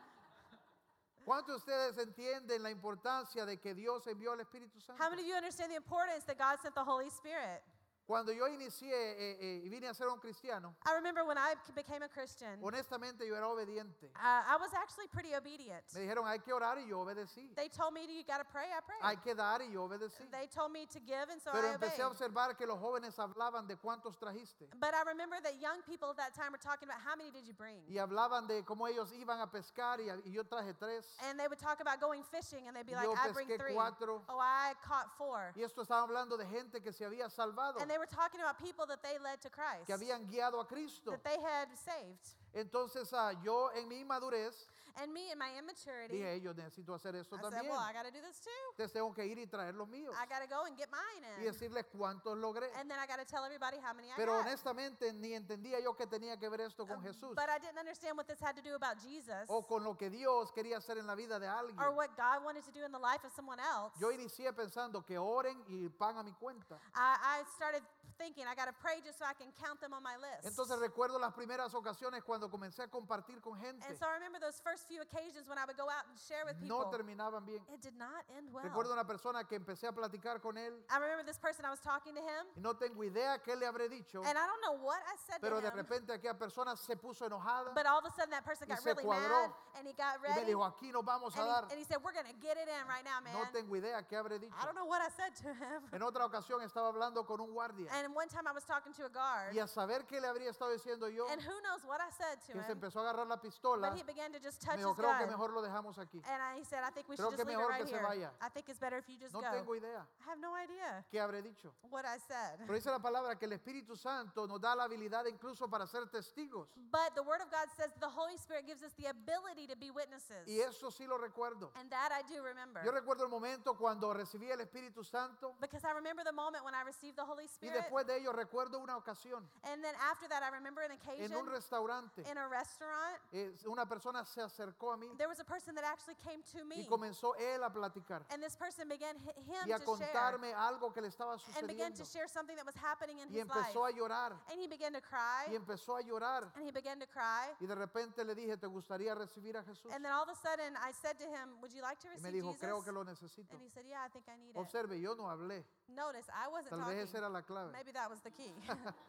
¿Cuántos 1.26 1.66
de 1.66 1.74
ustedes 1.74 1.98
entienden 1.98 2.64
la 2.64 2.70
importancia 2.70 3.46
de 3.46 3.60
que 3.60 3.74
Dios 3.74 4.08
envió 4.08 4.32
al 4.32 4.40
Espíritu 4.40 4.80
Santo? 4.80 5.04
How 5.04 5.10
many 5.10 5.24
of 5.24 5.28
you 5.28 5.36
understand 5.36 5.70
the 5.70 5.76
importance 5.76 6.24
that 6.26 6.38
God 6.38 6.58
sent 6.62 6.74
the 6.74 6.84
Holy 6.84 7.10
Spirit? 7.10 7.62
Cuando 8.08 8.32
yo 8.32 8.48
inicié 8.48 8.88
eh, 8.96 9.38
eh, 9.42 9.62
y 9.66 9.70
vine 9.70 9.90
a 9.90 9.94
ser 9.94 10.08
un 10.08 10.18
cristiano, 10.18 10.74
I 10.86 10.94
remember 10.94 11.26
when 11.26 11.38
I 11.38 11.56
became 11.76 12.04
a 12.04 12.08
Christian, 12.08 12.58
uh, 12.64 12.68
honestamente 12.68 13.28
yo 13.28 13.36
era 13.36 13.50
obediente. 13.50 14.10
I 14.16 14.56
was 14.58 14.74
actually 14.74 15.08
pretty 15.10 15.36
obedient. 15.36 15.84
Me 15.94 16.02
dijeron 16.02 16.26
hay 16.26 16.40
que 16.40 16.54
orar 16.54 16.80
y 16.80 16.88
yo 16.88 17.02
obedecí. 17.02 17.54
They 17.54 17.68
told 17.68 17.94
me 17.94 18.08
you 18.08 18.24
got 18.24 18.38
to 18.38 18.46
pray, 18.46 18.68
I 18.72 18.80
prayed. 18.80 19.02
Hay 19.04 19.18
que 19.18 19.36
dar 19.36 19.62
y 19.62 19.74
yo 19.74 19.84
obedecí. 19.84 20.32
They 20.32 20.48
told 20.48 20.72
me 20.72 20.86
to 20.88 21.00
give, 21.02 21.30
and 21.30 21.42
so 21.42 21.52
Pero 21.52 21.68
I 21.68 21.76
obeyed. 21.76 21.84
empecé 21.92 22.02
a 22.02 22.08
observar 22.08 22.56
que 22.56 22.66
los 22.66 22.80
jóvenes 22.80 23.20
hablaban 23.20 23.68
de 23.68 23.76
cuántos 23.76 24.18
trajiste. 24.18 24.70
But 24.80 24.94
I 24.94 25.04
remember 25.06 25.42
that 25.42 25.60
young 25.60 25.82
people 25.84 26.10
at 26.12 26.16
that 26.16 26.34
time 26.34 26.54
were 26.54 26.64
talking 26.64 26.88
about 26.88 27.02
how 27.02 27.18
many 27.18 27.30
did 27.30 27.46
you 27.46 27.54
bring? 27.54 27.84
Y 27.90 27.98
hablaban 27.98 28.48
de 28.48 28.64
cómo 28.64 28.88
ellos 28.88 29.12
iban 29.12 29.42
a 29.42 29.52
pescar 29.52 30.00
y, 30.00 30.10
y 30.24 30.32
yo 30.32 30.46
traje 30.46 30.74
tres. 30.80 31.06
And 31.30 31.38
they 31.38 31.50
would 31.50 31.60
talk 31.60 31.82
about 31.82 32.00
going 32.00 32.24
fishing, 32.24 32.68
and 32.70 32.76
they'd 32.78 32.86
be 32.88 32.94
like, 32.96 33.04
Yo 33.04 33.14
I 33.14 33.34
bring 33.34 33.50
three. 33.50 33.74
cuatro. 33.74 34.24
Oh, 34.30 34.40
I 34.40 34.76
caught 34.82 35.12
four. 35.18 35.52
Y 35.58 35.64
esto 35.64 35.82
estaba 35.82 36.04
hablando 36.04 36.38
de 36.38 36.46
gente 36.46 36.82
que 36.82 36.94
se 36.94 37.04
había 37.04 37.30
salvado, 37.30 37.82
And 37.82 37.90
they 37.90 37.97
were 37.98 38.08
talking 38.08 38.40
about 38.42 38.58
people 38.62 38.86
that 38.88 39.02
they 39.02 39.18
led 39.20 39.42
to 39.42 39.50
Christ, 39.50 39.86
que 39.86 39.94
habían 39.94 40.26
guiado 40.28 40.60
a 40.60 40.66
Cristo. 40.66 41.12
that 41.12 41.24
they 41.24 41.38
had 41.42 41.70
saved. 41.78 42.36
Entonces 42.54 43.12
ah, 43.14 43.34
yo 43.44 43.70
en 43.76 43.88
mi 43.88 44.00
inmadurez 44.02 44.68
And 44.98 45.14
me, 45.14 45.32
in 45.32 45.38
my 45.38 45.52
immaturity, 45.58 46.16
dije, 46.18 46.42
yo 46.42 46.54
necesito 46.54 46.94
hacer 46.96 47.16
esto 47.16 47.36
I 47.36 47.42
said, 47.42 47.52
también. 47.54 47.70
well, 47.72 47.80
I 47.80 47.94
got 47.94 48.04
to 48.06 48.12
do 48.12 48.22
this 48.22 48.40
too. 48.40 48.50
Entonces 48.72 48.94
tengo 48.94 49.14
que 49.14 49.26
ir 49.26 49.38
y 49.38 49.46
traer 49.48 49.76
los 49.76 49.88
míos 49.88 50.14
I 50.16 50.26
got 50.28 50.42
to 50.42 50.48
go 50.48 50.66
and 50.66 50.76
get 50.78 50.90
mine 50.90 51.24
y 51.38 51.42
in. 51.42 51.52
decirles 51.52 51.86
cuántos 51.86 52.38
logré. 52.38 52.70
And 52.76 52.90
then 52.90 52.98
I 53.00 53.06
got 53.06 53.18
to 53.20 53.26
tell 53.26 53.44
everybody 53.46 53.78
how 53.78 53.94
many 53.94 54.10
I 54.12 54.16
Pero 54.16 54.34
got. 54.34 54.46
honestamente 54.46 55.14
ni 55.14 55.34
entendía 55.34 55.80
yo 55.80 55.94
que 55.96 56.08
tenía 56.08 56.38
que 56.40 56.50
ver 56.50 56.62
esto 56.62 56.86
con 56.88 57.02
Jesús 57.04 57.36
But 57.36 57.50
I 57.50 57.60
didn't 57.60 57.78
understand 57.80 58.18
what 58.18 58.28
this 58.28 58.40
had 58.42 58.56
to 58.56 58.62
do 58.62 58.76
about 58.76 58.98
Jesus 59.00 59.46
o 59.48 59.62
con 59.66 59.84
lo 59.84 59.96
que 59.96 60.10
Dios 60.10 60.52
quería 60.52 60.78
hacer 60.78 60.98
en 60.98 61.06
la 61.08 61.16
vida 61.16 61.40
de 61.40 61.48
alguien. 61.48 61.80
or 61.80 61.92
what 61.92 62.10
God 62.18 62.44
wanted 62.44 62.64
to 62.66 62.72
do 62.72 62.84
in 62.84 62.92
the 62.92 63.00
life 63.00 63.24
of 63.24 63.32
someone 63.34 63.60
else. 63.60 63.94
Yo 64.00 64.12
inicié 64.12 64.52
pensando 64.54 65.06
que 65.06 65.18
oren 65.18 65.64
y 65.68 65.90
pan 65.90 66.18
a 66.18 66.24
mi 66.24 66.34
cuenta. 66.34 66.80
I, 66.96 67.42
I 67.42 67.44
started 67.56 67.84
thinking 68.18 68.48
I 68.48 68.56
got 68.56 68.66
to 68.66 68.74
pray 68.82 69.00
just 69.06 69.20
so 69.20 69.26
I 69.26 69.34
can 69.34 69.52
count 69.64 69.80
them 69.80 69.94
on 69.94 70.02
my 70.02 70.16
list. 70.18 70.46
Entonces 70.46 70.80
recuerdo 70.80 71.20
las 71.20 71.34
primeras 71.34 71.74
ocasiones 71.76 72.24
cuando 72.24 72.50
comencé 72.50 72.82
a 72.84 72.88
compartir 72.88 73.40
con 73.42 73.56
gente. 73.60 73.86
and 73.88 73.96
so 73.98 74.08
I 74.08 74.14
remember 74.16 74.40
those 74.40 74.60
first 74.60 74.87
few 74.88 75.02
occasions 75.02 75.48
when 75.48 75.58
I 75.58 75.66
would 75.66 75.78
go 75.78 75.90
out 75.90 76.06
and 76.10 76.18
share 76.18 76.46
with 76.46 76.58
people. 76.60 76.78
No 76.78 76.90
terminaban 76.90 77.46
bien. 77.46 77.62
it 77.74 77.82
did 77.82 77.96
not 77.98 78.24
end 78.38 78.52
well. 78.54 78.64
Recuerdo 78.64 78.94
una 78.94 79.06
persona 79.06 79.44
que 79.44 79.56
empecé 79.58 79.88
a 79.88 79.92
platicar 79.92 80.42
con 80.42 80.58
él 80.58 80.74
I 80.90 80.98
remember 81.00 81.24
this 81.26 81.38
person 81.38 81.66
I 81.66 81.70
was 81.70 81.80
talking 81.82 82.16
to 82.16 82.22
him, 82.22 82.46
y 82.56 82.62
no 82.62 82.74
tengo 82.76 83.04
idea 83.04 83.40
qué 83.44 83.56
le 83.56 83.66
habré 83.68 83.90
dicho, 83.90 84.22
and 84.24 84.38
I 84.38 84.46
don't 84.48 84.62
know 84.62 84.74
what 84.84 85.00
I 85.06 85.16
said 85.28 85.40
pero 85.42 85.58
to 85.58 85.62
de 85.62 85.68
him. 85.68 85.76
repente 85.76 86.14
aquella 86.14 86.38
persona 86.38 86.76
se 86.76 86.96
puso 86.96 87.26
enojada 87.26 87.74
But 87.76 87.86
all 87.86 88.00
of 88.00 88.06
a 88.06 88.12
sudden, 88.12 88.32
that 88.32 88.46
person 88.46 88.68
got 88.68 88.84
really 88.86 89.04
cuadró. 89.04 89.48
mad, 89.48 89.52
and 89.78 89.88
he 89.88 89.94
got 89.94 90.18
y 90.20 90.30
me 90.30 90.36
ready. 90.36 90.46
dijo, 90.54 90.64
aquí 90.66 90.92
nos 90.92 91.04
vamos 91.04 91.36
a 91.36 91.40
And 91.42 91.48
dar. 91.50 91.64
he, 91.68 91.74
and 91.74 91.80
he 91.80 91.86
said, 91.86 91.98
"We're 92.04 92.14
gonna 92.14 92.34
get 92.42 92.58
it 92.58 92.68
in 92.68 92.88
right 92.88 93.04
now, 93.04 93.20
man." 93.22 93.34
No 93.34 93.46
tengo 93.52 93.76
idea 93.76 94.02
qué 94.08 94.16
habré 94.18 94.40
dicho. 94.40 94.56
I 94.60 94.66
don't 94.66 94.76
know 94.76 94.86
what 94.86 95.02
I 95.02 95.10
said 95.10 95.36
to 95.44 95.54
him. 95.54 95.84
En 95.92 96.02
otra 96.02 96.26
ocasión 96.26 96.62
estaba 96.62 96.88
hablando 96.90 97.26
con 97.26 97.42
un 97.42 97.54
guardia 97.54 97.90
And 97.92 98.16
one 98.16 98.28
time 98.30 98.48
I 98.48 98.52
was 98.54 98.64
talking 98.64 98.94
to 98.94 99.06
a 99.06 99.10
guard, 99.10 99.54
y 99.54 99.60
a 99.60 99.68
saber 99.68 100.06
qué 100.06 100.20
le 100.22 100.28
habría 100.28 100.50
estado 100.50 100.72
diciendo 100.72 101.10
yo, 101.10 101.28
and 101.30 101.42
who 101.42 101.60
knows 101.62 101.84
what 101.86 102.00
I 102.02 102.10
said 102.12 102.40
to 102.48 102.54
que 102.54 102.62
se 102.64 102.72
him, 102.72 102.78
empezó 102.80 103.00
a 103.00 103.04
agarrar 103.10 103.28
la 103.28 103.38
pistola, 103.38 103.90
but 103.90 103.98
he 103.98 104.04
began 104.04 104.32
to 104.32 104.40
just 104.40 104.62
touch 104.62 104.77
me 104.78 104.82
dijo, 104.82 104.96
creo 104.96 105.12
que 105.18 105.24
gun. 105.26 105.30
mejor 105.32 105.52
lo 105.52 105.62
dejamos 105.62 105.98
aquí. 105.98 106.22
And 106.26 106.42
I, 106.60 106.64
said, 106.64 106.84
"I 106.84 106.92
think 106.92 107.08
we 107.10 107.16
Creo 107.16 107.28
should 107.30 107.36
que 107.36 107.44
just 107.44 107.48
leave 107.48 107.54
it 107.54 107.58
mejor 107.58 107.70
right 107.72 107.82
que 107.82 107.88
se 107.88 107.96
here. 107.96 108.04
vaya. 108.06 108.32
I 108.42 108.50
think 108.50 108.70
it's 108.70 108.80
better 108.80 108.98
if 108.98 109.08
you 109.10 109.18
just 109.18 109.34
No 109.34 109.42
go." 109.42 109.52
tengo 109.52 109.74
idea 109.76 110.06
I 110.22 110.30
have 110.32 110.40
no 110.40 110.56
idea 110.56 111.06
qué 111.12 111.20
habré 111.20 111.42
dicho. 111.42 111.74
what 111.90 112.06
I 112.06 112.18
said. 112.20 112.58
Pero 112.60 112.74
dice 112.74 112.90
la 112.92 113.00
palabra 113.00 113.38
que 113.38 113.46
el 113.46 113.54
Espíritu 113.54 113.96
Santo 113.96 114.48
nos 114.48 114.60
da 114.62 114.76
la 114.76 114.84
habilidad 114.86 115.26
incluso 115.26 115.70
para 115.70 115.88
ser 115.88 116.06
testigos. 116.10 116.70
But 116.92 117.14
the 117.16 117.22
Word 117.24 117.42
of 117.42 117.50
God 117.52 117.70
says 117.76 117.92
the 118.00 118.10
Holy 118.10 118.36
Spirit 118.38 118.66
gives 118.66 118.84
us 118.84 118.94
the 118.94 119.08
ability 119.08 119.68
to 119.68 119.76
be 119.76 119.90
witnesses. 119.92 120.48
Y 120.48 120.60
eso 120.62 120.90
sí 120.92 121.06
lo 121.08 121.18
recuerdo. 121.18 121.72
And 121.76 121.90
that 121.92 122.12
I 122.12 122.22
do 122.24 122.42
remember. 122.44 122.84
Yo 122.84 122.92
recuerdo 122.92 123.24
el 123.24 123.30
momento 123.30 123.76
cuando 123.78 124.14
recibí 124.14 124.50
el 124.52 124.60
Espíritu 124.62 125.04
Santo 125.04 125.56
Because 125.60 125.84
I 125.86 125.92
remember 125.94 126.24
the 126.24 126.32
moment 126.32 126.64
when 126.64 126.74
I 126.76 126.82
received 126.84 127.16
the 127.18 127.24
Holy 127.26 127.46
y 127.46 127.48
Spirit. 127.48 127.74
después 127.76 128.06
de 128.06 128.18
ello 128.18 128.32
recuerdo 128.34 128.80
una 128.80 128.98
ocasión 128.98 129.48
And 129.64 129.84
then 129.84 129.96
after 130.02 130.28
that, 130.30 130.44
I 130.44 130.50
remember 130.50 130.84
an 130.84 130.92
occasion 130.92 131.32
en 131.32 131.36
un 131.36 131.48
restaurante. 131.48 132.22
in 132.30 132.38
a 132.38 132.48
restaurant. 132.48 133.18
eh, 133.32 133.56
una 133.66 133.86
persona 133.88 134.24
se 134.26 134.42
acercó 134.42 134.67
a 134.70 134.98
mí 134.98 135.08
there 135.18 135.28
was 135.28 135.40
a 135.40 135.44
person 135.46 135.74
that 135.76 135.84
actually 135.86 136.16
came 136.24 136.42
to 136.44 136.60
y 136.60 136.64
me. 136.64 136.88
comenzó 136.88 137.36
él 137.38 137.64
a 137.64 137.70
platicar 137.72 138.26
And 138.30 138.42
this 138.44 138.56
person 138.56 138.88
began 138.90 139.16
hi- 139.20 139.34
him 139.42 139.68
y 139.68 139.72
a 139.72 139.80
to 139.80 139.86
share 139.98 140.12
contarme 140.12 140.54
algo 140.54 140.94
que 140.94 141.02
le 141.02 141.08
estaba 141.10 141.34
and 141.58 141.68
began 141.68 141.92
to 141.94 142.04
sucediendo. 142.04 142.12
share 142.12 142.28
something 142.28 142.56
that 142.56 142.66
was 142.66 142.76
happening 142.76 143.20
in 143.20 143.30
Y 143.30 143.40
his 143.40 143.48
life. 143.48 143.60
empezó 143.70 143.86
a 143.86 143.92
llorar 143.92 144.34
And 144.52 144.60
he 144.60 144.68
began 144.68 144.94
to 144.94 145.02
cry. 145.02 145.48
y 145.50 145.56
empezó 145.56 145.98
a 145.98 146.02
llorar. 146.02 146.52
And 146.56 146.66
he 146.66 146.72
began 146.72 147.00
to 147.00 147.08
cry. 147.08 147.54
Y 147.60 147.66
de 147.68 147.76
repente 147.76 148.24
le 148.26 148.36
dije, 148.36 148.58
¿te 148.58 148.68
gustaría 148.68 149.14
recibir 149.16 149.56
a 149.58 149.64
Jesús? 149.64 149.92
And 149.94 150.04
then 150.04 150.12
all 150.14 150.24
of 150.24 150.30
a 150.30 150.36
sudden 150.36 150.76
I 150.78 150.92
said 150.92 151.18
to 151.20 151.26
him, 151.26 151.60
Would 151.62 151.72
you 151.74 151.82
like 151.82 152.00
to 152.02 152.08
Y 152.08 152.12
me 152.12 152.16
receive 152.18 152.34
dijo, 152.34 152.54
Jesus? 152.54 152.62
creo 152.62 152.84
que 152.84 152.92
lo 152.92 153.04
necesito. 153.04 153.54
And 153.54 153.62
he 153.64 153.70
said, 153.70 153.86
Yeah, 153.86 154.04
I 154.06 154.10
think 154.10 154.28
I 154.28 154.38
need 154.38 154.52
it. 154.52 154.58
Observe, 154.58 155.00
yo 155.00 155.14
no 155.16 155.26
hablé. 155.30 155.64
Notice, 155.90 156.28
I 156.34 156.48
wasn't 156.50 156.70
Tal 156.72 156.80
vez 156.86 156.98
esa 156.98 157.14
talking. 157.14 157.18
era 157.24 157.30
la 157.30 157.42
clave. 157.42 157.72
Maybe 157.72 157.92
that 157.94 158.10
was 158.10 158.20
the 158.22 158.32
key. 158.32 158.54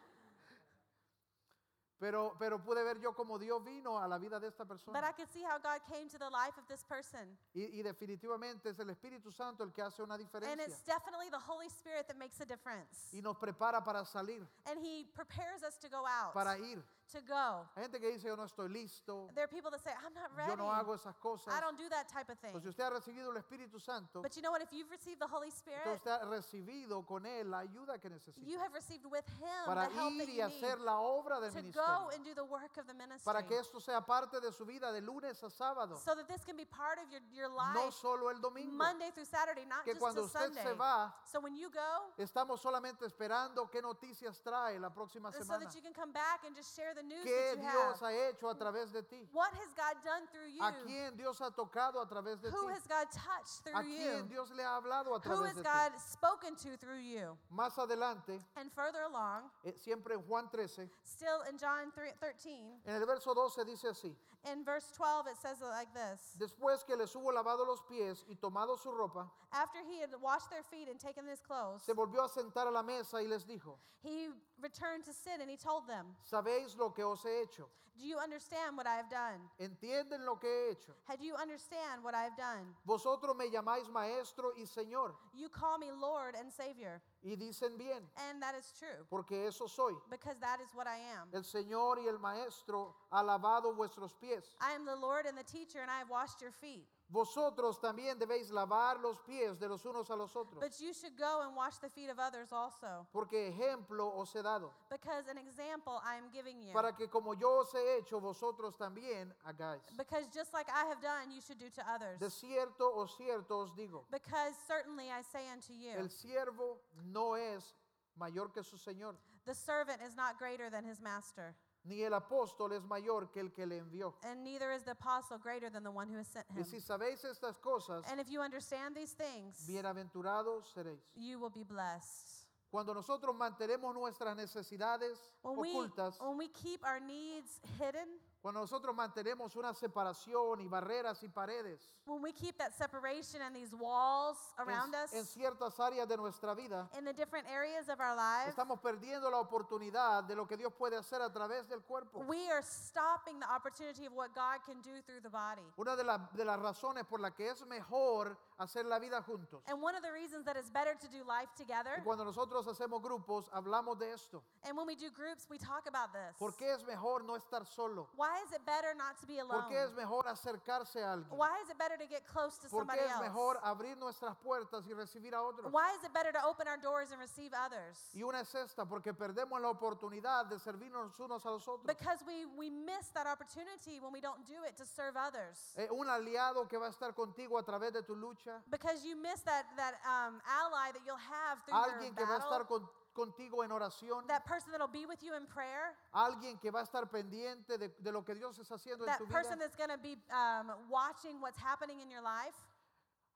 Pero, 2.01 2.37
pero 2.39 2.63
pude 2.63 2.85
ver 2.85 3.01
yo 3.01 3.13
como 3.13 3.39
Dios 3.39 3.63
vino 3.65 3.99
a 3.99 4.07
la 4.07 4.19
vida 4.19 4.39
de 4.39 4.47
esta 4.49 4.63
but 4.65 4.77
persona. 4.79 5.01
I 5.09 5.13
could 5.13 5.29
see 5.33 5.43
how 5.43 5.59
God 5.59 5.81
came 5.89 6.09
to 6.09 6.19
the 6.19 6.31
life 6.31 6.57
of 6.57 6.67
this 6.69 6.85
person. 6.85 7.37
Y, 7.55 7.81
y 7.81 7.83
definitivamente 7.83 8.71
es 8.71 8.79
el 8.79 8.91
Espíritu 8.91 9.33
Santo 9.33 9.65
el 9.65 9.73
que 9.73 9.83
hace 9.83 10.03
una 10.03 10.15
And 10.15 10.23
diferencia. 10.25 10.65
it's 10.67 10.85
definitely 10.85 11.29
the 11.31 11.41
Holy 11.41 11.67
Spirit 11.67 12.07
that 12.07 12.17
makes 12.17 12.41
a 12.41 12.47
difference. 12.47 13.13
Y 13.13 13.21
nos 13.21 13.37
prepara 13.37 13.83
para 13.85 14.05
salir, 14.05 14.47
And 14.67 14.79
he 14.81 15.07
prepares 15.13 15.63
us 15.65 15.77
to 15.79 15.89
go 15.89 16.07
out, 16.07 16.33
para 16.35 16.57
ir. 16.59 16.83
To 17.09 17.21
go. 17.23 17.67
Hay 17.77 17.83
gente 17.85 17.99
que 18.01 18.11
dice, 18.13 18.29
yo 18.29 18.37
no 18.37 18.45
estoy 18.45 18.69
listo, 18.69 19.29
There 19.35 19.45
are 19.45 19.49
people 19.49 19.71
that 19.71 19.81
say, 19.83 19.93
I'm 20.05 20.15
not 20.15 20.35
ready. 20.37 20.51
yo 20.51 20.57
no 20.57 20.71
hago 20.73 20.95
esas 20.95 21.17
cosas. 21.17 21.53
I 21.55 21.61
don't 21.61 21.79
do 21.79 21.89
that 21.89 22.09
type 22.09 22.31
of 22.31 22.39
thing. 22.39 22.53
Pues 22.53 22.63
si 22.63 22.69
usted 22.69 22.85
ha 22.85 22.91
recibido 22.91 23.31
el 23.31 23.37
Espíritu 23.37 23.81
Santo, 23.81 24.23
But 24.23 24.35
you 24.37 24.43
know 24.43 24.51
what? 24.51 24.63
If 24.63 24.73
you've 24.73 24.91
received 24.91 25.21
the 25.21 25.27
Holy 25.27 25.51
Spirit, 25.51 25.81
entonces 25.85 25.99
usted 25.99 26.11
ha 26.13 26.25
recibido 26.31 27.05
con 27.07 27.25
Él 27.27 27.51
la 27.51 27.59
ayuda 27.61 27.99
que 27.99 28.09
necesita 28.11 28.47
you 28.49 28.59
have 28.59 28.73
received 28.75 29.05
with 29.07 29.27
Him 29.41 29.67
para 29.67 29.89
the 29.89 29.95
help 29.95 30.13
ir 30.13 30.19
that 30.19 30.29
y 30.29 30.37
you 30.37 30.45
need 30.49 30.55
hacer 30.63 30.81
la 30.81 30.99
obra 31.01 31.41
del 31.41 31.51
to 31.53 31.63
go 31.73 32.09
ministerio. 32.09 32.11
and 32.15 32.25
do 32.25 32.35
the 32.35 32.45
work 32.45 32.77
of 32.79 32.87
the 32.87 32.95
ministry. 32.95 33.25
Para 33.25 33.43
que 33.47 33.59
esto 33.59 33.81
sea 33.81 34.01
parte 34.01 34.41
de 34.41 34.53
su 34.53 34.65
vida 34.65 34.93
de 34.93 35.01
lunes 35.01 35.43
a 35.43 35.51
sábado, 35.51 35.97
so 35.97 36.15
that 36.15 36.27
this 36.29 36.45
can 36.45 36.57
be 36.57 36.65
part 36.67 36.99
of 36.99 37.11
your, 37.11 37.21
your 37.33 37.49
no 37.49 37.57
life 37.85 37.93
solo 37.95 38.29
el 38.29 38.41
domingo. 38.41 38.77
Monday 38.77 39.11
through 39.13 39.25
Saturday, 39.27 39.65
not 39.67 39.85
Que 39.85 39.93
just 39.95 40.01
cuando 40.01 40.21
to 40.23 40.27
usted 40.27 40.41
Sunday. 40.55 40.63
se 40.63 40.75
va, 40.75 41.15
so 41.25 41.41
when 41.41 41.55
you 41.57 41.71
go, 41.71 42.13
estamos 42.19 42.61
solamente 42.61 43.05
esperando 43.07 43.69
qué 43.71 43.81
noticias 43.83 44.41
trae 44.43 44.79
la 44.79 44.91
próxima 44.91 45.33
so 45.33 45.39
semana. 45.41 45.65
that 45.65 45.75
you 45.75 45.83
can 45.83 45.93
come 45.93 46.13
back 46.13 46.45
and 46.45 46.55
just 46.57 46.75
share 46.75 46.95
¿Qué 47.23 47.57
Dios 47.57 48.03
ha 48.03 48.13
hecho 48.13 48.49
a 48.49 48.55
través 48.57 48.93
de 48.93 49.03
ti? 49.03 49.27
What 49.33 49.53
has 49.55 49.73
God 49.75 50.03
done 50.05 50.27
through 50.33 50.49
you? 50.49 50.63
¿A 50.63 50.73
quién 50.85 51.17
Dios 51.17 51.41
ha 51.41 51.51
tocado 51.51 52.01
a 52.01 52.07
través 52.09 52.41
de 52.41 52.51
Who 52.51 52.67
ti? 52.69 52.73
has 52.75 52.87
God 52.87 53.09
touched 53.11 53.67
¿A 53.75 53.81
through 53.81 53.85
quién 53.85 54.17
you? 54.19 54.29
Dios 54.29 54.51
le 54.51 54.63
ha 54.65 54.77
hablado 54.77 55.15
a 55.15 55.19
Who 55.19 55.21
través 55.21 55.51
has 55.51 55.57
de 55.57 55.63
God 55.63 55.93
ti? 55.93 55.99
spoken 56.01 56.57
to 56.57 56.77
through 56.79 57.01
you? 57.01 57.37
Más 57.51 57.79
adelante, 57.79 58.41
And 58.57 58.71
further 58.73 59.03
along, 59.03 59.51
eh, 59.65 59.73
siempre 59.77 60.15
en 60.15 60.23
Juan 60.23 60.49
13, 60.51 60.91
still 61.05 61.43
in 61.51 61.57
John 61.59 61.93
3, 61.93 62.15
13, 62.19 62.81
en 62.85 62.95
el 62.95 63.07
verso 63.07 63.35
12 63.35 63.65
dice 63.65 63.89
así, 63.89 64.17
in 64.45 64.65
verse 64.65 64.87
12, 64.97 65.27
it 65.29 65.37
says 65.41 65.61
it 65.61 65.67
like 65.67 65.93
this 65.95 66.37
después 66.39 66.85
que 66.87 66.97
les 66.97 67.13
hubo 67.15 67.33
lavado 67.33 67.67
los 67.67 67.81
pies 67.89 68.25
y 68.29 68.37
tomado 68.41 68.79
su 68.79 68.91
ropa, 68.91 69.29
After 69.53 69.81
he 69.89 70.01
had 70.01 70.11
washed 70.21 70.51
their 70.51 70.63
feet 70.63 70.89
and 70.89 70.99
taken 70.99 71.27
his 71.27 71.41
clothes, 71.41 71.83
se 71.83 71.93
volvió 71.93 72.25
a 72.25 72.29
sentar 72.29 72.67
a 72.67 72.71
la 72.71 72.83
mesa 72.83 73.19
y 73.19 73.27
les 73.29 73.45
dijo, 73.45 73.79
he 74.03 74.29
returned 74.61 75.05
to 75.05 75.13
sit 75.13 75.41
and 75.41 75.51
he 75.51 75.57
told 75.57 75.87
them, 75.87 76.15
¿sabéis 76.31 76.77
lo 76.77 76.91
que 76.91 77.05
os 77.05 77.25
he 77.25 77.43
hecho? 77.43 77.69
Do 77.99 78.07
you 78.07 78.17
understand 78.19 78.77
what 78.77 78.87
I 78.87 78.95
have 78.95 79.11
done? 79.11 79.41
¿Entienden 79.59 80.25
lo 80.25 80.37
que 80.37 80.49
he 80.49 80.71
hecho? 80.71 80.93
How 81.09 81.17
do 81.17 81.25
you 81.25 81.35
understand 81.35 82.05
what 82.05 82.15
I 82.15 82.23
have 82.25 82.37
done? 82.37 82.75
Vosotros 82.87 83.35
me 83.37 83.51
llamáis 83.51 83.89
maestro 83.91 84.53
y 84.57 84.67
señor, 84.67 85.15
You 85.35 85.49
call 85.49 85.79
me 85.79 85.91
Lord 85.91 86.37
and 86.37 86.53
Savior, 86.53 87.03
y 87.25 87.35
dicen 87.35 87.77
bien, 87.77 88.03
and 88.31 88.41
that 88.41 88.55
is 88.55 88.73
true, 88.79 89.05
porque 89.11 89.47
eso 89.47 89.67
soy. 89.67 89.95
because 90.11 90.39
that 90.41 90.61
is 90.61 90.73
what 90.75 90.87
I 90.87 90.99
am. 91.19 91.29
El 91.33 91.43
Señor 91.43 91.99
y 91.99 92.07
el 92.07 92.19
Maestro 92.19 92.95
ha 93.11 93.23
lavado 93.23 93.75
vuestros 93.75 94.15
pies. 94.21 94.55
I 94.61 94.73
am 94.75 94.85
the 94.85 94.95
Lord 94.97 95.27
and 95.27 95.37
the 95.37 95.43
teacher, 95.45 95.81
and 95.81 95.91
I 95.91 95.99
have 95.99 96.09
washed 96.09 96.41
your 96.41 96.53
feet. 96.53 96.87
Vosotros 97.11 97.81
también 97.81 98.19
debéis 98.19 98.51
lavar 98.51 99.01
los 99.01 99.19
pies 99.23 99.59
de 99.59 99.67
los 99.67 99.83
unos 99.87 100.11
a 100.11 100.15
los 100.17 100.37
otros, 100.37 100.61
But 100.61 100.79
you 100.79 100.93
should 100.93 101.17
go 101.17 101.41
and 101.41 101.57
wash 101.57 101.79
the 101.79 101.89
feet 101.89 102.11
of 102.11 102.19
others 102.19 102.53
also, 102.53 103.07
porque 103.13 103.49
ejemplo 103.49 104.15
os 104.15 104.35
he 104.35 104.43
dado, 104.43 104.71
because 104.91 105.27
an 105.29 105.39
example 105.39 105.99
I 106.05 106.17
am 106.17 106.31
giving 106.31 106.61
you. 106.61 106.75
para 106.75 106.93
que 106.93 107.09
como 107.09 107.33
yo 107.33 107.61
os 107.61 107.73
he 107.75 107.97
hecho, 107.97 108.21
vosotros 108.21 108.77
también 108.77 109.33
hagáis. 109.47 109.81
Because 109.97 110.27
just 110.35 110.53
like 110.53 110.69
I 110.69 110.85
have 110.87 111.01
done, 111.01 111.31
you 111.31 111.41
should 111.41 111.59
do 111.59 111.71
to 111.71 111.83
others. 111.91 112.19
De 112.21 112.29
cierto 112.29 112.85
o 112.95 113.07
cierto 113.07 113.59
os 113.61 113.73
digo, 113.75 114.05
Because 114.11 114.55
certainly 114.67 115.11
I 115.11 115.23
say 115.23 115.49
unto 115.51 115.73
you, 115.73 115.93
el 115.97 116.11
siervo 116.11 116.79
no 117.07 117.35
es 117.37 117.75
mayor 118.17 118.53
que 118.53 118.63
su 118.63 118.77
Señor, 118.77 119.15
the 119.47 119.55
servant 119.55 120.03
is 120.03 120.15
not 120.15 120.39
greater 120.39 120.69
than 120.69 120.85
his 120.85 121.01
master, 121.01 121.55
ni 121.89 122.03
el 122.03 122.13
apóstol 122.15 122.73
es 122.73 122.83
mayor 122.85 123.31
que 123.31 123.41
el 123.41 123.53
que 123.53 123.67
le 123.67 123.79
envió. 123.79 124.15
and 124.23 124.43
neither 124.45 124.71
is 124.73 124.85
the 124.85 124.93
apostle 124.93 125.39
greater 125.39 125.71
than 125.71 125.83
the 125.83 125.91
one 125.91 126.09
who 126.09 126.19
has 126.19 126.29
sent 126.29 126.45
Y 126.51 126.59
him. 126.61 126.65
si 126.65 126.81
sabéis 126.81 127.25
estas 127.25 127.59
cosas, 127.59 128.05
And 128.11 128.21
if 128.21 128.29
you 128.29 128.41
understand 128.41 128.95
these 128.95 129.13
things, 129.15 129.67
bienaventurados 129.67 130.73
seréis. 130.75 131.01
you 131.17 131.39
will 131.41 131.51
be 131.51 131.65
blessed. 131.65 132.47
Cuando 132.71 132.93
nosotros 132.93 133.35
mantenemos 133.35 133.95
nuestras 133.95 134.37
necesidades 134.37 135.19
When 135.43 135.57
we, 135.57 135.71
ocultas, 135.75 136.21
when 136.21 136.37
we 136.37 136.49
keep 136.49 136.85
our 136.85 137.01
needs 137.01 137.61
hidden, 137.79 138.07
cuando 138.41 138.61
nosotros 138.61 138.95
mantenemos 138.95 139.57
una 139.57 139.75
separación 139.75 140.61
y 140.61 140.69
barreras 140.69 141.23
y 141.23 141.29
paredes 141.29 141.91
when 142.07 142.23
we 142.23 142.33
keep 142.33 142.57
that 142.57 142.73
separation 142.73 143.43
and 143.43 143.55
these 143.55 143.75
walls 143.75 144.39
en, 144.59 144.65
around 144.69 144.95
us 144.95 145.13
en 145.13 145.25
ciertas 145.27 145.79
áreas 145.81 146.07
de 146.09 146.17
nuestra 146.17 146.55
vida, 146.55 146.89
in 146.97 147.05
the 147.05 147.13
different 147.13 147.47
areas 147.49 147.89
of 147.89 147.99
our 148.01 148.15
lives, 148.17 148.51
estamos 148.57 148.79
perdiendo 148.81 149.31
la 149.31 149.39
oportunidad 149.41 150.25
de 150.25 150.35
lo 150.37 150.47
que 150.47 150.57
Dios 150.57 150.73
puede 150.73 150.97
hacer 150.97 151.21
a 151.21 151.31
través 151.33 151.69
del 151.69 151.83
cuerpo. 151.83 152.21
we 152.27 152.49
are 152.51 152.63
stopping 152.63 153.39
the 153.41 153.47
opportunity 153.47 154.07
of 154.07 154.13
what 154.15 154.33
God 154.35 154.61
can 154.65 154.81
do 154.83 155.03
through 155.03 155.21
the 155.21 155.29
body. 155.31 155.63
Una 155.77 155.97
de, 155.97 156.05
la- 156.05 156.29
de 156.33 156.45
las 156.45 156.59
razones 156.61 157.05
por 157.07 157.21
las 157.21 157.33
que 157.35 157.49
es 157.51 157.61
mejor 157.67 158.39
hacer 158.59 158.85
la 158.87 158.99
vida 158.99 159.23
juntos. 159.23 159.63
And 159.69 159.81
one 159.81 159.95
of 159.95 160.03
the 160.03 160.13
reasons 160.13 160.45
that 160.45 160.57
it's 160.57 160.71
better 160.71 160.95
to 160.95 161.09
do 161.09 161.23
life 161.25 161.49
together, 161.57 161.95
Y 161.99 162.03
cuando 162.05 162.25
nosotros 162.25 162.67
hacemos 162.67 163.01
grupos, 163.03 163.49
hablamos 163.53 163.99
de 163.99 164.13
esto. 164.13 164.43
and 164.65 164.77
when 164.77 164.87
we 164.87 164.95
do 164.97 165.11
groups, 165.11 165.47
we 165.49 165.59
talk 165.59 165.87
about 165.87 166.13
this. 166.13 166.37
¿Por 166.39 166.53
qué 166.57 166.73
es 166.75 166.85
mejor 166.85 167.23
no 167.25 167.35
estar 167.37 167.65
solo? 167.67 168.09
Why 168.17 168.41
is 168.45 168.53
it 168.53 168.65
better 168.67 168.95
not 168.95 169.19
to 169.21 169.27
be 169.27 169.39
alone? 169.39 169.63
¿Por 169.63 169.69
qué 169.71 169.83
es 169.85 169.93
mejor 169.93 170.25
acercarse 170.27 170.97
a 171.03 171.13
alguien? 171.13 171.31
Why 171.39 171.61
is 171.63 171.71
it 171.71 171.79
better 171.79 171.97
to 171.97 172.07
get 172.07 172.27
close 172.27 172.59
to 172.59 172.69
¿Por 172.69 172.81
somebody 172.83 172.99
qué 172.99 173.05
es 173.07 173.13
else? 173.13 173.23
mejor 173.23 173.61
abrir 173.63 173.97
nuestras 173.97 174.37
puertas 174.37 174.87
y 174.87 174.93
recibir 174.95 175.35
a 175.35 175.43
otros? 175.43 175.73
Why 175.73 175.95
is 175.97 176.03
it 176.05 176.13
better 176.13 176.33
to 176.33 176.45
open 176.45 176.67
our 176.69 176.79
doors 176.79 177.13
and 177.13 177.21
receive 177.21 177.55
others? 177.55 177.99
Y 178.15 178.23
una 178.23 178.41
es 178.41 178.55
esta, 178.55 178.85
porque 178.87 179.15
perdemos 179.15 179.61
la 179.61 179.69
oportunidad 179.71 180.47
de 180.47 180.59
servirnos 180.59 181.19
unos 181.21 181.45
a 181.47 181.51
los 181.51 181.67
otros. 181.69 181.87
Because 181.87 182.25
we, 182.27 182.45
we 182.57 182.71
miss 182.71 183.09
that 183.15 183.27
opportunity 183.27 184.01
when 184.01 184.13
we 184.13 184.21
don't 184.21 184.45
do 184.47 184.65
it 184.65 184.77
to 184.77 184.85
serve 184.85 185.17
others. 185.17 185.75
Eh, 185.77 185.89
un 185.91 186.09
aliado 186.09 186.67
que 186.69 186.77
va 186.77 186.87
a 186.87 186.91
estar 186.91 187.15
contigo 187.15 187.59
a 187.59 187.63
través 187.63 187.93
de 187.93 188.03
tu 188.03 188.15
lucha. 188.17 188.48
Because 188.71 189.05
you 189.05 189.17
miss 189.17 189.41
that, 189.41 189.65
that 189.77 189.95
um, 190.07 190.41
ally 190.47 190.93
that 190.93 191.03
you'll 191.07 191.17
have 191.17 191.59
through 191.65 191.75
Alguien 191.75 192.15
your 192.15 192.15
que 192.17 192.25
va 192.27 192.37
a 192.37 192.41
estar 192.41 192.67
con- 192.67 192.89
contigo 193.15 193.65
en 193.65 193.71
oración. 193.71 194.27
That 194.29 194.45
person 194.47 194.71
that'll 194.73 194.87
be 194.89 195.07
with 195.07 195.23
you 195.23 195.35
in 195.35 195.47
prayer. 195.47 195.95
Alguien 196.15 196.61
que 196.61 196.71
va 196.71 196.81
a 196.81 196.85
estar 196.85 197.09
pendiente 197.11 197.79
de, 197.79 197.89
de 198.01 198.13
lo 198.13 198.23
que 198.23 198.35
Dios 198.35 198.59
está 198.59 198.75
haciendo 198.77 199.05
en 199.05 199.07
That 199.07 199.19
tu 199.19 199.27
person 199.27 199.59
vida. 199.59 199.65
that's 199.69 199.77
going 199.77 199.91
to 199.91 199.99
be 199.99 200.17
um, 200.31 200.73
watching 200.89 201.41
what's 201.41 201.59
happening 201.59 202.01
in 202.01 202.11
your 202.11 202.23
life. 202.23 202.55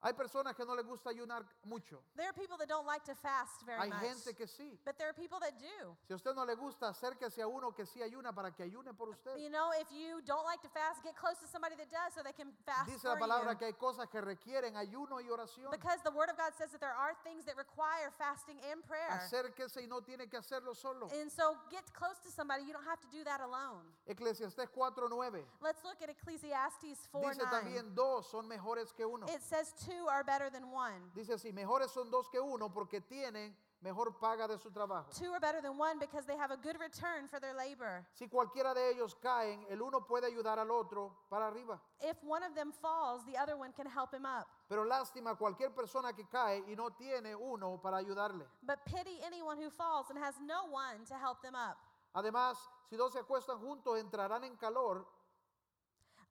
Hay 0.04 0.14
personas 0.14 0.56
que 0.56 0.64
no 0.64 0.74
les 0.74 0.84
gusta 0.84 1.10
ayunar 1.10 1.44
mucho. 1.64 2.02
There 2.16 2.26
are 2.28 2.32
people 2.32 2.56
that 2.58 2.68
don't 2.68 2.86
like 2.86 3.04
to 3.04 3.14
fast 3.14 3.62
very 3.64 3.78
Hay 3.80 3.88
much. 3.88 4.00
gente 4.02 4.34
que 4.34 4.46
sí. 4.48 4.76
But 4.84 4.98
there 4.98 5.08
are 5.08 5.14
people 5.14 5.38
that 5.38 5.56
do. 5.60 5.96
Si 6.08 6.12
a 6.12 6.16
usted 6.16 6.34
no 6.34 6.44
le 6.44 6.56
gusta, 6.56 6.88
acérquese 6.88 7.40
a 7.40 7.46
uno 7.46 7.70
que 7.70 7.86
sí 7.86 8.02
ayuna 8.02 8.34
para 8.34 8.50
que 8.50 8.64
ayune 8.64 8.92
por 8.94 9.08
usted. 9.10 9.38
You 9.38 9.48
know, 9.48 9.70
if 9.78 9.86
you 9.92 10.20
don't 10.22 10.44
like 10.44 10.60
to 10.62 10.68
fast, 10.70 11.04
get 11.04 11.14
close 11.14 11.38
to 11.38 11.46
somebody 11.46 11.76
that 11.76 11.88
does 11.88 12.14
so 12.14 12.22
they 12.24 12.32
can 12.32 12.50
fast 12.66 12.90
Dice 12.90 13.00
for 13.00 13.10
la 13.10 13.16
palabra 13.16 13.52
you. 13.52 13.58
que 13.58 13.66
hay 13.66 13.74
cosas 13.74 14.08
que 14.10 14.20
requieren 14.20 14.74
ayuno 14.76 15.20
y 15.20 15.28
oración. 15.30 15.70
Because 15.70 16.02
the 16.02 16.10
Word 16.10 16.30
of 16.30 16.36
God 16.36 16.52
says 16.58 16.72
that 16.72 16.80
there 16.80 16.94
are 16.98 17.14
things 17.22 17.44
that 17.44 17.56
require 17.56 18.10
fasting 18.18 18.58
and 18.72 18.82
prayer. 18.84 19.08
Acérquese 19.08 19.82
y 19.82 19.86
no 19.86 20.00
tiene 20.00 20.28
que 20.28 20.36
hacerlo 20.38 20.74
solo. 20.74 21.08
And 21.14 21.30
so 21.30 21.56
get 21.70 21.84
close 21.94 22.18
to 22.24 22.30
somebody. 22.30 22.64
You 22.64 22.72
don't 22.72 22.86
have 22.86 23.00
to 23.02 23.08
do 23.12 23.22
that 23.22 23.40
alone. 23.40 23.86
Eclesiastés 24.08 24.66
4:9 24.74 25.44
Let's 25.60 25.84
look 25.84 26.02
at 26.02 26.10
Ecclesiastes 26.10 27.06
4 27.12 27.30
dice 27.30 27.42
9. 27.44 27.50
también 27.50 27.94
dos 27.94 28.26
son 28.28 28.48
mejores 28.48 28.92
que 28.92 29.06
uno. 29.06 29.26
It 29.28 29.40
says 29.42 29.72
two 29.78 29.91
are 30.08 30.24
better 30.24 30.50
than 30.50 30.70
one. 30.70 31.10
Dice 31.14 31.34
así, 31.34 31.52
mejores 31.52 31.90
son 31.90 32.10
dos 32.10 32.28
que 32.28 32.40
uno 32.40 32.72
porque 32.72 33.00
tienen 33.00 33.56
mejor 33.82 34.18
paga 34.18 34.46
de 34.46 34.58
su 34.58 34.70
trabajo. 34.70 35.10
Two 35.12 35.32
are 35.32 35.40
better 35.40 35.60
than 35.60 35.76
one 35.76 35.98
because 35.98 36.24
they 36.26 36.36
have 36.36 36.50
a 36.50 36.56
good 36.56 36.76
return 36.78 37.26
for 37.28 37.40
their 37.40 37.54
labor. 37.54 38.06
Si 38.14 38.28
cualquiera 38.28 38.74
de 38.74 38.90
ellos 38.90 39.14
caen, 39.20 39.66
el 39.68 39.82
uno 39.82 40.06
puede 40.06 40.26
ayudar 40.26 40.58
al 40.58 40.70
otro 40.70 41.12
para 41.28 41.48
arriba. 41.48 41.80
If 42.00 42.16
one 42.22 42.42
of 42.44 42.54
them 42.54 42.72
falls, 42.72 43.24
the 43.26 43.36
other 43.36 43.56
one 43.56 43.72
can 43.72 43.86
help 43.86 44.12
him 44.14 44.24
up. 44.24 44.46
Pero 44.68 44.84
lástima 44.84 45.36
cualquier 45.36 45.74
persona 45.74 46.12
que 46.12 46.26
cae 46.28 46.62
y 46.68 46.76
no 46.76 46.90
tiene 46.90 47.34
uno 47.34 47.80
para 47.82 47.98
ayudarle. 47.98 48.46
But 48.62 48.84
pity 48.84 49.20
anyone 49.24 49.58
who 49.58 49.70
falls 49.70 50.10
and 50.10 50.18
has 50.18 50.34
no 50.40 50.64
one 50.70 51.04
to 51.08 51.14
help 51.18 51.42
them 51.42 51.54
up. 51.54 51.76
Además, 52.14 52.56
si 52.88 52.96
dos 52.96 53.12
se 53.12 53.18
acuestan 53.18 53.58
juntos, 53.58 53.98
entrarán 53.98 54.44
en 54.44 54.56
calor. 54.56 55.06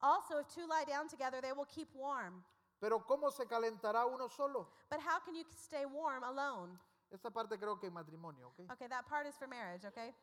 Also, 0.01 0.39
if 0.39 0.47
two 0.47 0.65
lie 0.67 0.83
down 0.85 1.07
together, 1.07 1.41
they 1.41 1.51
will 1.51 1.65
keep 1.65 1.89
warm. 1.93 2.43
Pero 2.81 3.05
¿cómo 3.05 3.29
se 3.31 3.45
calentará 3.45 4.05
uno 4.07 4.27
solo? 4.27 4.67
But 4.89 4.99
how 5.01 5.19
can 5.23 5.35
you 5.35 5.45
stay 5.53 5.85
warm 5.85 6.23
alone? 6.23 6.77
Esta 7.11 7.29
parte 7.29 7.57
creo 7.59 7.79
que 7.79 7.87
en 7.87 7.93
matrimonio, 7.93 8.47
¿ok? 8.49 8.71
Okay, 8.71 8.87
that 8.87 9.05
part 9.07 9.27
is 9.27 9.35
for 9.37 9.47
marriage, 9.47 9.85
okay? 9.85 10.13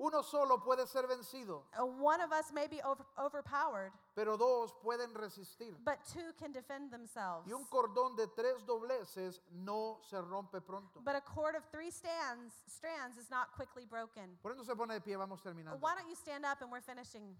Uno 0.00 0.22
solo 0.22 0.58
puede 0.62 0.86
ser 0.86 1.08
vencido, 1.08 1.64
Uh, 1.76 1.84
One 1.84 2.20
of 2.20 2.30
us 2.30 2.52
may 2.52 2.68
be 2.68 2.80
over, 2.82 3.04
overpowered, 3.18 3.90
pero 4.14 4.36
dos 4.36 4.72
pueden 4.84 5.12
resistir. 5.16 5.74
but 5.84 5.98
two 6.04 6.32
can 6.38 6.52
defend 6.52 6.92
themselves. 6.92 7.48
Y 7.48 7.52
un 7.52 7.64
cordón 7.66 8.14
de 8.14 8.28
tres 8.28 8.64
dobleces 8.64 9.40
no 9.50 9.98
se 10.02 10.20
rompe 10.20 10.60
pronto. 10.60 11.00
But 11.00 11.16
a 11.16 11.20
cord 11.20 11.56
of 11.56 11.64
three 11.72 11.90
stands, 11.90 12.54
strands 12.68 13.16
is 13.18 13.28
not 13.28 13.50
quickly 13.56 13.84
broken. 13.86 14.38
Por 14.40 14.52
eso 14.52 14.62
se 14.62 14.76
pone 14.76 14.94
de 14.94 15.00
pie, 15.00 15.16
vamos 15.16 15.42
terminando. 15.42 15.80
Why 15.80 15.96
don't 15.96 16.08
you 16.08 16.14
stand 16.14 16.44
up 16.44 16.60
and 16.62 16.70
we're 16.70 16.80
finishing? 16.80 17.34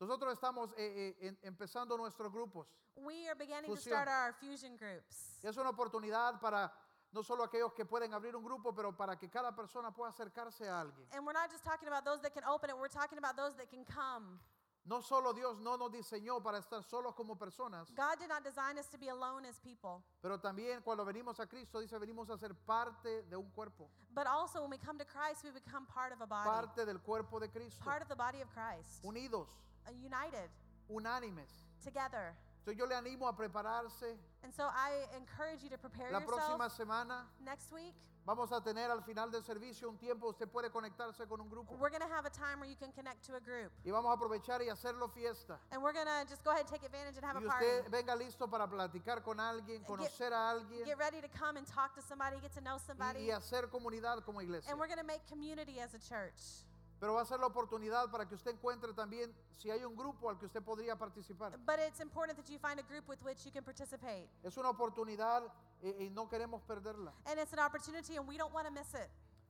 Nosotros 0.00 0.32
estamos 0.32 0.70
eh, 0.76 1.16
eh, 1.20 1.38
empezando 1.42 1.96
nuestros 1.96 2.32
grupos. 2.32 2.66
We 2.96 3.28
are 3.28 3.34
beginning 3.34 3.70
to 3.70 3.76
Fusión. 3.76 3.92
start 3.92 4.08
our 4.08 4.32
fusion 4.34 4.76
groups. 4.76 5.38
Es 5.42 5.56
una 5.56 5.70
oportunidad 5.70 6.40
para 6.40 6.72
no 7.12 7.22
solo 7.22 7.44
aquellos 7.44 7.72
que 7.72 7.84
pueden 7.84 8.12
abrir 8.12 8.36
un 8.36 8.44
grupo, 8.44 8.74
pero 8.74 8.96
para 8.96 9.16
que 9.16 9.28
cada 9.28 9.54
persona 9.54 9.92
pueda 9.92 10.10
acercarse 10.10 10.68
a 10.68 10.80
alguien. 10.80 11.08
And 11.12 11.26
we're 11.26 11.32
not 11.32 11.50
just 11.50 11.64
talking 11.64 11.88
about 11.88 12.04
those 12.04 12.20
that 12.22 12.32
can 12.32 12.44
open 12.44 12.70
it, 12.70 12.76
we're 12.76 12.88
talking 12.88 13.18
about 13.18 13.36
those 13.36 13.56
that 13.56 13.68
can 13.70 13.84
come. 13.84 14.38
No 14.84 15.02
solo 15.02 15.34
Dios 15.34 15.58
no 15.60 15.76
nos 15.76 15.92
diseñó 15.92 16.42
para 16.42 16.58
estar 16.58 16.82
solos 16.82 17.14
como 17.14 17.36
personas, 17.36 17.92
God 17.94 18.18
did 18.18 18.28
not 18.28 18.42
design 18.42 18.78
us 18.78 18.86
to 18.88 18.96
be 18.96 19.08
alone 19.08 19.44
as 19.46 19.58
people, 19.58 20.02
pero 20.22 20.38
también 20.38 20.82
cuando 20.82 21.04
venimos 21.04 21.38
a 21.40 21.46
Cristo 21.46 21.80
dice 21.80 21.98
venimos 21.98 22.30
a 22.30 22.38
ser 22.38 22.54
parte 22.54 23.22
de 23.28 23.36
un 23.36 23.50
cuerpo, 23.50 23.90
but 24.14 24.26
also 24.26 24.62
when 24.62 24.70
we 24.70 24.78
come 24.78 24.96
to 24.96 25.04
Christ, 25.04 25.44
we 25.44 25.50
become 25.50 25.84
part 25.86 26.12
of 26.12 26.22
a 26.22 26.26
body, 26.26 26.48
parte 26.48 26.86
del 26.86 27.00
cuerpo 27.00 27.38
de 27.38 27.48
Cristo, 27.48 27.84
part 27.84 28.00
of 28.00 28.08
the 28.08 28.16
body 28.16 28.40
of 28.40 28.48
Christ, 28.50 29.04
unidos, 29.04 29.48
united, 29.92 30.48
unánimes. 30.90 31.66
together. 31.82 32.34
Entonces 32.60 32.78
yo 32.78 32.86
le 32.86 32.94
animo 32.94 33.28
a 33.28 33.36
prepararse. 33.36 34.16
And 34.42 34.52
so 34.52 34.64
I 34.64 35.06
encourage 35.16 35.62
you 35.62 35.70
to 35.70 35.78
prepare 35.78 36.10
La 36.12 36.20
próxima 36.20 36.64
yourself 36.64 36.76
semana 36.76 37.24
next 37.44 37.72
week. 37.72 37.94
vamos 38.26 38.52
a 38.52 38.60
tener 38.60 38.90
al 38.90 39.02
final 39.02 39.30
del 39.30 39.42
servicio 39.42 39.88
un 39.88 39.96
tiempo, 39.96 40.28
usted 40.28 40.46
puede 40.48 40.70
conectarse 40.70 41.26
con 41.26 41.40
un 41.40 41.48
grupo. 41.48 41.74
We're 41.78 41.88
going 41.88 42.06
to 42.06 42.14
have 42.14 42.26
a 42.26 42.30
time 42.30 42.60
where 42.60 42.68
you 42.68 42.76
can 42.76 42.92
connect 42.92 43.24
to 43.26 43.36
a 43.36 43.40
group. 43.40 43.72
Y 43.86 43.90
vamos 43.90 44.10
a 44.10 44.14
aprovechar 44.18 44.60
y 44.60 44.68
hacerlo 44.68 45.08
fiesta. 45.08 45.58
And 45.70 45.82
we're 45.82 45.94
going 45.94 46.06
to 46.06 46.28
just 46.28 46.44
go 46.44 46.50
ahead 46.50 46.66
and 46.66 46.68
take 46.68 46.84
advantage 46.84 47.16
and 47.16 47.24
have 47.24 47.36
Y 47.40 47.46
a 47.46 47.48
party. 47.48 47.64
usted 47.64 47.90
venga 47.90 48.14
listo 48.14 48.46
para 48.50 48.66
platicar 48.68 49.22
con 49.22 49.38
alguien, 49.40 49.82
conocer 49.84 50.32
a 50.34 50.50
alguien 50.50 50.84
Get 50.84 50.98
ready 50.98 51.22
to 51.22 51.28
come 51.28 51.56
and 51.56 51.66
talk 51.66 51.94
to 51.94 52.02
somebody, 52.02 52.38
get 52.40 52.52
to 52.52 52.60
know 52.60 52.76
y, 52.76 52.84
somebody. 52.86 53.26
y 53.26 53.30
hacer 53.30 53.70
comunidad 53.70 54.22
como 54.26 54.40
iglesia. 54.42 54.70
And 54.70 54.78
we're 54.78 54.88
going 54.88 55.00
to 55.00 55.06
make 55.06 55.26
community 55.26 55.80
as 55.80 55.94
a 55.94 55.98
church. 55.98 56.67
Pero 57.00 57.14
va 57.14 57.22
a 57.22 57.24
ser 57.24 57.38
la 57.38 57.46
oportunidad 57.46 58.10
para 58.10 58.26
que 58.26 58.34
usted 58.34 58.50
encuentre 58.52 58.92
también 58.92 59.32
si 59.56 59.70
hay 59.70 59.84
un 59.84 59.96
grupo 59.96 60.30
al 60.30 60.38
que 60.38 60.46
usted 60.46 60.62
podría 60.62 60.96
participar. 60.96 61.56
But 61.58 61.78
it's 61.86 62.00
important 62.00 62.36
that 62.38 62.50
you 62.50 62.58
find 62.58 62.78
a 62.80 62.82
group 62.82 63.08
with 63.08 63.22
which 63.22 63.44
you 63.44 63.52
can 63.52 63.64
participate. 63.64 64.28
Es 64.42 64.56
una 64.56 64.70
oportunidad 64.70 65.42
y, 65.80 66.06
y 66.06 66.10
no 66.10 66.28
queremos 66.28 66.62
perderla. 66.62 67.12
And 67.26 67.38
it's 67.38 67.52
an 67.52 67.60
opportunity 67.60 68.16
and 68.16 68.26
we 68.28 68.36
don't 68.36 68.52
want 68.52 68.66
to 68.66 68.72
miss 68.72 68.92
it. 68.94 69.08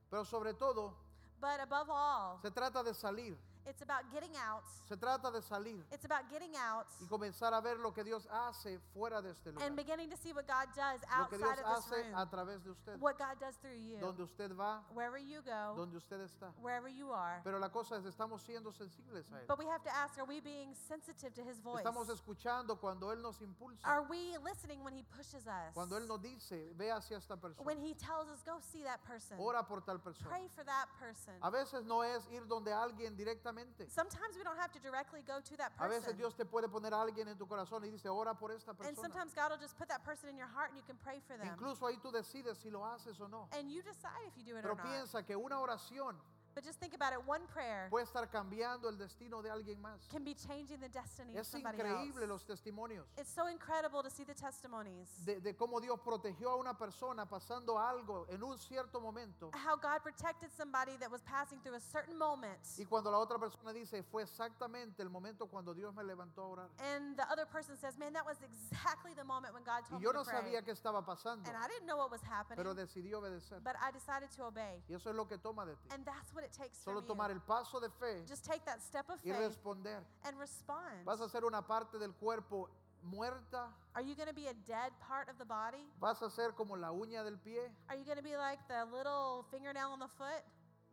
Pero 0.09 0.25
sobre 0.25 0.53
todo, 0.53 0.95
But 1.39 1.61
above 1.61 1.89
all, 1.89 2.39
se 2.41 2.51
trata 2.51 2.83
de 2.83 2.93
salir. 2.93 3.37
It's 3.69 3.81
about 3.81 4.09
getting 4.11 4.35
out. 4.35 4.63
Se 4.87 4.97
trata 4.97 5.31
de 5.31 5.41
salir 5.41 5.83
It's 5.91 6.05
about 6.05 6.29
getting 6.29 6.55
out 6.55 6.87
y 6.99 7.05
comenzar 7.07 7.53
a 7.53 7.61
ver 7.61 7.77
lo 7.77 7.93
que 7.93 8.03
Dios 8.03 8.27
hace 8.31 8.79
fuera 8.93 9.21
de 9.21 9.31
este 9.31 9.51
lugar. 9.51 9.67
and 9.67 9.75
beginning 9.75 10.09
to 10.09 10.17
see 10.17 10.33
what 10.33 10.47
God 10.47 10.67
does 10.75 10.99
Lo 11.17 11.27
que 11.29 11.37
Dios 11.37 11.49
outside 11.49 11.63
of 11.63 11.75
this 11.75 11.85
hace 11.85 12.03
room. 12.03 12.15
a 12.15 12.25
través 12.29 12.63
de 12.63 12.71
usted. 12.71 12.99
What 12.99 13.17
God 13.17 13.39
does 13.39 13.55
through 13.57 13.77
you. 13.77 13.99
Donde 13.99 14.21
usted 14.23 14.51
va, 14.55 14.81
Wherever 14.93 15.19
you 15.19 15.41
go, 15.41 15.75
donde 15.77 15.95
usted 15.97 16.19
está. 16.21 16.51
wherever 16.61 16.89
you 16.89 17.11
are. 17.11 17.41
Pero 17.43 17.59
la 17.59 17.69
cosa 17.69 17.97
es, 17.97 18.05
estamos 18.05 18.41
siendo 18.41 18.71
sensibles 18.71 19.31
a 19.31 19.41
Él. 19.41 19.47
But 19.47 19.59
we 19.59 19.67
have 19.67 19.83
to 19.83 19.95
ask 19.95 20.17
are 20.17 20.25
we 20.25 20.41
being 20.41 20.73
sensitive 20.73 21.33
to 21.35 21.43
His 21.43 21.59
voice? 21.61 21.83
Estamos 21.85 22.09
escuchando 22.09 22.79
cuando 22.79 23.11
Él 23.11 23.21
nos 23.21 23.39
impulsa. 23.41 23.85
Are 23.85 24.03
we 24.09 24.37
listening 24.43 24.83
when 24.83 24.93
He 24.93 25.03
pushes 25.15 25.45
us? 25.47 25.73
Cuando 25.73 25.97
Él 25.97 26.07
nos 26.07 26.21
dice, 26.21 26.73
ve 26.75 26.91
hacia 26.91 27.17
esta 27.17 27.37
persona. 27.37 27.65
When 27.65 27.79
He 27.79 27.93
tells 27.93 28.27
us, 28.29 28.41
go 28.43 28.59
see 28.59 28.83
that 28.83 29.03
person. 29.03 29.37
Ora 29.39 29.63
por 29.63 29.81
tal 29.81 29.99
persona. 29.99 30.29
Pray 30.29 30.47
for 30.55 30.63
that 30.63 30.87
person. 30.99 31.33
A 31.41 31.51
veces 31.51 31.85
no 31.85 32.01
es 32.03 32.25
ir 32.31 32.47
donde 32.47 32.73
alguien 32.73 33.15
directamente. 33.59 33.89
Sometimes 33.89 34.35
we 34.37 34.43
don't 34.43 34.57
have 34.57 34.71
to 34.71 34.79
directly 34.79 35.21
go 35.21 35.39
to 35.41 35.57
that 35.57 35.71
A 35.79 35.87
veces 35.87 36.03
person. 36.05 36.17
Dios 36.17 36.35
te 36.35 36.45
puede 36.45 36.67
poner 36.69 36.93
a 36.93 37.01
alguien 37.01 37.27
en 37.27 37.37
tu 37.37 37.45
corazón 37.47 37.83
y 37.85 37.89
dice, 37.89 38.09
ora 38.09 38.33
por 38.33 38.51
esta 38.51 38.71
And 38.71 38.77
persona. 38.79 39.01
sometimes 39.01 39.33
God 39.33 39.51
will 39.51 39.59
just 39.59 39.77
put 39.77 39.87
that 39.89 40.03
person 40.03 40.29
in 40.29 40.37
your 40.37 40.47
heart 40.47 40.69
and 40.71 40.77
you 40.77 40.83
can 40.85 40.97
pray 40.97 41.19
for 41.27 41.37
them. 41.37 41.47
Incluso 41.47 41.85
ahí 41.87 41.97
tú 42.01 42.11
decides 42.11 42.57
si 42.57 42.69
lo 42.69 42.85
haces 42.85 43.19
o 43.19 43.27
no. 43.27 43.47
And 43.51 43.69
you 43.71 43.81
decide 43.83 44.25
if 44.27 44.37
you 44.37 44.43
do 44.43 44.57
it 44.57 44.61
Pero 44.63 44.73
or 44.73 44.77
not. 44.77 44.85
piensa 44.85 45.23
que 45.25 45.35
una 45.35 45.59
oración 45.59 46.15
But 46.55 46.63
just 46.65 46.79
think 46.79 46.93
about 46.93 47.13
it 47.13 47.19
one 47.25 47.41
prayer 47.47 47.87
puede 47.89 48.05
estar 48.05 48.29
cambiando 48.29 48.89
el 48.89 48.97
destino 48.97 49.41
de 49.41 49.49
alguien 49.49 49.79
más. 49.81 50.07
can 50.09 50.23
be 50.23 50.33
changing 50.35 50.79
the 50.79 50.89
destiny 50.89 51.33
of 51.37 51.41
Es 51.41 51.47
somebody 51.47 51.77
increíble 51.77 52.23
else. 52.23 52.27
los 52.27 52.43
testimonios 52.45 53.05
It's 53.17 53.33
so 53.33 53.47
incredible 53.47 54.01
to 54.03 54.09
see 54.09 54.23
the 54.25 54.33
testimonies. 54.33 55.07
de, 55.25 55.39
de 55.39 55.55
cómo 55.55 55.79
Dios 55.79 55.99
protegió 56.01 56.51
a 56.51 56.55
una 56.57 56.77
persona 56.77 57.25
pasando 57.27 57.77
algo 57.79 58.25
en 58.29 58.43
un 58.43 58.57
cierto 58.57 58.99
momento. 58.99 59.51
How 59.53 59.75
God 59.77 60.01
protected 60.03 60.51
somebody 60.51 60.97
that 60.97 61.09
was 61.11 61.21
passing 61.23 61.59
through 61.61 61.75
a 61.75 61.79
certain 61.79 62.17
moment. 62.17 62.59
Y 62.77 62.85
cuando 62.85 63.11
la 63.11 63.19
otra 63.19 63.37
persona 63.39 63.71
dice, 63.73 64.03
fue 64.03 64.23
exactamente 64.23 65.01
el 65.01 65.09
momento 65.09 65.47
cuando 65.47 65.73
Dios 65.73 65.93
me 65.95 66.03
levantó 66.03 66.41
a 66.43 66.47
orar. 66.47 66.69
And 66.95 67.15
the 67.15 67.23
other 67.31 67.45
person 67.45 67.77
says, 67.77 67.97
Man, 67.97 68.13
that 68.13 68.25
was 68.25 68.37
exactly 68.41 69.13
the 69.13 69.23
moment 69.23 69.53
when 69.53 69.63
God 69.63 69.83
Y 69.85 69.89
told 69.89 70.01
yo 70.01 70.09
me 70.11 70.13
no 70.17 70.23
to 70.23 70.29
pray. 70.29 70.41
sabía 70.41 70.63
qué 70.63 70.71
estaba 70.71 71.05
pasando, 71.05 71.47
And 71.49 71.55
I 71.57 71.67
didn't 71.67 71.85
know 71.87 71.97
what 71.97 72.11
was 72.11 72.21
happening, 72.23 72.57
pero 72.57 72.73
decidí 72.73 73.13
obedecer. 73.13 73.59
but 73.63 73.75
I 73.81 73.91
decided 73.91 74.29
to 74.35 74.45
obey. 74.45 74.83
Y 74.89 74.95
eso 74.95 75.09
es 75.09 75.15
lo 75.15 75.25
que 75.27 75.37
toma 75.37 75.65
de 75.65 75.75
ti. 75.75 75.89
And 75.91 76.05
that's 76.05 76.33
what 76.33 76.38
it 76.43 76.51
takes 76.51 76.77
Solo 76.83 77.01
tomar 77.01 77.31
el 77.31 77.39
paso 77.41 77.79
de 77.79 77.89
fe 77.89 78.23
Just 78.27 78.45
take 78.45 78.63
that 78.65 78.81
step 78.81 79.09
of 79.09 79.19
y 79.23 79.31
faith 79.31 79.39
responder. 79.55 80.03
and 80.25 80.37
respond. 80.39 81.05
Vas 81.05 81.19
a 81.21 81.29
ser 81.29 81.43
una 81.45 81.61
parte 81.61 81.97
del 81.99 82.13
cuerpo 82.13 82.69
muerta. 83.03 83.69
Are 83.95 84.01
you 84.03 84.15
going 84.15 84.27
to 84.27 84.33
be 84.33 84.47
a 84.47 84.53
dead 84.67 84.91
part 85.07 85.29
of 85.29 85.37
the 85.37 85.45
body? 85.45 85.85
Vas 86.01 86.21
a 86.21 86.29
ser 86.29 86.51
como 86.53 86.75
la 86.75 86.89
uña 86.91 87.23
del 87.23 87.37
pie, 87.37 87.69
Are 87.89 87.95
you 87.97 88.03
going 88.05 88.17
to 88.17 88.23
be 88.23 88.35
like 88.37 88.59
the 88.67 88.85
little 88.91 89.45
fingernail 89.51 89.91
on 89.91 89.99
the 89.99 90.07
foot, 90.07 90.43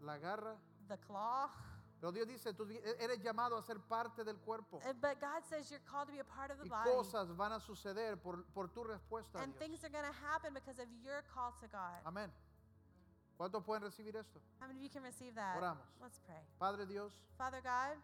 la 0.00 0.16
garra. 0.18 0.56
the 0.88 0.96
claw? 0.98 1.48
Pero 1.98 2.12
Dios 2.12 2.26
dice, 2.28 2.52
tú 2.52 2.66
eres 3.00 3.18
llamado 3.22 3.56
a 3.56 3.62
ser 3.62 3.78
parte 3.80 4.22
del 4.22 4.36
cuerpo. 4.36 4.80
But 5.00 5.18
God 5.18 5.42
says 5.48 5.70
you're 5.70 5.80
called 5.90 6.06
to 6.08 6.12
be 6.12 6.18
a 6.20 6.24
part 6.24 6.50
of 6.50 6.58
the 6.58 6.64
Y 6.64 6.68
body. 6.68 6.90
cosas 6.90 7.28
van 7.34 7.52
a 7.52 7.58
suceder 7.58 8.20
por, 8.22 8.44
por 8.54 8.68
tu 8.68 8.84
respuesta 8.84 9.38
a 9.38 9.42
And 9.42 9.52
Dios. 9.54 9.58
things 9.58 9.82
are 9.84 9.88
going 9.88 10.04
to 10.04 10.12
happen 10.12 10.52
because 10.52 10.78
of 10.78 10.86
your 11.02 11.22
call 11.34 11.52
to 11.60 11.66
God. 11.68 12.02
Amén. 12.04 12.30
¿Cuántos 13.36 13.62
pueden 13.64 13.82
recibir 13.82 14.16
esto? 14.16 14.40
How 14.60 14.66
many 14.66 14.78
of 14.78 14.84
you 14.84 14.90
can 14.90 15.02
receive 15.02 15.34
that? 15.34 15.56
Oramos. 15.56 15.84
Let's 16.00 16.18
pray. 16.26 16.42
Padre 16.58 16.86
Dios, 16.86 17.12
Father 17.36 17.60
God, 17.62 17.96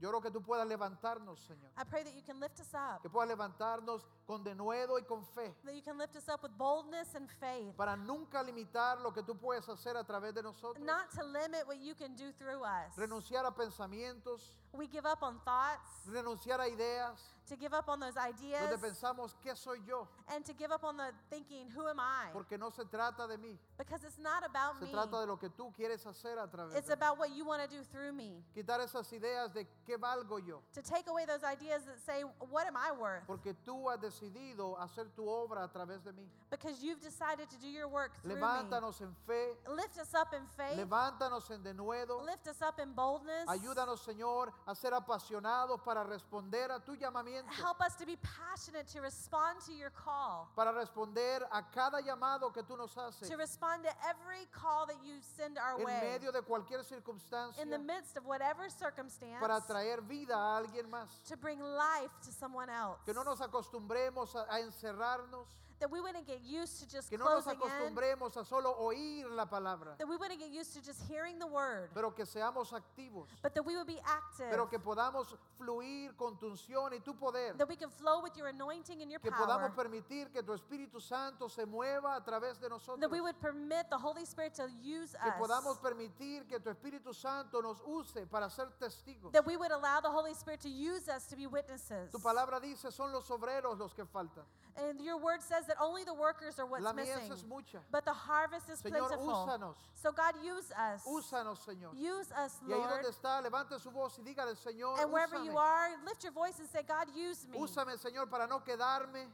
yo 0.00 0.08
oro 0.08 0.20
que 0.20 0.30
tú 0.30 0.42
puedas 0.42 0.66
levantarnos, 0.66 1.38
Señor. 1.40 1.70
I 1.76 1.84
pray 1.84 2.02
that 2.04 2.14
you 2.14 2.22
can 2.22 2.40
lift 2.40 2.58
us 2.60 2.74
up, 2.74 3.02
Que 3.02 3.08
puedas 3.08 3.28
levantarnos 3.28 4.02
con 4.26 4.42
denuedo 4.42 4.98
y 4.98 5.02
con 5.04 5.24
fe. 5.34 5.54
that 5.64 5.74
you 5.74 5.82
can 5.82 5.96
lift 5.98 6.16
us 6.16 6.28
up 6.28 6.42
with 6.42 6.50
boldness 6.58 7.14
and 7.14 7.28
faith, 7.40 7.74
Para 7.76 7.96
nunca 7.96 8.42
limitar 8.42 9.00
lo 9.00 9.12
que 9.12 9.22
tú 9.22 9.36
puedes 9.38 9.68
hacer 9.68 9.96
a 9.96 10.04
través 10.04 10.34
de 10.34 10.42
nosotros. 10.42 10.84
not 10.84 11.10
to 11.10 11.22
limit 11.24 11.66
what 11.66 11.78
you 11.78 11.94
can 11.94 12.14
do 12.16 12.32
through 12.38 12.62
us. 12.64 12.94
Renunciar 12.96 13.44
a 13.46 13.50
pensamientos. 13.52 14.54
We 14.72 14.86
give 14.88 15.06
up 15.06 15.22
on 15.22 15.38
thoughts, 15.40 15.88
Renunciar 16.06 16.60
a 16.60 16.66
ideas. 16.66 17.18
to 17.48 17.56
give 17.56 17.72
up 17.72 17.88
on 17.88 18.00
those 18.00 18.16
ideas, 18.16 18.68
Donde 18.68 18.78
pensamos, 18.78 19.34
¿qué 19.42 19.56
soy 19.56 19.78
yo? 19.86 20.06
and 20.28 20.44
to 20.44 20.52
give 20.52 20.70
up 20.72 20.82
on 20.84 20.96
the 20.96 21.12
thinking, 21.30 21.70
who 21.70 21.86
am 21.88 21.98
I? 22.00 22.28
Porque 22.32 22.58
no 22.58 22.70
se 22.70 22.84
trata 22.84 23.26
de 23.28 23.38
mí. 23.38 23.56
Because 23.78 24.02
it's 24.04 24.18
not 24.18 24.44
about 24.44 24.78
Se 24.80 24.86
me. 24.86 24.90
trata 24.92 25.20
de 25.20 25.26
lo 25.26 25.36
que 25.38 25.48
tú 25.50 25.72
quieres 25.72 26.04
hacer 26.04 26.36
a 26.38 26.46
través 26.48 26.74
It's 26.76 26.88
de 26.88 26.92
about 26.94 27.16
what 27.18 27.30
you 27.34 27.44
want 27.46 27.62
to 27.62 27.68
do 27.68 27.82
through 27.84 28.12
me. 28.12 28.42
Quitar 28.54 28.80
esas 28.80 29.10
ideas 29.12 29.54
de 29.54 29.66
qué 29.86 29.96
valgo 29.96 30.38
yo. 30.44 30.60
To 30.74 30.82
take 30.82 31.06
away 31.08 31.24
those 31.24 31.44
ideas 31.44 31.84
that 31.86 31.98
say, 32.04 32.22
what 32.50 32.66
am 32.66 32.76
I 32.76 32.90
worth? 32.92 33.24
Porque 33.26 33.54
tú 33.64 33.88
has 33.88 34.00
decidido 34.20 34.78
hacer 34.78 35.08
tu 35.14 35.28
obra 35.28 35.64
a 35.64 35.68
través 35.68 36.02
de 36.04 36.12
mí. 36.12 36.26
Because 36.50 36.82
you've 36.82 37.00
decided 37.00 37.48
to 37.50 37.56
do 37.58 37.66
your 37.66 37.88
work 37.88 38.12
through 38.22 38.34
me. 38.36 38.40
Levántanos 38.40 39.00
en 39.00 39.14
fe. 39.26 39.56
Lift 39.68 39.98
us 39.98 40.14
up 40.14 40.32
in 40.32 40.46
faith. 40.56 40.76
Levántanos 40.78 41.50
en 41.50 41.62
denuedo. 41.62 42.24
Lift 42.24 42.46
us 42.48 42.62
up 42.62 42.78
in 42.80 42.92
boldness. 42.94 43.46
Ayúdanos, 43.48 44.00
Señor, 44.04 44.52
a 44.66 44.74
ser 44.74 44.92
apasionados 44.94 45.80
para 45.84 46.04
responder 46.04 46.70
a 46.70 46.80
tu 46.80 46.94
llamamiento. 46.96 47.50
Help 47.52 47.80
us 47.80 47.94
to 47.96 48.06
be 48.06 48.16
passionate 48.16 48.86
to 48.88 49.00
respond 49.00 49.60
to 49.66 49.72
your 49.72 49.90
call, 49.90 50.48
Para 50.56 50.72
responder 50.72 51.42
a 51.52 51.62
cada 51.70 52.00
llamado 52.00 52.52
que 52.52 52.62
tú 52.62 52.76
nos 52.76 52.94
haces. 52.96 53.28
to 53.28 53.36
respond 53.36 53.82
to 53.84 53.90
every 54.08 54.46
call 54.52 54.86
that 54.86 54.96
you 55.04 55.20
send 55.36 55.58
our 55.58 55.78
En 55.80 55.84
way 55.86 56.00
medio 56.00 56.32
de 56.32 56.42
cualquier 56.42 56.82
circunstancia. 56.84 57.60
in 57.60 57.68
the 57.70 57.78
midst 57.78 58.16
of 58.16 58.24
whatever 58.24 58.68
circumstance 58.70 59.40
Para 59.40 59.60
traer 59.60 60.00
vida 60.02 60.34
a 60.36 60.56
alguien 60.58 60.88
más. 60.88 61.08
to 61.24 61.36
bring 61.36 61.60
life 61.60 62.10
to 62.24 62.30
someone 62.32 62.70
else. 62.70 63.00
Que 63.04 63.12
no 63.12 63.24
nos 63.24 63.40
acostumbremos 63.40 64.05
a, 64.36 64.54
a 64.54 64.60
encerrarnos. 64.60 65.48
That 65.78 65.90
we 65.90 66.00
wouldn't 66.00 66.26
get 66.26 66.40
used 66.42 66.80
to 66.80 66.86
just 66.88 67.10
Que 67.10 67.18
no 67.18 67.24
nos 67.26 67.44
closing 67.44 67.60
in, 67.60 67.68
acostumbremos 67.68 68.36
a 68.36 68.44
solo 68.44 68.74
oír 68.80 69.28
la 69.30 69.44
palabra. 69.46 69.96
that 69.98 70.08
we 70.08 70.16
wouldn't 70.16 70.40
get 70.40 70.50
used 70.50 70.72
to 70.74 70.80
just 70.80 71.00
hearing 71.08 71.38
the 71.38 71.46
word, 71.46 71.90
Pero 71.94 72.10
que 72.12 72.24
seamos 72.24 72.72
activos. 72.72 73.26
but 73.42 73.54
that 73.54 73.64
we 73.64 73.76
would 73.76 73.86
be 73.86 74.00
active, 74.04 74.48
Pero 74.50 74.66
que 74.66 74.78
podamos 74.78 75.34
fluir 75.58 76.16
con 76.16 76.38
tu 76.38 76.46
unción 76.50 76.92
y 76.92 76.98
tu 77.04 77.12
poder. 77.14 77.54
that 77.58 77.68
we 77.68 77.76
can 77.76 77.90
flow 77.90 78.20
with 78.22 78.36
your 78.36 78.48
anointing 78.48 79.02
and 79.02 79.10
your 79.10 79.20
Que 79.20 79.30
power, 79.30 79.46
podamos 79.46 79.70
permitir 79.74 80.32
que 80.32 80.42
tu 80.42 80.52
Espíritu 80.52 81.00
Santo 81.00 81.48
se 81.48 81.66
mueva 81.66 82.16
a 82.16 82.20
través 82.24 82.58
de 82.60 82.68
nosotros. 82.68 83.00
that 83.00 83.10
we 83.10 83.20
would 83.20 83.38
permit 83.40 83.88
the 83.90 83.98
Holy 83.98 84.24
Spirit 84.24 84.54
to 84.54 84.66
use 84.82 85.14
Que 85.22 85.28
us, 85.30 85.36
podamos 85.38 85.78
permitir 85.78 86.48
que 86.48 86.58
tu 86.58 86.70
Espíritu 86.70 87.14
Santo 87.14 87.60
nos 87.60 87.80
use 87.86 88.24
para 88.30 88.48
ser 88.48 88.66
testigos. 88.80 89.32
that 89.32 89.44
we 89.44 89.56
would 89.56 89.70
allow 89.72 90.00
the 90.00 90.10
Holy 90.10 90.32
Spirit 90.32 90.60
to 90.60 90.68
use 90.70 91.08
us 91.08 91.26
to 91.26 91.36
be 91.36 91.46
witnesses. 91.46 92.10
Tu 92.10 92.18
palabra 92.18 92.60
dice, 92.60 92.90
son 92.90 93.12
los 93.12 93.28
obreros 93.28 93.78
los 93.78 93.92
que 93.92 94.04
faltan. 94.06 94.44
And 94.78 95.00
your 95.00 95.16
word 95.18 95.42
says 95.42 95.65
says 95.66 95.76
that 95.76 95.82
only 95.82 96.04
the 96.04 96.14
workers 96.14 96.58
are 96.58 96.66
what's 96.66 96.82
La 96.84 96.92
missing. 96.92 97.30
es 97.32 97.44
mucha. 97.44 97.78
But 97.90 98.04
the 98.04 98.12
harvest 98.12 98.68
is 98.70 98.80
Señor, 98.80 99.08
plentiful. 99.08 99.46
úsanos. 99.46 99.74
So 99.94 100.12
God 100.12 100.34
use 100.42 100.70
us. 100.72 101.02
Úsanos, 101.06 101.58
Señor. 101.66 101.94
Use 101.96 102.30
us, 102.32 102.58
Y 102.66 102.72
ahí 102.72 102.78
Lord. 102.78 102.90
donde 103.02 103.08
está, 103.10 103.40
levante 103.42 103.78
su 103.80 103.90
voz 103.90 104.18
y 104.18 104.22
dígale, 104.22 104.54
Señor, 104.56 105.00
And 105.00 105.12
wherever 105.12 105.36
úsame. 105.38 105.46
you 105.46 105.58
are, 105.58 105.90
lift 106.04 106.22
your 106.22 106.32
voice 106.32 106.58
and 106.58 106.68
say, 106.68 106.82
God, 106.82 107.08
use 107.14 107.46
me. 107.48 107.58
Úsame, 107.58 107.96
Señor, 107.98 108.28
para 108.30 108.46
no 108.46 108.60
quedarme, 108.60 109.26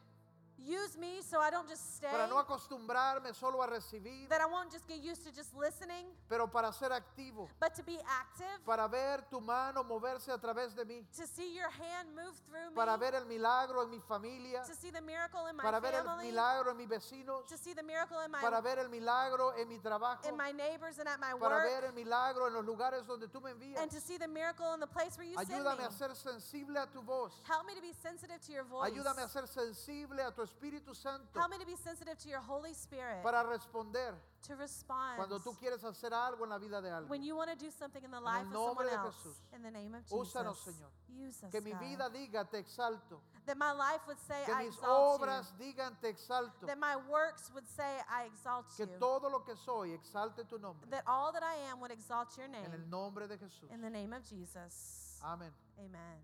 Use 0.65 0.97
me 0.97 1.21
so 1.23 1.41
I 1.41 1.51
don't 1.51 1.69
just 1.69 1.97
stay. 1.97 2.11
para 2.11 2.27
no 2.27 2.39
acostumbrarme 2.39 3.35
solo 3.35 3.63
a 3.63 3.67
recibir, 3.67 4.29
That 4.29 4.41
I 4.41 4.47
won't 4.47 4.71
just 4.71 4.87
get 4.87 5.03
used 5.03 5.25
to 5.25 5.33
just 5.33 5.55
listening, 5.55 6.07
pero 6.29 6.47
para 6.47 6.73
ser 6.73 6.93
activo, 6.93 7.49
but 7.61 7.75
to 7.75 7.83
be 7.83 7.99
active, 8.07 8.65
para 8.65 8.87
ver 8.89 9.23
tu 9.29 9.41
mano 9.41 9.83
moverse 9.83 10.29
a 10.31 10.39
través 10.39 10.75
de 10.75 10.85
mí, 10.85 11.05
to 11.17 11.27
see 11.27 11.55
your 11.55 11.71
hand 11.71 12.15
move 12.15 12.35
through 12.47 12.71
me, 12.71 12.77
para 12.77 12.97
ver 12.97 13.15
el 13.15 13.27
milagro 13.27 13.83
en 13.83 13.91
mi 13.91 13.99
familia, 14.01 14.63
to 14.65 14.75
see 14.75 14.91
the 14.91 15.01
miracle 15.01 15.47
in 15.49 15.57
my 15.57 15.63
para 15.63 15.81
ver 15.81 15.95
el 15.95 16.05
family, 16.05 16.31
milagro 16.31 16.71
en 16.71 16.77
mis 16.77 16.89
vecinos, 16.89 17.47
to 17.47 17.57
see 17.57 17.75
the 17.75 17.83
miracle 17.83 18.21
in 18.21 18.31
my 18.31 18.41
para 18.41 18.61
ver 18.63 18.79
el 18.79 18.89
milagro 18.89 19.53
en 19.59 19.69
mi 19.69 19.79
trabajo, 19.79 20.29
in 20.29 20.37
my 20.37 20.53
neighbors 20.53 20.99
and 20.99 21.09
at 21.09 21.19
my 21.19 21.33
para 21.39 21.57
work, 21.57 21.65
ver 21.65 21.85
el 21.87 21.93
milagro 21.93 22.47
en 22.47 22.55
los 22.55 22.65
lugares 22.65 23.05
donde 23.07 23.27
tú 23.29 23.41
me 23.41 23.51
envías. 23.51 23.81
and 23.81 23.91
to 23.91 24.01
see 24.01 24.17
the 24.17 24.29
miracle 24.29 24.75
in 24.75 24.81
the 24.81 24.87
place 24.87 25.17
where 25.19 25.27
you 25.27 25.35
send 25.37 25.49
me. 25.49 25.55
Ayúdame 25.57 25.85
a 25.85 25.91
ser 25.91 26.15
sensible 26.15 26.77
a 26.79 26.87
tu 26.87 27.01
voz. 27.03 27.33
Help 27.49 27.67
me 27.67 27.75
to 27.75 27.81
be 27.81 27.93
sensitive 28.03 28.41
to 28.41 28.53
your 28.53 28.65
voice. 28.65 28.91
Ayúdame 28.93 29.23
a 29.23 29.29
ser 29.29 29.47
sensible 29.47 30.21
a 30.21 30.31
tu 30.31 30.43
Espíritu 30.53 30.95
Santo 30.95 31.39
Help 31.39 31.51
me 31.51 31.59
to 31.59 31.67
be 31.67 31.77
sensitive 31.77 32.17
to 32.19 32.29
your 32.29 32.41
Holy 32.41 32.73
Spirit 32.75 33.23
para 33.23 33.43
responder 33.45 34.15
to 34.47 34.55
respond 34.57 35.17
cuando 35.17 35.39
tú 35.41 35.57
quieres 35.59 35.83
hacer 35.85 36.13
algo 36.13 36.45
en 36.45 36.51
la 36.51 36.59
vida 36.59 36.81
de 36.83 36.91
alguien. 36.91 37.09
when 37.09 37.23
you 37.23 37.35
want 37.37 37.49
to 37.51 37.57
do 37.57 37.71
something 37.71 38.03
in 38.05 38.11
the 38.11 38.21
life 38.21 38.47
of 38.47 38.53
nombre 38.53 38.85
de 38.87 38.95
else. 38.95 39.15
Jesús. 39.17 39.37
In 39.55 39.63
the 39.63 39.71
name 39.71 39.95
of 39.95 40.03
Jesus. 40.05 40.19
Úsanos, 40.35 40.59
Señor. 40.65 40.91
Use 41.09 41.43
us, 41.45 41.51
Que 41.53 41.61
mi 41.61 41.73
God. 41.73 41.81
vida 41.81 42.11
diga 42.11 42.45
te 42.51 42.59
exalto. 42.59 43.21
that 43.47 43.57
my 43.57 43.73
life 43.73 44.01
would 44.07 44.19
say 44.21 44.45
Que 44.45 44.53
I 44.55 44.65
mis 44.67 44.75
exalt 44.77 45.21
obras 45.21 45.53
digan 45.59 45.95
te 46.01 46.09
exalto. 46.09 46.63
you. 46.63 46.67
That 46.67 46.79
my 46.79 46.97
works 47.09 47.51
would 47.55 47.67
say 47.69 48.01
I 48.09 48.25
exalt 48.27 48.67
Que 48.77 48.87
you. 48.87 48.99
todo 48.99 49.29
lo 49.29 49.41
que 49.45 49.55
soy 49.57 49.93
exalte 49.93 50.45
tu 50.49 50.59
nombre. 50.59 50.89
that 50.91 51.05
all 51.07 51.33
that 51.33 51.43
I 51.43 51.55
am 51.71 51.81
would 51.81 51.91
exalt 51.93 52.37
your 52.37 52.47
En 52.47 52.53
name. 52.53 52.73
el 52.75 52.89
nombre 52.89 53.27
de 53.29 53.37
Jesús. 53.39 53.71
In 53.71 53.81
the 53.81 53.91
name 53.91 54.13
of 54.13 54.25
Jesus. 54.25 55.19
Amén. 55.23 55.53
Amen. 55.79 56.23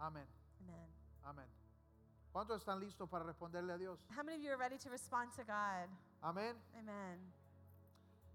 Amén. 0.00 0.26
Amen. 0.66 0.88
Amén. 1.24 1.59
¿Cuántos 2.32 2.58
están 2.58 2.78
listos 2.78 3.08
para 3.08 3.24
responderle 3.24 3.72
a 3.72 3.78
Dios? 3.78 3.98
How 4.16 4.22
many 4.22 4.38
of 4.38 4.42
you 4.42 4.50
are 4.52 4.58
ready 4.58 4.78
to 4.78 4.88
respond 4.90 5.32
to 5.34 5.42
God? 5.44 5.88
Amén. 6.22 6.54
Amen. 6.78 7.18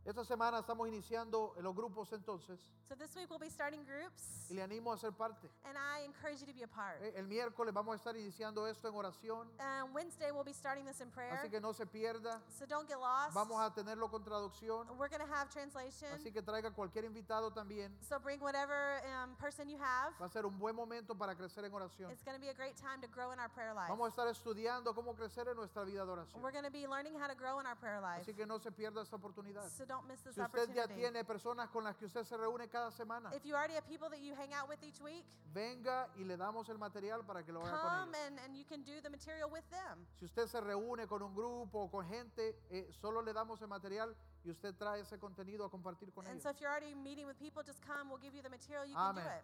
Esta 0.06 0.24
semana 0.24 0.60
estamos 0.60 0.88
iniciando 0.88 1.56
en 1.58 1.64
los 1.64 1.76
grupos 1.76 2.14
entonces 2.14 2.60
So 2.88 2.96
this 2.96 3.16
week 3.16 3.28
we'll 3.32 3.40
be 3.40 3.50
starting 3.50 3.84
groups, 3.84 4.22
y 4.52 4.54
le 4.54 4.62
animo 4.62 4.94
a 4.94 4.98
ser 5.00 5.12
parte. 5.12 5.50
and 5.64 5.76
I 5.76 6.06
encourage 6.06 6.40
you 6.42 6.46
to 6.46 6.54
be 6.54 6.62
a 6.62 6.68
part. 6.68 7.02
Eh, 7.02 7.14
El 7.16 7.26
miércoles 7.26 7.74
vamos 7.74 7.94
a 7.94 7.96
estar 7.96 8.16
iniciando 8.16 8.68
esto 8.68 8.88
en 8.88 8.94
oración, 8.94 9.50
Um, 9.60 9.92
Wednesday 9.96 10.32
we'll 10.32 10.44
be 10.46 10.54
starting 10.54 10.86
this 10.86 11.02
in 11.02 11.10
prayer, 11.10 11.34
así 11.34 11.50
que 11.50 11.60
no 11.60 11.74
se 11.74 11.88
pierda. 11.88 12.40
so 12.60 12.68
don't 12.68 12.88
get 12.88 13.00
lost. 13.00 13.34
Vamos 13.34 13.60
a 13.60 13.74
tenerlo 13.74 14.08
con 14.12 14.24
traducción, 14.24 14.88
We're 15.00 15.10
going 15.10 15.26
to 15.28 15.34
have 15.34 15.50
translation, 15.50 16.14
así 16.14 16.32
que 16.32 16.44
traiga 16.44 16.70
cualquier 16.70 17.06
invitado 17.06 17.52
también. 17.52 17.92
so 18.08 18.20
bring 18.20 18.40
whatever 18.40 19.02
um, 19.24 19.36
person 19.38 19.68
you 19.68 19.80
have. 19.82 20.14
Va 20.22 20.28
a 20.28 20.30
ser 20.30 20.46
un 20.46 20.56
buen 20.60 20.76
momento 20.76 21.16
para 21.18 21.34
crecer 21.36 21.66
en 21.66 21.74
oración. 21.74 22.12
It's 22.12 22.24
going 22.24 22.36
to 22.38 22.42
be 22.42 22.50
a 22.50 22.54
great 22.54 22.76
time 22.78 23.02
to 23.02 23.08
grow 23.08 23.32
in 23.34 23.40
our 23.40 23.50
prayer 23.50 23.74
life. 23.74 23.90
Vamos 23.90 24.06
a 24.06 24.10
estar 24.10 24.28
estudiando 24.28 24.94
cómo 24.94 25.16
crecer 25.16 25.48
en 25.48 25.56
nuestra 25.56 25.84
vida 25.84 26.06
de 26.06 26.12
oración. 26.12 26.44
We're 26.44 26.52
going 26.54 26.64
to 26.66 26.70
be 26.72 26.86
learning 26.86 27.16
how 27.20 27.28
to 27.28 27.34
grow 27.36 27.60
in 27.60 27.66
our 27.66 27.76
prayer 27.76 28.00
life, 28.00 28.22
Así 28.22 28.36
que 28.36 28.46
no 28.46 28.60
se 28.60 28.72
pierda 28.72 29.02
esta 29.02 29.16
oportunidad. 29.16 29.68
so 29.70 29.86
don't 29.96 30.08
miss 30.08 30.22
this 30.22 30.36
Si 30.36 30.42
usted 30.42 30.74
ya 30.74 30.84
opportunity. 30.84 30.96
tiene 31.02 31.24
personas 31.24 31.70
con 31.70 31.84
las 31.84 31.96
que 31.96 32.06
usted 32.06 32.24
se 32.26 32.36
reúne 32.38 32.68
cada 32.70 32.92
semana, 32.92 33.34
If 33.34 33.46
you 33.46 33.56
already 33.56 33.76
have 33.76 33.88
people 33.88 34.10
that 34.10 34.20
you 34.20 34.34
hang 34.36 34.54
out 34.54 34.68
with 34.68 34.82
each 34.84 35.00
week, 35.02 35.26
venga 35.54 36.10
y 36.18 36.24
le 36.24 36.36
damos 36.38 36.68
el 36.70 36.78
material 36.78 37.26
para 37.26 37.44
que 37.44 37.52
lo 37.52 37.62
haga 37.62 37.72
con 37.72 37.90
come 38.12 38.18
ellos. 38.18 38.28
and, 38.28 38.40
and 38.40 38.56
you 38.58 38.66
can 38.66 38.84
do 38.84 39.02
the 39.02 39.10
material 39.10 39.50
with 39.50 39.64
them. 39.70 40.06
Si 40.20 40.26
usted 40.26 40.48
se 40.48 40.60
reúne 40.62 41.08
con 41.08 41.22
un 41.24 41.34
grupo 41.34 41.84
o 41.84 41.90
con 41.90 42.06
gente, 42.08 42.56
eh, 42.70 42.90
solo 42.92 43.22
le 43.22 43.32
damos 43.34 43.62
el 43.62 43.68
material 43.68 44.16
y 44.44 44.52
usted 44.52 44.76
trae 44.76 45.02
ese 45.02 45.18
contenido 45.18 45.66
a 45.66 45.70
compartir 45.72 46.12
con 46.14 46.26
And 46.26 46.34
ellos. 46.36 46.44
so 46.44 46.50
if 46.50 46.60
you're 46.60 46.70
already 46.70 46.94
meeting 46.96 47.26
with 47.26 47.38
people, 47.38 47.64
just 47.64 47.82
come. 47.86 48.10
We'll 48.10 48.22
give 48.22 48.36
you 48.36 48.44
the 48.44 48.50
material. 48.50 48.86
You 48.86 48.96
can 48.96 49.16
do 49.16 49.22
Amén. 49.22 49.38
it. 49.40 49.44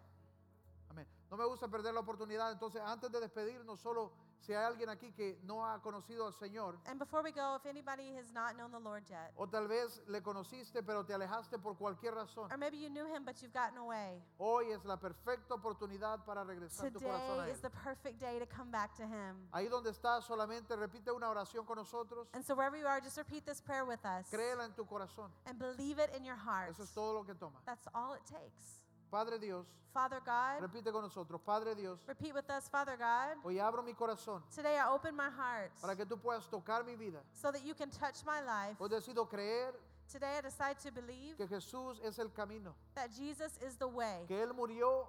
Amén. 0.92 1.06
No 1.30 1.36
me 1.38 1.46
gusta 1.46 1.66
perder 1.66 1.94
la 1.94 2.00
oportunidad, 2.00 2.52
entonces 2.52 2.82
antes 2.84 3.10
de 3.10 3.18
despedirnos, 3.18 3.80
solo 3.80 4.12
si 4.40 4.52
hay 4.52 4.64
alguien 4.64 4.90
aquí 4.90 5.12
que 5.12 5.40
no 5.44 5.64
ha 5.66 5.80
conocido 5.80 6.26
al 6.26 6.34
Señor, 6.34 6.78
And 6.84 6.98
before 6.98 7.22
we 7.22 7.30
go, 7.32 7.56
if 7.56 7.64
anybody 7.64 8.14
has 8.18 8.30
not 8.32 8.54
known 8.56 8.70
the 8.70 8.78
Lord 8.80 9.04
yet, 9.08 9.32
o 9.36 9.46
tal 9.48 9.66
vez 9.66 10.02
le 10.08 10.20
conociste 10.20 10.82
pero 10.82 11.06
te 11.06 11.14
alejaste 11.14 11.58
por 11.58 11.78
cualquier 11.78 12.14
razón, 12.14 12.52
or 12.52 12.58
maybe 12.58 12.76
you 12.76 12.90
knew 12.90 13.06
him 13.06 13.24
but 13.24 13.40
you've 13.40 13.54
gotten 13.54 13.78
away, 13.78 14.22
hoy 14.38 14.72
es 14.72 14.84
la 14.84 14.98
perfecta 14.98 15.54
oportunidad 15.54 16.22
para 16.26 16.44
regresar 16.44 16.90
tu 16.92 17.00
corazón 17.00 17.30
a 17.30 17.44
today 17.44 17.50
Él. 17.50 17.54
is 17.54 17.60
the 17.62 17.70
perfect 17.70 18.18
day 18.20 18.38
to 18.38 18.46
come 18.46 18.70
back 18.70 18.94
to 18.94 19.04
him. 19.04 19.48
Ahí 19.52 19.68
donde 19.68 19.88
estás, 19.90 20.26
solamente 20.26 20.76
repite 20.76 21.10
una 21.12 21.30
oración 21.30 21.64
con 21.64 21.76
nosotros, 21.78 22.28
And 22.34 22.44
so 22.44 22.54
wherever 22.54 22.76
you 22.78 22.86
are, 22.86 23.00
just 23.00 23.16
repeat 23.16 23.46
this 23.46 23.62
prayer 23.62 23.86
with 23.86 24.04
us 24.04 24.28
créela 24.28 24.64
en 24.66 24.74
tu 24.74 24.84
corazón. 24.84 25.30
and 25.46 25.58
believe 25.58 25.98
it 25.98 26.10
in 26.14 26.24
your 26.24 26.36
heart. 26.36 26.68
Eso 26.72 26.82
es 26.82 26.92
todo 26.92 27.14
lo 27.14 27.24
que 27.24 27.34
toma. 27.34 27.58
That's 27.64 27.86
all 27.94 28.12
it 28.14 28.26
takes. 28.26 28.81
Padre 29.12 29.38
Dios, 29.38 29.66
Father 29.92 30.20
God, 30.24 30.62
repite 30.62 30.90
con 30.90 31.02
nosotros, 31.02 31.38
Padre 31.44 31.74
Dios, 31.74 31.98
repeat 32.06 32.32
with 32.32 32.48
us, 32.50 32.66
Father 32.70 32.96
God. 32.96 33.36
hoy 33.44 33.58
abro 33.58 33.82
mi 33.82 33.92
corazón 33.92 34.42
Today 34.54 34.78
I 34.78 34.88
open 34.88 35.14
my 35.14 35.28
heart 35.28 35.70
para 35.82 35.94
que 35.94 36.06
tú 36.06 36.16
puedas 36.18 36.48
tocar 36.48 36.82
mi 36.82 36.96
vida. 36.96 37.20
so 37.34 37.52
that 37.52 37.62
you 37.62 37.74
can 37.74 37.90
touch 37.90 38.24
my 38.24 38.40
life. 38.40 38.76
Hoy 38.80 38.88
decido 38.88 39.28
creer 39.28 39.74
Today 40.10 40.38
I 40.38 40.40
decide 40.40 40.78
to 40.82 40.90
believe 40.90 41.36
que 41.36 41.46
Jesús 41.46 42.00
es 42.02 42.18
el 42.18 42.30
camino, 42.30 42.74
that 42.94 43.10
Jesus 43.10 43.58
is 43.60 43.76
the 43.76 43.86
way, 43.86 44.24
que 44.26 44.42
Él 44.42 44.54
murió 44.54 45.06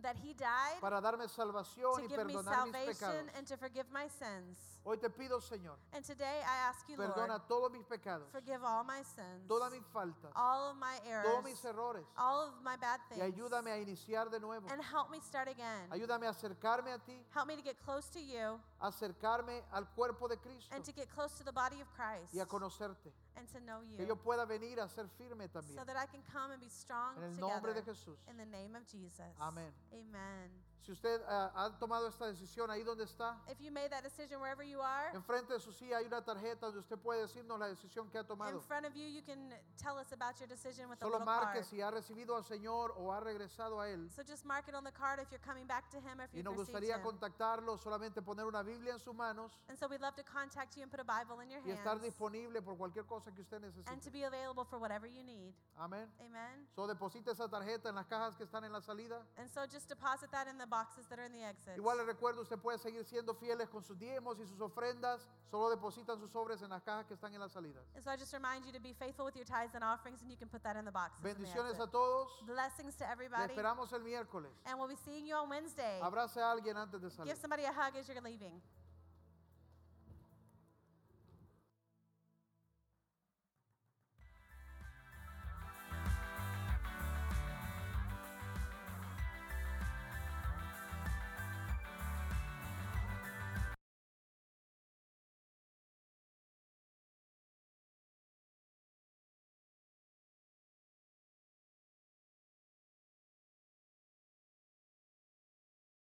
that 0.00 0.16
he 0.16 0.32
died 0.32 0.80
para 0.80 1.00
darme 1.00 1.28
salvación 1.28 1.96
to 1.96 2.04
y 2.04 2.08
give 2.08 2.24
me 2.24 2.32
perdonar 2.34 2.66
mis 2.66 2.72
pecados. 2.72 2.98
salvation 2.98 3.30
and 3.36 3.46
to 3.48 3.56
forgive 3.56 3.86
my 3.90 4.06
sins. 4.06 4.78
Hoy 4.82 4.96
te 4.96 5.10
pido, 5.10 5.40
Señor, 5.42 5.76
And 5.92 6.02
today 6.04 6.40
I 6.40 6.68
ask 6.68 6.88
you, 6.88 6.96
Lord, 6.96 7.12
perdona 7.14 7.38
todos 7.46 7.70
mis 7.70 7.84
pecados, 7.84 8.30
forgive 8.32 8.64
all 8.64 8.82
my 8.82 9.02
sins, 9.02 9.46
todas 9.46 9.70
mis 9.70 9.82
faltas, 9.92 10.32
all 10.34 10.70
of 10.70 10.76
my 10.78 10.96
todos 11.22 11.44
mis 11.44 11.62
errors, 11.62 11.76
errores 11.76 12.06
all 12.16 12.48
of 12.48 12.54
my 12.62 12.76
bad 12.76 12.98
y 13.10 13.14
things, 13.16 13.22
ayúdame 13.34 13.70
a 13.70 13.76
iniciar 13.78 14.30
de 14.30 14.40
nuevo. 14.40 14.66
and 14.70 14.80
help 14.82 15.10
me 15.10 15.20
start 15.20 15.48
again. 15.48 15.86
Ayúdame 15.90 16.26
a 16.26 16.30
acercarme 16.30 16.92
a 16.94 16.98
ti, 16.98 17.22
Help 17.34 17.46
me 17.46 17.56
to 17.56 17.62
get 17.62 17.78
close 17.84 18.08
to 18.08 18.18
you 18.20 18.58
acercarme 18.80 19.62
al 19.72 19.84
cuerpo 19.94 20.26
de 20.28 20.38
Cristo 20.38 20.74
and 20.74 20.82
to 20.82 20.92
get 20.92 21.10
close 21.10 21.36
to 21.36 21.44
the 21.44 21.52
body 21.52 21.80
of 21.82 21.86
Christ 21.94 22.32
y 22.32 22.40
a 22.40 22.46
conocerte. 22.46 23.12
and 23.36 23.46
to 23.52 23.60
know 23.60 23.80
Que 23.82 23.98
you 24.02 24.06
yo 24.08 24.16
pueda 24.16 24.46
venir 24.46 24.80
a 24.80 24.88
ser 24.88 25.06
firme 25.18 25.46
también. 25.48 25.76
so 25.76 25.84
that 25.84 25.96
I 25.98 26.06
can 26.06 26.22
come 26.32 26.52
and 26.52 26.60
be 26.60 26.70
strong 26.70 27.18
En 27.18 27.24
el 27.24 27.36
nombre 27.38 27.74
de 27.74 27.82
together 27.82 27.94
Jesús. 27.94 28.16
in 28.28 28.38
the 28.38 28.46
name 28.46 28.74
of 28.74 28.86
Jesus. 28.86 29.36
Amén. 29.38 29.70
Amen. 29.92 30.69
Si 30.82 30.92
usted 30.92 31.20
ah, 31.28 31.52
ha 31.54 31.78
tomado 31.78 32.08
esta 32.08 32.26
decisión 32.26 32.70
ahí 32.70 32.82
donde 32.82 33.04
está, 33.04 33.38
If 33.48 33.60
you 33.60 33.70
made 33.70 33.90
that 33.90 34.02
decision 34.02 34.40
wherever 34.40 34.64
you 34.66 34.80
are, 34.80 35.10
enfrente 35.14 35.52
de 35.52 35.60
su 35.60 35.72
silla 35.72 35.98
hay 35.98 36.06
una 36.06 36.24
tarjeta 36.24 36.66
donde 36.66 36.80
usted 36.80 36.98
puede 36.98 37.20
decirnos 37.22 37.58
la 37.58 37.68
decisión 37.68 38.08
que 38.10 38.16
ha 38.18 38.22
in 38.22 38.26
tomado. 38.26 38.60
front 38.62 38.86
of 38.86 38.94
you, 38.94 39.06
you 39.06 39.22
can 39.22 39.52
tell 39.76 39.98
us 39.98 40.10
about 40.12 40.38
your 40.40 40.48
decision 40.48 40.88
with 40.88 40.96
a 40.98 41.04
Solo 41.04 41.18
little 41.18 41.26
marque 41.26 41.60
card. 41.60 41.64
si 41.66 41.80
ha 41.82 41.90
recibido 41.90 42.34
al 42.34 42.44
Señor 42.44 42.94
o 42.96 43.12
ha 43.12 43.20
regresado 43.20 43.78
a 43.78 43.88
Él. 43.90 44.10
So 44.10 44.22
just 44.22 44.44
mark 44.46 44.68
it 44.68 44.74
on 44.74 44.82
the 44.82 44.90
card 44.92 45.20
if 45.20 45.30
you're 45.30 45.44
coming 45.44 45.66
back 45.66 45.90
to 45.90 45.98
Him 45.98 46.18
or 46.18 46.24
if 46.24 46.32
Y 46.32 46.38
you've 46.38 46.44
nos 46.44 46.56
received 46.56 46.72
gustaría 46.80 46.96
Him. 46.96 47.02
contactarlo, 47.02 47.76
solamente 47.76 48.22
poner 48.22 48.46
una 48.46 48.62
Biblia 48.62 48.94
en 48.94 48.98
sus 49.00 49.14
manos 49.14 49.52
And 49.68 49.78
so 49.78 49.86
we'd 49.86 50.00
love 50.00 50.14
to 50.16 50.24
contact 50.24 50.76
you 50.76 50.82
and 50.82 50.90
put 50.90 51.00
a 51.00 51.04
Bible 51.04 51.42
in 51.42 51.50
your 51.50 51.60
y 51.66 51.72
estar 51.72 51.92
hands 51.98 52.02
disponible 52.04 52.62
por 52.62 52.76
cualquier 52.78 53.04
cosa 53.06 53.30
que 53.32 53.42
usted 53.42 53.62
and 53.62 53.70
to 53.74 53.80
necesite. 53.82 54.10
be 54.12 54.24
available 54.24 54.64
for 54.64 54.78
whatever 54.78 55.06
you 55.06 55.22
need. 55.22 55.52
Amén. 55.76 56.08
Amen. 56.20 56.66
So 56.74 56.86
deposite 56.86 57.30
esa 57.30 57.48
tarjeta 57.50 57.90
en 57.90 57.96
las 57.96 58.06
cajas 58.06 58.34
que 58.34 58.44
están 58.44 58.64
en 58.64 58.72
la 58.72 58.80
salida. 58.80 59.20
And 59.36 59.50
so 59.50 59.66
just 59.66 59.88
deposit 59.90 60.30
that 60.30 60.48
in 60.48 60.56
the 60.56 60.69
boxes 60.70 61.06
that 61.08 61.18
are 61.18 61.26
in 61.26 61.32
the 61.32 61.42
exit. 61.42 61.76
Igual 61.76 61.98
le 61.98 62.04
recuerdo, 62.04 62.40
usted 62.40 62.58
puede 62.58 62.78
seguir 62.78 63.04
siendo 63.04 63.34
fieles 63.34 63.68
con 63.68 63.82
sus 63.84 63.98
diezmos 63.98 64.38
y 64.38 64.46
sus 64.46 64.60
ofrendas. 64.60 65.28
Solo 65.50 65.68
depositan 65.68 66.18
sus 66.18 66.30
sobres 66.30 66.62
en 66.62 66.70
las 66.70 66.82
cajas 66.82 67.06
que 67.06 67.14
están 67.14 67.34
en 67.34 67.40
las 67.40 67.52
salidas. 67.52 67.84
And 67.94 68.02
so 68.02 68.10
I 68.10 68.16
just 68.16 68.32
remind 68.32 68.64
you 68.64 68.72
to 68.72 68.80
be 68.80 68.94
faithful 68.94 69.24
with 69.26 69.34
your 69.34 69.44
tithes 69.44 69.74
and 69.74 69.82
offerings, 69.84 70.22
and 70.22 70.30
you 70.30 70.38
can 70.38 70.48
put 70.48 70.62
that 70.62 70.76
in 70.76 70.84
the 70.84 70.92
boxes. 70.92 71.18
in 71.24 71.34
the 71.34 71.48
Bendiciones 71.48 71.80
a 71.80 71.86
todos. 71.86 72.28
Blessings 72.46 72.94
to 72.96 73.04
Le 73.04 73.10
everybody. 73.10 73.52
esperamos 73.52 73.92
el 73.92 74.00
miércoles. 74.00 74.52
And 74.64 74.78
we'll 74.78 74.88
be 74.88 74.96
seeing 75.04 75.26
you 75.26 75.34
on 75.34 75.50
Wednesday. 75.50 76.00
Abrace 76.00 76.36
a 76.38 76.50
alguien 76.50 76.76
antes 76.76 77.00
de 77.02 77.10
salir. 77.10 77.26
Give 77.26 77.38
somebody 77.38 77.64
a 77.64 77.72
hug 77.72 77.96
as 77.96 78.08
you're 78.08 78.20
leaving. 78.22 78.60